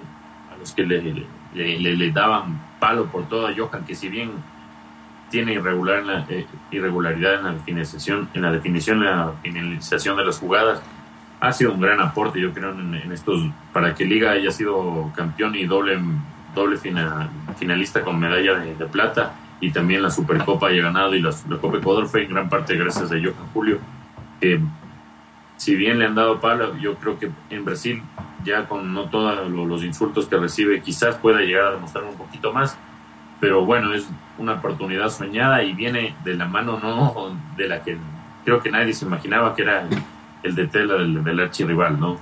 a 0.53 0.57
los 0.57 0.73
que 0.73 0.83
le, 0.83 2.11
daban 2.11 2.61
palo 2.79 3.05
por 3.05 3.27
toda 3.27 3.53
Johan, 3.55 3.85
que 3.85 3.95
si 3.95 4.09
bien 4.09 4.31
tiene 5.29 5.53
irregular, 5.53 6.25
eh, 6.29 6.45
irregularidad 6.71 7.35
en 7.35 7.43
la 7.43 7.53
definición, 7.53 8.29
en 8.33 8.41
la 8.41 8.51
definición, 8.51 9.03
la 9.03 9.33
finalización 9.41 10.17
de 10.17 10.25
las 10.25 10.39
jugadas, 10.39 10.81
ha 11.39 11.51
sido 11.51 11.73
un 11.73 11.81
gran 11.81 11.99
aporte, 11.99 12.39
yo 12.39 12.53
creo, 12.53 12.71
en, 12.71 13.11
estos, 13.11 13.41
para 13.73 13.95
que 13.95 14.05
Liga 14.05 14.31
haya 14.31 14.51
sido 14.51 15.11
campeón 15.15 15.55
y 15.55 15.65
doble, 15.65 15.99
doble 16.53 16.77
finalista 16.77 18.01
con 18.03 18.19
medalla 18.19 18.59
de, 18.59 18.85
plata, 18.85 19.33
y 19.61 19.71
también 19.71 20.01
la 20.01 20.09
Supercopa 20.09 20.67
haya 20.67 20.81
ganado, 20.81 21.15
y 21.15 21.21
la, 21.21 21.29
la 21.47 21.57
Copa 21.57 21.77
Ecuador 21.77 22.07
fue 22.07 22.23
en 22.23 22.31
gran 22.31 22.49
parte 22.49 22.75
gracias 22.75 23.11
a 23.11 23.15
Johan 23.15 23.47
Julio 23.53 23.79
si 25.61 25.75
bien 25.75 25.99
le 25.99 26.07
han 26.07 26.15
dado 26.15 26.39
palo, 26.39 26.75
yo 26.77 26.95
creo 26.95 27.19
que 27.19 27.29
en 27.51 27.63
Brasil, 27.63 28.01
ya 28.43 28.67
con 28.67 28.95
no 28.95 29.11
todos 29.11 29.47
los 29.47 29.83
insultos 29.83 30.25
que 30.25 30.35
recibe, 30.35 30.81
quizás 30.81 31.17
pueda 31.17 31.41
llegar 31.41 31.67
a 31.67 31.71
demostrar 31.73 32.03
un 32.03 32.15
poquito 32.15 32.51
más. 32.51 32.75
Pero 33.39 33.63
bueno, 33.63 33.93
es 33.93 34.09
una 34.39 34.53
oportunidad 34.53 35.09
soñada 35.09 35.61
y 35.61 35.73
viene 35.73 36.15
de 36.23 36.33
la 36.33 36.47
mano 36.47 36.79
no 36.79 37.37
de 37.57 37.67
la 37.67 37.83
que 37.83 37.95
creo 38.43 38.59
que 38.59 38.71
nadie 38.71 38.91
se 38.93 39.05
imaginaba 39.05 39.53
que 39.53 39.61
era 39.61 39.87
el 40.41 40.55
de 40.55 40.65
tela 40.65 40.95
del, 40.95 41.23
del 41.23 41.39
archirrival, 41.39 41.99
¿no? 41.99 42.19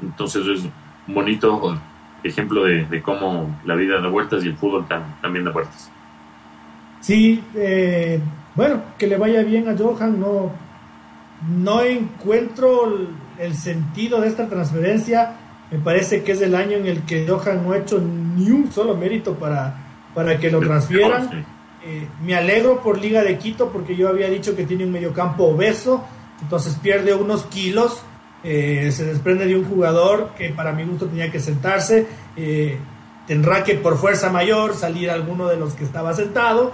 Entonces 0.00 0.46
es 0.46 0.68
un 1.08 1.14
bonito 1.14 1.80
ejemplo 2.22 2.62
de, 2.62 3.02
cómo 3.02 3.60
la 3.64 3.74
vida 3.74 4.00
da 4.00 4.08
vueltas 4.08 4.44
y 4.44 4.48
el 4.50 4.56
fútbol 4.56 4.86
también 5.20 5.44
da 5.44 5.50
vueltas. 5.50 5.90
Sí, 7.00 7.42
eh, 7.54 8.20
bueno, 8.54 8.82
que 8.98 9.06
le 9.06 9.16
vaya 9.16 9.42
bien 9.42 9.68
a 9.68 9.76
Johan, 9.76 10.18
no 10.18 10.52
no 11.46 11.82
encuentro 11.82 12.92
el, 13.38 13.54
sentido 13.54 14.20
de 14.20 14.28
esta 14.28 14.48
transferencia. 14.48 15.36
Me 15.70 15.78
parece 15.78 16.22
que 16.22 16.32
es 16.32 16.40
el 16.40 16.54
año 16.54 16.76
en 16.76 16.86
el 16.86 17.02
que 17.02 17.26
Johan 17.28 17.62
no 17.64 17.72
ha 17.72 17.78
hecho 17.78 18.00
ni 18.00 18.50
un 18.50 18.72
solo 18.72 18.96
mérito 18.96 19.34
para, 19.34 19.76
para 20.14 20.38
que 20.38 20.50
lo 20.50 20.60
transfieran. 20.60 21.46
Eh, 21.84 22.08
me 22.24 22.34
alegro 22.34 22.82
por 22.82 22.98
Liga 22.98 23.22
de 23.22 23.38
Quito 23.38 23.70
porque 23.70 23.94
yo 23.94 24.08
había 24.08 24.28
dicho 24.28 24.56
que 24.56 24.64
tiene 24.64 24.84
un 24.84 24.92
mediocampo 24.92 25.44
obeso, 25.44 26.04
entonces 26.42 26.74
pierde 26.82 27.14
unos 27.14 27.44
kilos, 27.46 28.02
eh, 28.42 28.90
se 28.92 29.04
desprende 29.04 29.46
de 29.46 29.56
un 29.56 29.64
jugador 29.64 30.30
que 30.36 30.50
para 30.50 30.72
mi 30.72 30.84
gusto 30.84 31.06
tenía 31.06 31.30
que 31.30 31.38
sentarse, 31.38 32.06
eh, 32.36 32.78
tendrá 33.28 33.62
que 33.62 33.74
por 33.74 33.96
fuerza 33.96 34.30
mayor 34.30 34.74
salir 34.74 35.10
alguno 35.10 35.46
de 35.46 35.56
los 35.56 35.74
que 35.74 35.84
estaba 35.84 36.14
sentado 36.14 36.72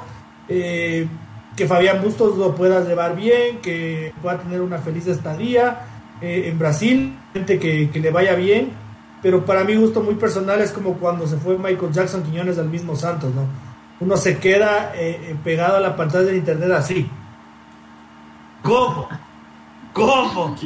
que 0.49 1.67
Fabián 1.69 2.03
Bustos 2.03 2.37
lo 2.37 2.55
pueda 2.55 2.85
llevar 2.85 3.17
bien, 3.17 3.59
que 3.61 4.13
pueda 4.21 4.39
tener 4.39 4.61
una 4.61 4.79
feliz 4.79 5.07
estadía 5.07 5.87
eh, 6.21 6.49
en 6.49 6.59
Brasil, 6.59 7.19
gente 7.33 7.59
que, 7.59 7.91
le 7.93 8.11
vaya 8.11 8.35
bien, 8.35 8.73
pero 9.23 9.45
para 9.45 9.65
mí 9.65 9.75
gusto 9.77 10.01
muy 10.01 10.15
personal 10.15 10.61
es 10.61 10.73
como 10.73 10.95
cuando 10.95 11.27
se 11.27 11.37
fue 11.37 11.59
Michael 11.59 11.93
Jackson 11.93 12.23
Quiñones 12.23 12.59
al 12.59 12.69
mismo 12.69 12.97
Santos, 12.97 13.35
¿no? 13.35 13.47
Uno 14.01 14.17
se 14.17 14.39
queda 14.39 14.93
eh, 14.95 15.31
eh, 15.31 15.37
pegado 15.43 15.77
a 15.77 15.81
la 15.81 15.97
pantalla 15.97 16.27
de 16.27 16.37
internet 16.37 16.71
así. 16.73 17.09
¿Cómo? 18.63 19.09
¿Cómo? 19.93 20.57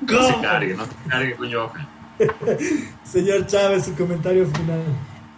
No 0.00 0.26
se 0.28 0.40
cargue, 0.40 0.74
no 0.74 0.84
se 0.84 0.94
cargue, 1.08 1.34
coño. 1.34 1.70
Señor 3.02 3.46
Chávez, 3.46 3.86
su 3.86 3.94
comentario 3.94 4.46
final. 4.46 4.82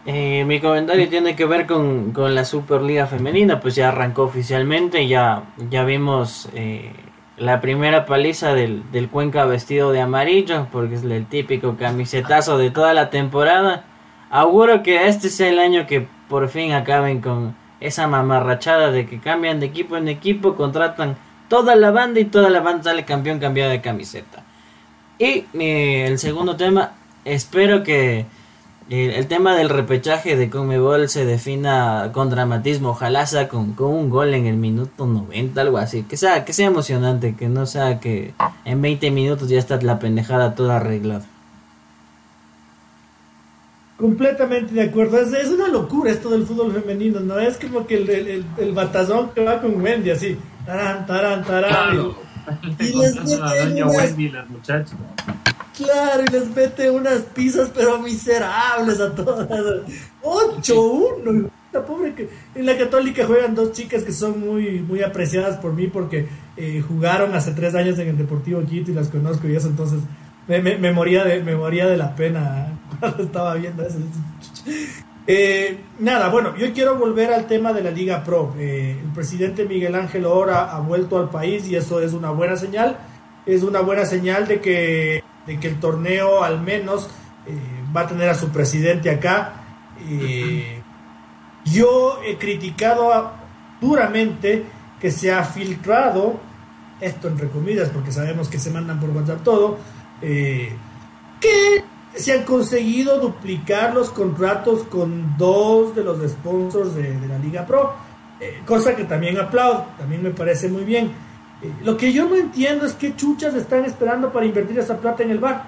Eh, 0.08 0.44
mi 0.44 0.60
comentario 0.60 1.08
tiene 1.08 1.34
que 1.34 1.46
ver 1.46 1.66
con, 1.66 2.12
la 2.16 2.44
Superliga 2.44 3.08
Femenina, 3.08 3.58
pues 3.58 3.74
ya 3.74 3.88
arrancó 3.88 4.22
oficialmente, 4.22 5.08
ya, 5.08 5.42
ya 5.68 5.84
vimos 5.84 6.48
eh, 6.54 6.92
la 7.36 7.60
primera 7.60 8.06
paliza 8.06 8.54
del, 8.54 8.84
Cuenca 9.10 9.44
vestido 9.46 9.90
de 9.90 10.00
amarillo, 10.00 10.68
porque 10.70 10.94
es 10.94 11.02
el 11.02 11.26
típico 11.26 11.76
camisetazo 11.76 12.56
de 12.56 12.70
toda 12.70 12.94
la 12.94 13.10
temporada. 13.10 13.84
Auguro 14.30 14.84
que 14.84 15.08
este 15.08 15.28
sea 15.28 15.48
el 15.48 15.58
año 15.58 15.88
que 15.88 16.06
por 16.28 16.48
fin 16.48 16.72
acaben 16.72 17.20
con 17.20 17.56
esa 17.80 18.06
mamarrachada 18.06 18.92
de 18.92 19.06
que 19.06 19.18
cambian 19.18 19.58
de 19.58 19.66
equipo 19.66 19.96
en 19.96 20.06
equipo, 20.06 20.54
contratan 20.54 21.16
toda 21.48 21.74
la 21.74 21.90
banda 21.90 22.20
y 22.20 22.26
toda 22.26 22.48
la 22.48 22.60
banda 22.60 22.84
sale 22.84 23.04
campeón 23.04 23.40
cambiada 23.40 23.72
de 23.72 23.80
camiseta. 23.80 24.44
Y 25.18 25.46
eh, 25.54 26.06
el 26.06 26.18
segundo 26.20 26.54
tema, 26.54 26.92
espero 27.24 27.82
que 27.82 28.26
el, 28.88 29.26
tema 29.26 29.56
del 29.56 29.68
repechaje 29.68 30.36
de 30.36 30.48
Conmebol 30.48 31.08
se 31.08 31.24
defina 31.24 32.10
con 32.12 32.30
dramatismo, 32.30 32.90
ojalá 32.90 33.26
sea 33.26 33.48
con, 33.48 33.74
un 33.78 34.10
gol 34.10 34.34
en 34.34 34.46
el 34.46 34.56
minuto 34.56 35.06
90, 35.06 35.60
algo 35.60 35.78
así, 35.78 36.04
que 36.04 36.16
sea, 36.16 36.44
que 36.44 36.52
sea 36.52 36.68
emocionante, 36.68 37.34
que 37.34 37.48
no 37.48 37.66
sea 37.66 37.98
que 37.98 38.32
en 38.64 38.80
20 38.80 39.10
minutos 39.10 39.48
ya 39.48 39.58
está 39.58 39.80
la 39.80 39.98
pendejada 39.98 40.54
toda 40.54 40.76
arreglada. 40.76 41.24
Completamente 43.96 44.74
de 44.74 44.82
acuerdo, 44.82 45.18
es, 45.18 45.48
una 45.48 45.68
locura 45.68 46.12
esto 46.12 46.28
del 46.28 46.44
fútbol 46.44 46.72
femenino, 46.72 47.18
¿no? 47.20 47.38
Es 47.38 47.56
como 47.56 47.86
que 47.86 47.96
el, 47.96 48.44
el, 48.58 48.72
batazón 48.72 49.30
que 49.30 49.42
va 49.42 49.60
con 49.60 49.80
Wendy, 49.80 50.10
así, 50.10 50.36
tarán, 50.66 51.06
tarán, 51.06 51.42
tarán. 51.44 52.25
y 52.78 52.92
les 52.92 53.14
mete 53.14 53.36
unas... 53.74 54.12
Claro, 55.76 56.24
y 56.26 56.32
les 56.32 56.54
mete 56.54 56.90
unas 56.90 57.20
pizzas 57.34 57.70
pero 57.74 57.98
miserables 57.98 59.00
a 59.00 59.14
todas. 59.14 59.48
8-1. 60.22 61.50
La 61.72 61.84
pobre 61.84 62.14
que 62.14 62.30
en 62.54 62.64
la 62.64 62.78
católica 62.78 63.26
juegan 63.26 63.54
dos 63.54 63.72
chicas 63.72 64.02
que 64.02 64.12
son 64.12 64.40
muy 64.40 64.80
muy 64.80 65.02
apreciadas 65.02 65.58
por 65.58 65.74
mí 65.74 65.88
porque 65.88 66.26
eh, 66.56 66.82
jugaron 66.86 67.34
hace 67.34 67.52
tres 67.52 67.74
años 67.74 67.98
en 67.98 68.08
el 68.08 68.16
Deportivo 68.16 68.64
Quito 68.64 68.90
y 68.90 68.94
las 68.94 69.08
conozco 69.08 69.46
y 69.46 69.56
eso 69.56 69.68
entonces 69.68 70.00
me, 70.48 70.92
moría, 70.92 71.24
de, 71.24 71.42
me 71.42 71.56
moría 71.56 71.86
de 71.86 71.96
la 71.96 72.14
pena 72.14 72.78
cuando 73.00 73.24
estaba 73.24 73.54
viendo 73.54 73.84
eso. 73.84 73.98
Eh, 75.28 75.80
nada, 75.98 76.28
bueno, 76.28 76.56
yo 76.56 76.72
quiero 76.72 76.96
volver 76.96 77.32
al 77.32 77.46
tema 77.46 77.72
de 77.72 77.82
la 77.82 77.90
Liga 77.90 78.22
Pro. 78.22 78.54
Eh, 78.58 79.00
el 79.02 79.12
presidente 79.12 79.64
Miguel 79.64 79.94
Ángel 79.94 80.24
Ora 80.24 80.70
ha 80.70 80.80
vuelto 80.80 81.18
al 81.18 81.30
país 81.30 81.66
y 81.66 81.74
eso 81.74 82.00
es 82.00 82.12
una 82.12 82.30
buena 82.30 82.56
señal. 82.56 82.98
Es 83.44 83.62
una 83.62 83.80
buena 83.80 84.04
señal 84.04 84.46
de 84.46 84.60
que, 84.60 85.24
de 85.46 85.60
que 85.60 85.68
el 85.68 85.80
torneo 85.80 86.44
al 86.44 86.60
menos 86.60 87.08
eh, 87.46 87.54
va 87.94 88.02
a 88.02 88.06
tener 88.06 88.28
a 88.28 88.34
su 88.34 88.50
presidente 88.50 89.10
acá. 89.10 89.62
yo 91.64 92.20
he 92.24 92.36
criticado 92.36 93.32
duramente 93.80 94.64
que 95.00 95.10
se 95.10 95.32
ha 95.32 95.42
filtrado, 95.44 96.38
esto 97.00 97.28
entre 97.28 97.48
comillas, 97.48 97.88
porque 97.90 98.12
sabemos 98.12 98.48
que 98.48 98.58
se 98.58 98.70
mandan 98.70 99.00
por 99.00 99.10
WhatsApp 99.10 99.42
todo, 99.42 99.78
que 100.20 101.84
se 102.16 102.32
han 102.32 102.44
conseguido 102.44 103.20
duplicar 103.20 103.94
los 103.94 104.10
contratos 104.10 104.84
con 104.84 105.36
dos 105.36 105.94
de 105.94 106.02
los 106.02 106.18
sponsors 106.30 106.94
de, 106.94 107.14
la 107.28 107.38
Liga 107.38 107.66
Pro, 107.66 107.92
eh, 108.40 108.62
cosa 108.66 108.96
que 108.96 109.04
también 109.04 109.38
aplaudo, 109.38 109.86
también 109.98 110.22
me 110.22 110.30
parece 110.30 110.68
muy 110.68 110.84
bien. 110.84 111.10
Eh, 111.62 111.72
lo 111.84 111.96
que 111.96 112.12
yo 112.12 112.28
no 112.28 112.36
entiendo 112.36 112.86
es 112.86 112.94
qué 112.94 113.14
chuchas 113.16 113.54
están 113.54 113.84
esperando 113.84 114.32
para 114.32 114.46
invertir 114.46 114.78
esa 114.78 114.98
plata 114.98 115.22
en 115.22 115.30
el 115.30 115.38
bar. 115.38 115.64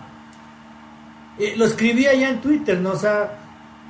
Eh, 1.39 1.55
lo 1.57 1.67
escribí 1.67 2.07
allá 2.07 2.31
en 2.31 2.41
Twitter, 2.41 2.79
¿no? 2.81 2.93
O 2.93 2.97
sea, 2.97 3.39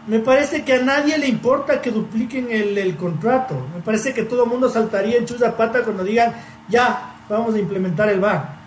me 0.07 0.19
parece 0.19 0.65
que 0.65 0.75
a 0.75 0.83
nadie 0.83 1.17
le 1.17 1.29
importa 1.29 1.81
que 1.81 1.91
dupliquen 1.91 2.49
el, 2.51 2.97
contrato. 2.97 3.55
Me 3.75 3.81
parece 3.83 4.13
que 4.13 4.25
todo 4.25 4.45
el 4.45 4.51
mundo 4.51 4.69
saltaría 4.69 5.17
en 5.17 5.27
chuza 5.27 5.57
pata 5.57 5.83
cuando 5.83 6.03
digan, 6.03 6.35
ya, 6.69 7.15
vamos 7.29 7.55
a 7.55 7.59
implementar 7.59 8.09
el 8.09 8.21
bar 8.21 8.58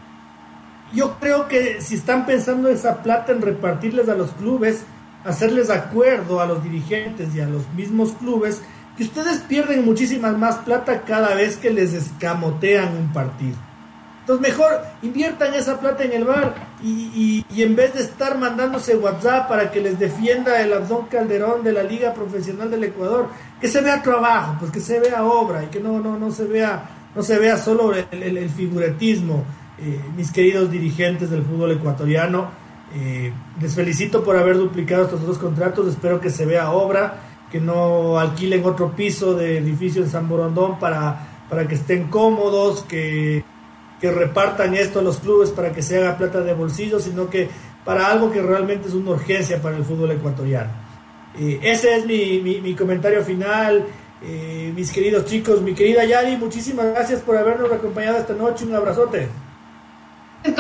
yo 0.93 1.17
creo 1.19 1.47
que 1.47 1.81
si 1.81 1.95
están 1.95 2.25
pensando 2.25 2.69
esa 2.69 3.01
plata 3.01 3.31
en 3.31 3.41
repartirles 3.41 4.09
a 4.09 4.15
los 4.15 4.31
clubes, 4.31 4.83
hacerles 5.23 5.69
acuerdo 5.69 6.41
a 6.41 6.45
los 6.45 6.63
dirigentes 6.63 7.33
y 7.35 7.39
a 7.39 7.47
los 7.47 7.69
mismos 7.73 8.13
clubes, 8.13 8.61
que 8.97 9.03
ustedes 9.03 9.39
pierden 9.39 9.85
muchísimas 9.85 10.37
más 10.37 10.57
plata 10.57 11.03
cada 11.03 11.33
vez 11.35 11.57
que 11.57 11.69
les 11.71 11.93
escamotean 11.93 12.95
un 12.95 13.13
partido. 13.13 13.55
Entonces 14.21 14.49
mejor 14.51 14.81
inviertan 15.01 15.53
esa 15.55 15.79
plata 15.79 16.03
en 16.03 16.13
el 16.13 16.25
bar 16.25 16.53
y, 16.83 17.43
en 17.57 17.75
vez 17.75 17.93
de 17.95 18.01
estar 18.01 18.37
mandándose 18.37 18.95
WhatsApp 18.95 19.47
para 19.47 19.71
que 19.71 19.81
les 19.81 19.97
defienda 19.97 20.61
el 20.61 20.73
Abdón 20.73 21.07
Calderón 21.07 21.63
de 21.63 21.73
la 21.73 21.83
Liga 21.83 22.13
Profesional 22.13 22.69
del 22.69 22.83
Ecuador, 22.83 23.29
que 23.59 23.67
se 23.67 23.81
vea 23.81 24.03
trabajo, 24.03 24.57
pues 24.59 24.71
que 24.71 24.79
se 24.79 24.99
vea 24.99 25.23
obra 25.23 25.63
y 25.63 25.67
que 25.67 25.79
no, 25.79 25.99
no, 25.99 26.19
no 26.19 26.31
se 26.31 26.45
vea, 26.45 26.83
no 27.15 27.23
se 27.23 27.39
vea 27.39 27.57
solo 27.57 27.93
el, 27.93 28.37
el 28.37 28.49
figuretismo 28.49 29.43
eh, 29.83 29.99
mis 30.15 30.31
queridos 30.31 30.69
dirigentes 30.69 31.31
del 31.31 31.41
fútbol 31.41 31.71
ecuatoriano. 31.71 32.51
Eh, 32.93 33.33
les 33.59 33.73
felicito 33.73 34.23
por 34.23 34.37
haber 34.37 34.57
duplicado 34.57 35.05
estos 35.05 35.25
dos 35.25 35.39
contratos, 35.39 35.87
espero 35.87 36.19
que 36.21 36.29
se 36.29 36.45
vea 36.45 36.69
obra, 36.69 37.15
que 37.51 37.59
no 37.59 38.19
alquilen 38.19 38.63
otro 38.63 38.91
piso 38.91 39.33
de 39.33 39.57
edificio 39.57 40.03
en 40.03 40.09
San 40.09 40.29
Borondón 40.29 40.77
para, 40.77 41.45
para 41.49 41.67
que 41.67 41.75
estén 41.75 42.09
cómodos, 42.09 42.83
que, 42.83 43.43
que 43.99 44.11
repartan 44.11 44.75
esto 44.75 44.99
a 44.99 45.01
los 45.01 45.17
clubes 45.17 45.49
para 45.49 45.71
que 45.71 45.81
se 45.81 45.97
haga 45.97 46.15
plata 46.15 46.41
de 46.41 46.53
bolsillo, 46.53 46.99
sino 46.99 47.27
que 47.27 47.49
para 47.83 48.05
algo 48.05 48.31
que 48.31 48.41
realmente 48.41 48.87
es 48.87 48.93
una 48.93 49.11
urgencia 49.11 49.59
para 49.63 49.77
el 49.77 49.83
fútbol 49.83 50.11
ecuatoriano. 50.11 50.69
Eh, 51.39 51.59
ese 51.63 51.95
es 51.95 52.05
mi, 52.05 52.39
mi, 52.61 52.75
comentario 52.75 53.23
final. 53.23 53.87
mis 54.75 54.91
queridos 54.91 55.25
chicos, 55.25 55.59
mi 55.61 55.73
querida 55.73 56.05
Yari, 56.05 56.37
muchísimas 56.37 56.85
gracias 56.87 57.21
por 57.21 57.35
habernos 57.35 57.71
acompañado 57.71 58.19
esta 58.19 58.33
noche. 58.33 58.65
Un 58.65 58.75
abrazote 58.75 59.27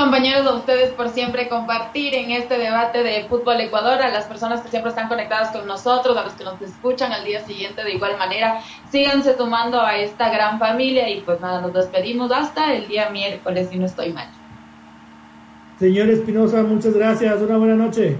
compañeros 0.01 0.47
a 0.47 0.55
ustedes 0.55 0.89
por 0.93 1.09
siempre 1.09 1.47
compartir 1.47 2.15
en 2.15 2.31
este 2.31 2.57
debate 2.57 3.03
de 3.03 3.25
fútbol 3.25 3.61
Ecuador, 3.61 4.01
a 4.01 4.09
las 4.09 4.25
personas 4.25 4.61
que 4.61 4.69
siempre 4.69 4.89
están 4.89 5.07
conectadas 5.07 5.51
con 5.51 5.67
nosotros, 5.67 6.17
a 6.17 6.23
los 6.23 6.33
que 6.33 6.43
nos 6.43 6.59
escuchan 6.59 7.11
al 7.11 7.23
día 7.23 7.45
siguiente 7.45 7.83
de 7.83 7.93
igual 7.93 8.17
manera, 8.17 8.61
síganse 8.89 9.33
tomando 9.33 9.79
a 9.79 9.95
esta 9.97 10.33
gran 10.33 10.57
familia 10.57 11.07
y 11.07 11.21
pues 11.21 11.39
nada, 11.39 11.61
nos 11.61 11.71
despedimos 11.73 12.31
hasta 12.31 12.73
el 12.73 12.87
día 12.87 13.11
miércoles 13.11 13.69
si 13.69 13.77
no 13.77 13.85
estoy 13.85 14.11
mal. 14.11 14.27
Señor 15.77 16.09
Espinosa, 16.09 16.63
muchas 16.63 16.95
gracias, 16.95 17.39
una 17.39 17.57
buena 17.57 17.75
noche. 17.75 18.17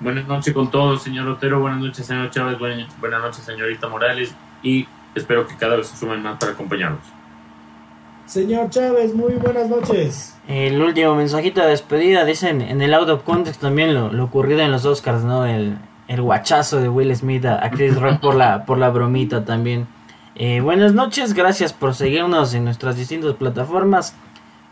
Buenas 0.00 0.26
noches 0.26 0.52
con 0.52 0.68
todos, 0.68 1.04
señor 1.04 1.28
Otero, 1.28 1.60
buenas 1.60 1.78
noches, 1.78 2.04
señor 2.06 2.30
Chávez, 2.30 2.58
buenas 2.58 3.22
noches, 3.22 3.44
señorita 3.44 3.88
Morales, 3.88 4.34
y 4.64 4.84
espero 5.14 5.46
que 5.46 5.56
cada 5.56 5.76
vez 5.76 5.86
se 5.86 5.96
sumen 5.96 6.20
más 6.20 6.38
para 6.40 6.52
acompañarnos. 6.52 7.23
Señor 8.26 8.70
Chávez, 8.70 9.14
muy 9.14 9.34
buenas 9.34 9.68
noches. 9.68 10.34
El 10.48 10.80
último 10.80 11.14
mensajito 11.14 11.60
de 11.60 11.68
despedida, 11.68 12.24
dicen 12.24 12.62
en 12.62 12.80
el 12.80 12.94
out 12.94 13.08
of 13.08 13.22
context 13.22 13.60
también 13.60 13.94
lo, 13.94 14.24
ocurrido 14.24 14.60
en 14.60 14.72
los 14.72 14.86
Oscars, 14.86 15.24
¿no? 15.24 15.44
El, 15.44 15.76
el 16.08 16.22
guachazo 16.22 16.80
de 16.80 16.88
Will 16.88 17.14
Smith 17.14 17.44
a, 17.44 17.70
Chris 17.70 18.00
Rock 18.00 18.20
por 18.20 18.34
la, 18.34 18.64
por 18.64 18.78
la 18.78 18.90
bromita 18.90 19.44
también. 19.44 19.86
Eh, 20.36 20.60
buenas 20.60 20.94
noches, 20.94 21.34
gracias 21.34 21.72
por 21.72 21.94
seguirnos 21.94 22.54
en 22.54 22.64
nuestras 22.64 22.96
distintas 22.96 23.34
plataformas. 23.34 24.14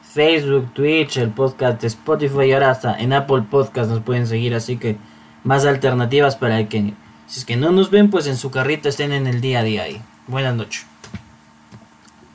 Facebook, 0.03 0.73
Twitch, 0.73 1.19
el 1.19 1.31
podcast 1.31 1.85
Spotify 1.85 2.47
y 2.47 2.53
ahora 2.53 2.71
hasta 2.71 2.99
en 2.99 3.13
Apple 3.13 3.45
Podcast 3.51 3.91
nos 3.91 4.01
pueden 4.01 4.27
seguir, 4.27 4.55
así 4.55 4.77
que 4.77 4.97
más 5.45 5.65
alternativas 5.65 6.37
para 6.37 6.69
que 6.69 6.95
si 7.27 7.41
es 7.41 7.45
que 7.47 7.57
no 7.57 7.71
nos 7.71 7.91
ven, 7.91 8.11
pues 8.11 8.27
en 8.27 8.37
su 8.37 8.51
carrito 8.51 8.89
estén 8.89 9.13
en 9.13 9.27
el 9.27 9.41
día 9.41 9.61
a 9.61 9.63
día 9.63 9.85
ahí. 9.85 10.03
Buenas 10.27 10.55
noches. 10.55 10.92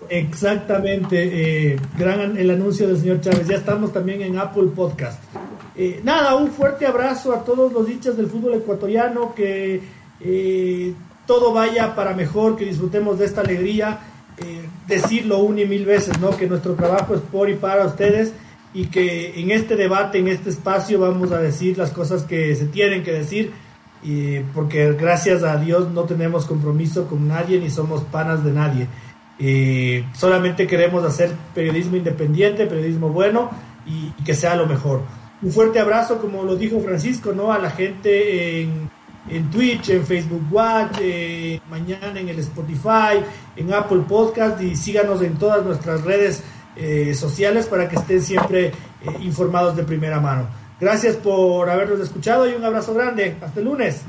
Exactamente, 0.09 1.71
eh, 1.71 1.79
gran 1.97 2.37
el 2.37 2.49
anuncio 2.51 2.87
del 2.87 2.97
señor 2.97 3.21
Chávez. 3.21 3.47
Ya 3.47 3.57
estamos 3.57 3.91
también 3.91 4.21
en 4.21 4.37
Apple 4.37 4.69
Podcast. 4.75 5.21
Eh, 5.75 6.01
nada, 6.03 6.35
un 6.35 6.49
fuerte 6.49 6.85
abrazo 6.85 7.33
a 7.33 7.43
todos 7.43 7.71
los 7.73 7.89
hinchas 7.89 8.15
del 8.17 8.27
fútbol 8.27 8.55
ecuatoriano, 8.55 9.35
que 9.35 9.81
eh, 10.21 10.93
todo 11.25 11.53
vaya 11.53 11.93
para 11.95 12.13
mejor, 12.13 12.55
que 12.55 12.65
disfrutemos 12.65 13.19
de 13.19 13.25
esta 13.25 13.41
alegría. 13.41 13.99
decirlo 14.87 15.39
una 15.39 15.61
y 15.61 15.65
mil 15.65 15.83
veces, 15.83 16.19
¿no? 16.19 16.29
Que 16.37 16.45
nuestro 16.45 16.75
trabajo 16.75 17.15
es 17.15 17.21
por 17.21 17.49
y 17.49 17.55
para 17.55 17.87
ustedes 17.87 18.33
y 18.71 18.85
que 18.85 19.41
en 19.41 19.49
este 19.49 19.75
debate, 19.75 20.19
en 20.19 20.27
este 20.27 20.51
espacio, 20.51 20.99
vamos 20.99 21.31
a 21.31 21.39
decir 21.39 21.75
las 21.75 21.89
cosas 21.89 22.21
que 22.23 22.55
se 22.55 22.65
tienen 22.67 23.03
que 23.03 23.11
decir. 23.11 23.51
porque 24.53 24.93
gracias 24.93 25.41
a 25.43 25.57
Dios 25.57 25.89
no 25.91 26.03
tenemos 26.03 26.45
compromiso 26.45 27.07
con 27.07 27.27
nadie 27.27 27.59
ni 27.59 27.71
somos 27.71 28.03
panas 28.03 28.43
de 28.43 28.51
nadie. 28.51 28.87
Eh, 29.39 30.05
solamente 30.13 30.65
queremos 30.65 31.03
hacer 31.03 31.31
periodismo 31.53 31.95
independiente, 31.95 32.65
periodismo 32.65 33.09
bueno 33.09 33.49
y, 33.85 34.11
que 34.23 34.33
sea 34.33 34.55
lo 34.55 34.65
mejor. 34.65 35.01
Un 35.41 35.51
fuerte 35.51 35.79
abrazo, 35.79 36.19
como 36.19 36.43
lo 36.43 36.55
dijo 36.55 36.79
Francisco, 36.79 37.31
¿no? 37.33 37.51
a 37.53 37.59
la 37.59 37.69
gente 37.69 38.61
en, 38.61 38.89
en 39.29 39.49
Twitch, 39.51 39.89
en 39.89 40.05
Facebook 40.05 40.43
Watch, 40.51 40.97
eh, 40.99 41.61
mañana 41.69 42.19
en 42.19 42.29
el 42.29 42.39
Spotify, 42.39 43.23
en 43.55 43.73
Apple 43.73 44.03
Podcast 44.07 44.61
y 44.61 44.75
síganos 44.75 45.21
en 45.21 45.35
todas 45.35 45.63
nuestras 45.63 46.03
redes 46.03 46.43
eh, 46.75 47.13
sociales 47.13 47.67
para 47.67 47.87
que 47.87 47.97
estén 47.97 48.21
siempre 48.21 48.71
informados 49.21 49.75
de 49.75 49.83
primera 49.83 50.19
mano. 50.19 50.47
Gracias 50.79 51.15
por 51.15 51.69
habernos 51.69 51.99
escuchado 51.99 52.49
y 52.49 52.53
un 52.53 52.63
abrazo 52.63 52.93
grande. 52.93 53.35
Hasta 53.41 53.59
el 53.59 53.65
lunes. 53.65 54.03